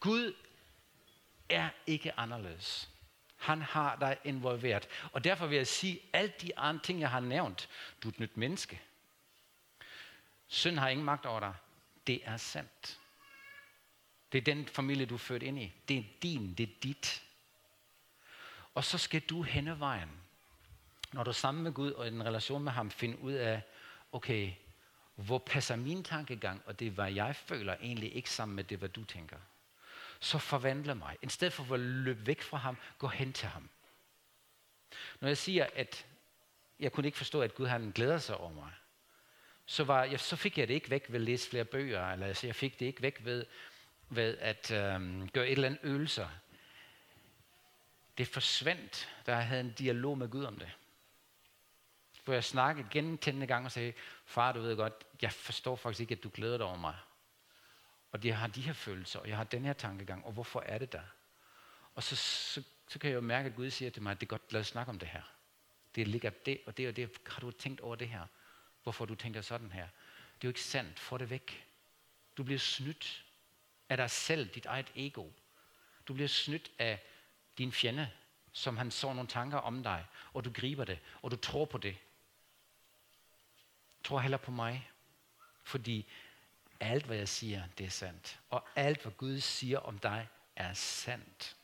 Gud 0.00 0.34
er 1.48 1.68
ikke 1.86 2.18
anderledes. 2.18 2.88
Han 3.36 3.62
har 3.62 3.96
dig 3.96 4.18
involveret. 4.24 4.88
Og 5.12 5.24
derfor 5.24 5.46
vil 5.46 5.56
jeg 5.56 5.66
sige, 5.66 6.00
alt 6.12 6.42
de 6.42 6.58
andre 6.58 6.82
ting, 6.84 7.00
jeg 7.00 7.10
har 7.10 7.20
nævnt, 7.20 7.68
du 8.02 8.08
er 8.08 8.12
et 8.12 8.20
nyt 8.20 8.36
menneske. 8.36 8.80
Synd 10.48 10.78
har 10.78 10.88
ingen 10.88 11.04
magt 11.04 11.26
over 11.26 11.40
dig. 11.40 11.54
Det 12.06 12.20
er 12.24 12.36
sandt. 12.36 12.98
Det 14.32 14.38
er 14.38 14.54
den 14.54 14.66
familie, 14.66 15.06
du 15.06 15.14
er 15.14 15.18
født 15.18 15.42
ind 15.42 15.58
i. 15.58 15.72
Det 15.88 15.98
er 15.98 16.02
din, 16.22 16.54
det 16.54 16.68
er 16.68 16.72
dit. 16.82 17.22
Og 18.74 18.84
så 18.84 18.98
skal 18.98 19.20
du 19.20 19.42
hen 19.42 19.80
vejen, 19.80 20.10
når 21.12 21.24
du 21.24 21.30
er 21.30 21.34
sammen 21.34 21.64
med 21.64 21.72
Gud 21.72 21.90
og 21.90 22.06
i 22.06 22.08
en 22.08 22.24
relation 22.24 22.64
med 22.64 22.72
ham, 22.72 22.90
finde 22.90 23.18
ud 23.18 23.32
af, 23.32 23.62
okay, 24.12 24.52
hvor 25.14 25.38
passer 25.38 25.76
min 25.76 26.04
tankegang, 26.04 26.62
og 26.66 26.80
det, 26.80 26.92
hvad 26.92 27.12
jeg 27.12 27.36
føler, 27.36 27.76
egentlig 27.80 28.16
ikke 28.16 28.30
sammen 28.30 28.56
med 28.56 28.64
det, 28.64 28.78
hvad 28.78 28.88
du 28.88 29.04
tænker 29.04 29.36
så 30.20 30.38
forvandle 30.38 30.94
mig. 30.94 31.16
I 31.22 31.28
stedet 31.28 31.52
for 31.52 31.74
at 31.74 31.80
løbe 31.80 32.26
væk 32.26 32.42
fra 32.42 32.56
ham, 32.56 32.76
gå 32.98 33.08
hen 33.08 33.32
til 33.32 33.48
ham. 33.48 33.68
Når 35.20 35.28
jeg 35.28 35.38
siger, 35.38 35.66
at 35.74 36.06
jeg 36.80 36.92
kunne 36.92 37.06
ikke 37.06 37.18
forstå, 37.18 37.42
at 37.42 37.54
Gud 37.54 37.66
han 37.66 37.92
glæder 37.94 38.18
sig 38.18 38.36
over 38.36 38.52
mig, 38.52 38.70
så, 39.66 39.84
var, 39.84 40.04
jeg, 40.04 40.20
så 40.20 40.36
fik 40.36 40.58
jeg 40.58 40.68
det 40.68 40.74
ikke 40.74 40.90
væk 40.90 41.04
ved 41.08 41.14
at 41.14 41.20
læse 41.20 41.50
flere 41.50 41.64
bøger, 41.64 42.12
eller 42.12 42.26
altså, 42.26 42.46
jeg 42.46 42.54
fik 42.54 42.80
det 42.80 42.86
ikke 42.86 43.02
væk 43.02 43.24
ved, 43.24 43.46
ved 44.10 44.38
at 44.38 44.70
øh, 44.70 45.28
gøre 45.28 45.46
et 45.46 45.52
eller 45.52 45.68
andet 45.68 45.80
øvelser. 45.82 46.28
Det 48.18 48.28
forsvandt, 48.28 49.08
da 49.26 49.36
jeg 49.36 49.46
havde 49.46 49.60
en 49.60 49.72
dialog 49.72 50.18
med 50.18 50.28
Gud 50.28 50.44
om 50.44 50.58
det. 50.58 50.70
Hvor 52.24 52.34
jeg 52.34 52.44
snakkede 52.44 52.88
gentændende 52.90 53.46
gange 53.46 53.66
og 53.66 53.72
sagde, 53.72 53.92
far, 54.24 54.52
du 54.52 54.60
ved 54.60 54.76
godt, 54.76 55.04
jeg 55.22 55.32
forstår 55.32 55.76
faktisk 55.76 56.00
ikke, 56.00 56.14
at 56.14 56.22
du 56.22 56.30
glæder 56.34 56.56
dig 56.56 56.66
over 56.66 56.76
mig. 56.76 56.96
Og 58.12 58.24
jeg 58.24 58.38
har 58.38 58.46
de 58.46 58.60
her 58.60 58.72
følelser, 58.72 59.20
og 59.20 59.28
jeg 59.28 59.36
har 59.36 59.44
den 59.44 59.64
her 59.64 59.72
tankegang, 59.72 60.24
og 60.24 60.32
hvorfor 60.32 60.62
er 60.66 60.78
det 60.78 60.92
der? 60.92 61.02
Og 61.94 62.02
så, 62.02 62.16
så, 62.16 62.62
så 62.88 62.98
kan 62.98 63.10
jeg 63.10 63.16
jo 63.16 63.20
mærke, 63.20 63.48
at 63.48 63.56
Gud 63.56 63.70
siger 63.70 63.90
til 63.90 64.02
mig, 64.02 64.10
at 64.10 64.20
det 64.20 64.26
er 64.26 64.28
godt, 64.28 64.52
lad 64.52 64.60
os 64.60 64.66
snakke 64.66 64.90
om 64.90 64.98
det 64.98 65.08
her. 65.08 65.22
Det 65.94 66.08
ligger 66.08 66.30
det 66.30 66.60
og 66.66 66.76
det 66.76 66.88
og 66.88 66.96
det. 66.96 67.18
Har 67.26 67.40
du 67.40 67.50
tænkt 67.50 67.80
over 67.80 67.96
det 67.96 68.08
her? 68.08 68.26
Hvorfor 68.82 69.04
du 69.04 69.14
tænker 69.14 69.40
sådan 69.40 69.72
her? 69.72 69.88
Det 70.34 70.44
er 70.44 70.48
jo 70.48 70.48
ikke 70.48 70.62
sandt. 70.62 70.98
Få 70.98 71.18
det 71.18 71.30
væk. 71.30 71.66
Du 72.36 72.42
bliver 72.42 72.58
snydt 72.58 73.24
af 73.90 73.96
dig 73.96 74.10
selv, 74.10 74.48
dit 74.48 74.66
eget 74.66 74.92
ego. 74.94 75.30
Du 76.08 76.14
bliver 76.14 76.28
snydt 76.28 76.70
af 76.78 77.04
din 77.58 77.72
fjende, 77.72 78.10
som 78.52 78.76
han 78.76 78.90
så 78.90 79.12
nogle 79.12 79.28
tanker 79.28 79.58
om 79.58 79.82
dig, 79.82 80.06
og 80.32 80.44
du 80.44 80.52
griber 80.52 80.84
det, 80.84 80.98
og 81.22 81.30
du 81.30 81.36
tror 81.36 81.64
på 81.64 81.78
det. 81.78 81.96
Tror 84.04 84.20
heller 84.20 84.38
på 84.38 84.50
mig, 84.50 84.90
fordi 85.62 86.06
alt, 86.80 87.06
hvad 87.06 87.16
jeg 87.16 87.28
siger, 87.28 87.66
det 87.78 87.86
er 87.86 87.90
sandt. 87.90 88.40
Og 88.50 88.68
alt, 88.76 89.02
hvad 89.02 89.12
Gud 89.12 89.40
siger 89.40 89.78
om 89.78 89.98
dig, 89.98 90.28
er 90.56 90.74
sandt. 90.74 91.56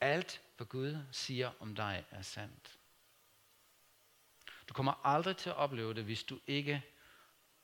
Alt, 0.00 0.40
hvad 0.56 0.66
Gud 0.66 1.04
siger 1.12 1.52
om 1.60 1.74
dig, 1.74 2.04
er 2.10 2.22
sandt. 2.22 2.78
Du 4.68 4.74
kommer 4.74 5.06
aldrig 5.06 5.36
til 5.36 5.50
at 5.50 5.56
opleve 5.56 5.94
det, 5.94 6.04
hvis 6.04 6.22
du 6.22 6.40
ikke 6.46 6.82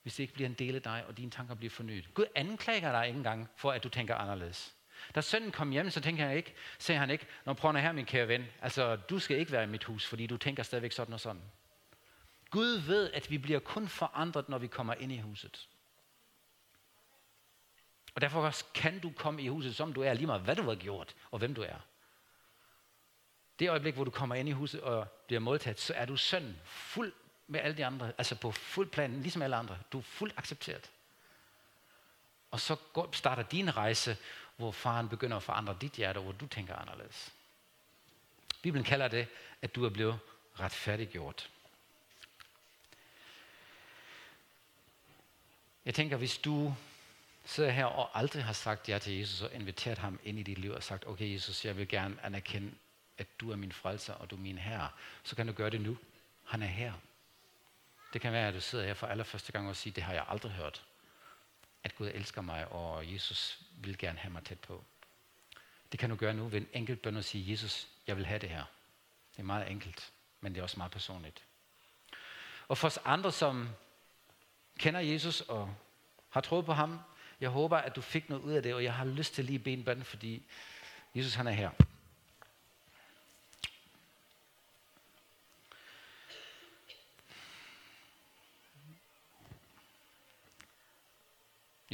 hvis 0.07 0.15
det 0.15 0.23
ikke 0.23 0.35
bliver 0.35 0.49
en 0.49 0.55
del 0.55 0.75
af 0.75 0.83
dig, 0.83 1.05
og 1.09 1.17
dine 1.17 1.31
tanker 1.31 1.55
bliver 1.55 1.71
fornyet. 1.71 2.15
Gud 2.15 2.25
anklager 2.35 2.93
dig 2.93 3.07
ikke 3.07 3.17
engang 3.17 3.49
for, 3.57 3.73
at 3.73 3.85
du 3.85 3.89
tænker 3.89 4.15
anderledes. 4.15 4.75
Da 5.15 5.21
sønnen 5.21 5.53
kom 5.53 5.71
hjem, 5.71 5.91
så 5.91 6.01
tænker 6.01 6.27
han 6.27 6.37
ikke, 6.37 6.55
sagde 6.79 6.99
han 6.99 7.11
ikke, 7.11 7.27
når 7.45 7.53
prøver 7.53 7.79
her, 7.79 7.93
min 7.93 8.07
kære 8.07 8.29
ven, 8.29 8.47
altså 8.63 8.97
du 8.97 9.19
skal 9.19 9.39
ikke 9.39 9.53
være 9.53 9.65
i 9.65 9.67
mit 9.67 9.85
hus, 9.85 10.07
fordi 10.07 10.27
du 10.27 10.37
tænker 10.37 10.63
stadigvæk 10.63 10.93
sådan 10.93 11.15
og 11.15 11.21
sådan. 11.21 11.43
Gud 12.51 12.79
ved, 12.79 13.11
at 13.13 13.31
vi 13.31 13.39
bliver 13.39 13.59
kun 13.59 13.89
forandret, 13.89 14.49
når 14.49 14.59
vi 14.59 14.67
kommer 14.67 14.95
ind 14.95 15.13
i 15.13 15.19
huset. 15.19 15.69
Og 18.15 18.21
derfor 18.21 18.53
kan 18.75 18.99
du 19.01 19.13
komme 19.17 19.43
i 19.43 19.49
huset, 19.49 19.77
som 19.77 19.93
du 19.93 20.03
er, 20.03 20.13
lige 20.13 20.27
meget 20.27 20.43
hvad 20.43 20.57
du 20.57 20.63
har 20.63 20.75
gjort, 20.75 21.15
og 21.31 21.39
hvem 21.39 21.55
du 21.55 21.63
er. 21.63 21.87
Det 23.59 23.71
øjeblik, 23.71 23.95
hvor 23.95 24.05
du 24.05 24.11
kommer 24.11 24.35
ind 24.35 24.49
i 24.49 24.53
huset 24.53 24.81
og 24.81 25.09
bliver 25.27 25.41
modtaget, 25.41 25.81
så 25.81 25.95
er 25.95 26.05
du 26.05 26.17
søn 26.17 26.57
fuld 26.65 27.13
med 27.47 27.61
alle 27.61 27.77
de 27.77 27.87
andre, 27.87 28.13
altså 28.19 28.35
på 28.35 28.53
fuld 28.53 28.91
plan, 28.91 29.23
ligesom 29.23 29.43
alle 29.43 29.57
andre. 29.57 29.79
Du 29.93 29.99
er 29.99 30.03
fuldt 30.03 30.35
accepteret. 30.37 30.91
Og 32.51 32.61
så 32.61 32.77
går, 32.93 33.09
starter 33.13 33.43
din 33.43 33.77
rejse, 33.77 34.17
hvor 34.57 34.73
faren 34.73 35.09
begynder 35.09 35.37
at 35.37 35.43
forandre 35.43 35.77
dit 35.81 35.93
hjerte, 35.93 36.21
hvor 36.21 36.33
du 36.33 36.47
tænker 36.47 36.75
anderledes. 36.75 37.33
Bibelen 38.63 38.85
kalder 38.85 39.09
det, 39.09 39.29
at 39.63 39.75
du 39.75 39.85
er 39.85 39.91
blevet 39.91 40.19
retfærdiggjort. 40.61 41.51
Jeg 45.85 45.95
tænker, 45.95 46.17
hvis 46.17 46.39
du 46.39 46.75
sidder 47.45 47.71
her 47.71 47.85
og 47.85 48.19
aldrig 48.19 48.45
har 48.45 48.53
sagt 48.53 48.89
ja 48.89 48.99
til 48.99 49.19
Jesus 49.19 49.43
og 49.43 49.55
inviteret 49.55 49.99
ham 49.99 50.21
ind 50.25 50.39
i 50.39 50.43
dit 50.43 50.59
liv 50.59 50.73
og 50.73 50.83
sagt, 50.83 51.07
okay 51.07 51.33
Jesus, 51.33 51.65
jeg 51.65 51.77
vil 51.77 51.89
gerne 51.89 52.17
anerkende, 52.23 52.73
at 53.19 53.27
du 53.41 53.51
er 53.51 53.57
min 53.57 53.73
frelser 53.73 54.15
og 54.15 54.31
du 54.31 54.37
er 54.37 54.41
min 54.41 54.59
herre, 54.59 54.89
så 55.23 55.37
kan 55.37 55.47
du 55.47 55.53
gøre 55.53 55.71
det 55.71 55.81
nu. 55.81 55.99
Han 56.45 56.63
er 56.63 56.67
her. 56.67 56.93
Det 58.17 58.23
kan 58.23 58.33
være, 58.33 58.49
at 58.49 58.55
du 58.55 58.61
sidder 58.61 58.87
her 58.87 58.95
for 58.95 59.07
allerførste 59.07 59.53
gang 59.53 59.69
og 59.69 59.77
siger, 59.77 59.95
det 59.95 60.03
har 60.03 60.13
jeg 60.13 60.25
aldrig 60.29 60.53
hørt. 60.53 60.85
At 61.85 61.95
Gud 61.95 62.11
elsker 62.15 62.43
mig, 62.43 62.69
og 62.69 63.13
Jesus 63.13 63.61
vil 63.79 63.99
gerne 63.99 64.19
have 64.19 64.33
mig 64.33 64.45
tæt 64.45 64.59
på. 64.59 64.85
Det 65.93 66.01
kan 66.01 66.11
du 66.11 66.17
gøre 66.17 66.35
nu 66.35 66.49
ved 66.49 66.61
en 66.61 66.69
enkelt 66.73 67.03
bøn 67.03 67.17
og 67.17 67.25
sige, 67.25 67.51
Jesus, 67.51 67.89
jeg 68.07 68.17
vil 68.17 68.27
have 68.27 68.39
det 68.39 68.49
her. 68.49 68.65
Det 69.33 69.39
er 69.39 69.43
meget 69.43 69.71
enkelt, 69.71 70.13
men 70.41 70.55
det 70.55 70.59
er 70.59 70.63
også 70.63 70.77
meget 70.77 70.93
personligt. 70.93 71.45
Og 72.69 72.79
for 72.79 72.87
os 72.87 72.99
andre, 73.05 73.33
som 73.33 73.69
kender 74.79 75.01
Jesus 75.01 75.41
og 75.41 75.75
har 76.31 76.41
troet 76.41 76.67
på 76.67 76.73
ham, 76.73 77.01
jeg 77.41 77.51
håber, 77.51 77.77
at 77.77 77.97
du 77.97 78.01
fik 78.01 78.29
noget 78.29 78.43
ud 78.43 78.53
af 78.53 78.63
det, 78.63 78.75
og 78.75 78.85
jeg 78.85 78.95
har 78.95 79.05
lyst 79.05 79.35
til 79.35 79.45
lige 79.45 79.59
at 79.59 79.65
bede 79.65 79.75
en 79.75 79.85
bøn, 79.85 80.05
fordi 80.05 80.47
Jesus 81.15 81.35
han 81.35 81.47
er 81.47 81.53
her. 81.53 81.71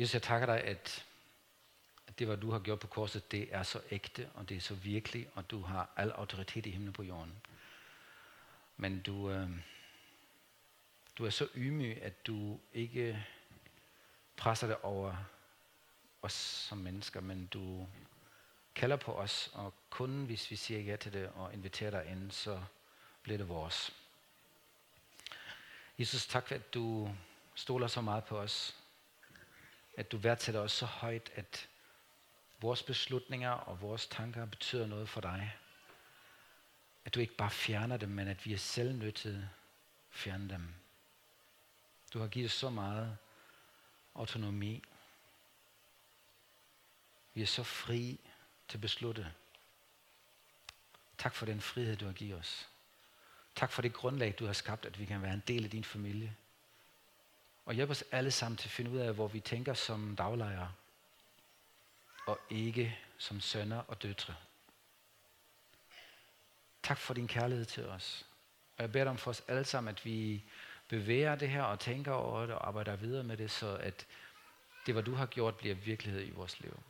Jesus, 0.02 0.14
jeg 0.14 0.22
takker 0.22 0.46
dig, 0.46 0.64
at, 0.64 1.06
at 2.06 2.18
det, 2.18 2.26
hvad 2.26 2.36
du 2.36 2.50
har 2.50 2.58
gjort 2.58 2.80
på 2.80 2.86
korset, 2.86 3.32
det 3.32 3.54
er 3.54 3.62
så 3.62 3.80
ægte, 3.90 4.30
og 4.34 4.48
det 4.48 4.56
er 4.56 4.60
så 4.60 4.74
virkelig, 4.74 5.28
og 5.34 5.50
du 5.50 5.60
har 5.60 5.90
al 5.96 6.10
autoritet 6.10 6.66
i 6.66 6.70
himlen 6.70 6.92
på 6.92 7.02
jorden. 7.02 7.32
Men 8.76 9.02
du, 9.02 9.30
øh, 9.30 9.50
du 11.18 11.26
er 11.26 11.30
så 11.30 11.48
ydmyg, 11.54 12.02
at 12.02 12.26
du 12.26 12.60
ikke 12.72 13.26
presser 14.36 14.66
det 14.66 14.76
over 14.82 15.16
os 16.22 16.32
som 16.32 16.78
mennesker, 16.78 17.20
men 17.20 17.46
du 17.46 17.88
kalder 18.74 18.96
på 18.96 19.12
os, 19.12 19.50
og 19.52 19.74
kun 19.90 20.24
hvis 20.24 20.50
vi 20.50 20.56
siger 20.56 20.80
ja 20.80 20.96
til 20.96 21.12
det 21.12 21.28
og 21.28 21.54
inviterer 21.54 21.90
dig 21.90 22.10
ind, 22.10 22.30
så 22.30 22.62
bliver 23.22 23.38
det 23.38 23.48
vores. 23.48 23.94
Jesus, 25.98 26.26
tak 26.26 26.52
at 26.52 26.74
du 26.74 27.14
stoler 27.54 27.86
så 27.86 28.00
meget 28.00 28.24
på 28.24 28.38
os, 28.38 28.81
at 29.96 30.12
du 30.12 30.16
værdsætter 30.16 30.60
os 30.60 30.72
så 30.72 30.86
højt, 30.86 31.30
at 31.34 31.68
vores 32.60 32.82
beslutninger 32.82 33.50
og 33.50 33.80
vores 33.80 34.06
tanker 34.06 34.46
betyder 34.46 34.86
noget 34.86 35.08
for 35.08 35.20
dig. 35.20 35.56
At 37.04 37.14
du 37.14 37.20
ikke 37.20 37.34
bare 37.36 37.50
fjerner 37.50 37.96
dem, 37.96 38.08
men 38.08 38.28
at 38.28 38.46
vi 38.46 38.52
er 38.52 38.58
selv 38.58 38.94
nødt 38.94 39.14
til 39.14 39.36
at 39.36 39.48
fjerne 40.10 40.48
dem. 40.48 40.74
Du 42.12 42.18
har 42.18 42.28
givet 42.28 42.46
os 42.46 42.52
så 42.52 42.70
meget 42.70 43.16
autonomi. 44.14 44.82
Vi 47.34 47.42
er 47.42 47.46
så 47.46 47.62
fri 47.62 48.20
til 48.68 48.76
at 48.76 48.80
beslutte. 48.80 49.32
Tak 51.18 51.34
for 51.34 51.46
den 51.46 51.60
frihed, 51.60 51.96
du 51.96 52.06
har 52.06 52.12
givet 52.12 52.38
os. 52.38 52.68
Tak 53.56 53.72
for 53.72 53.82
det 53.82 53.92
grundlag, 53.92 54.34
du 54.38 54.46
har 54.46 54.52
skabt, 54.52 54.84
at 54.84 54.98
vi 54.98 55.04
kan 55.04 55.22
være 55.22 55.34
en 55.34 55.42
del 55.48 55.64
af 55.64 55.70
din 55.70 55.84
familie. 55.84 56.36
Og 57.64 57.74
hjælp 57.74 57.90
os 57.90 58.04
alle 58.10 58.30
sammen 58.30 58.56
til 58.56 58.68
at 58.68 58.72
finde 58.72 58.90
ud 58.90 58.98
af, 58.98 59.14
hvor 59.14 59.28
vi 59.28 59.40
tænker 59.40 59.74
som 59.74 60.16
daglejere, 60.16 60.72
og 62.26 62.40
ikke 62.50 62.98
som 63.18 63.40
sønner 63.40 63.78
og 63.78 64.02
døtre. 64.02 64.34
Tak 66.82 66.98
for 66.98 67.14
din 67.14 67.28
kærlighed 67.28 67.64
til 67.64 67.86
os. 67.86 68.26
Og 68.76 68.82
jeg 68.82 68.92
beder 68.92 69.04
dig 69.04 69.10
om 69.10 69.18
for 69.18 69.30
os 69.30 69.42
alle 69.48 69.64
sammen, 69.64 69.94
at 69.94 70.04
vi 70.04 70.44
bevæger 70.88 71.34
det 71.34 71.48
her 71.48 71.62
og 71.62 71.80
tænker 71.80 72.12
over 72.12 72.40
det 72.40 72.54
og 72.54 72.68
arbejder 72.68 72.96
videre 72.96 73.24
med 73.24 73.36
det, 73.36 73.50
så 73.50 73.76
at 73.76 74.06
det, 74.86 74.94
hvad 74.94 75.02
du 75.02 75.14
har 75.14 75.26
gjort, 75.26 75.56
bliver 75.56 75.74
virkelighed 75.74 76.26
i 76.26 76.30
vores 76.30 76.60
liv. 76.60 76.82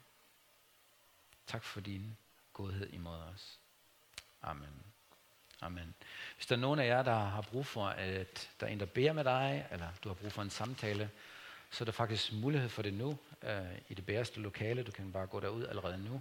Tak 1.47 1.65
for 1.65 1.81
din 1.81 2.17
godhed 2.53 2.89
imod 2.93 3.19
os. 3.19 3.59
Amen. 4.43 4.92
Amen. 5.63 5.95
Hvis 6.37 6.47
der 6.47 6.57
er 6.57 6.61
nogen 6.61 6.81
af 6.81 6.87
jer, 6.87 7.03
der 7.03 7.15
har 7.15 7.41
brug 7.41 7.67
for, 7.67 7.87
at 7.87 8.51
der 8.61 8.67
er 8.67 8.71
en, 8.71 8.81
der 8.81 8.87
beder 8.87 9.13
med 9.13 9.25
dig, 9.25 9.67
eller 9.71 9.87
du 10.05 10.09
har 10.09 10.15
brug 10.15 10.33
for 10.33 10.43
en 10.43 10.51
samtale, 10.51 11.11
så 11.71 11.85
er 11.85 11.87
der 11.87 11.93
faktisk 11.93 12.33
mulighed 12.33 12.69
for 12.69 12.83
det 12.83 12.95
nu, 12.95 13.19
øh, 13.43 13.61
i 13.89 13.95
det 13.95 14.07
bæreste 14.07 14.41
lokale. 14.41 14.83
Du 14.83 14.93
kan 14.93 15.13
bare 15.13 15.27
gå 15.27 15.41
derud 15.41 15.67
allerede 15.67 16.05
nu. 16.05 16.21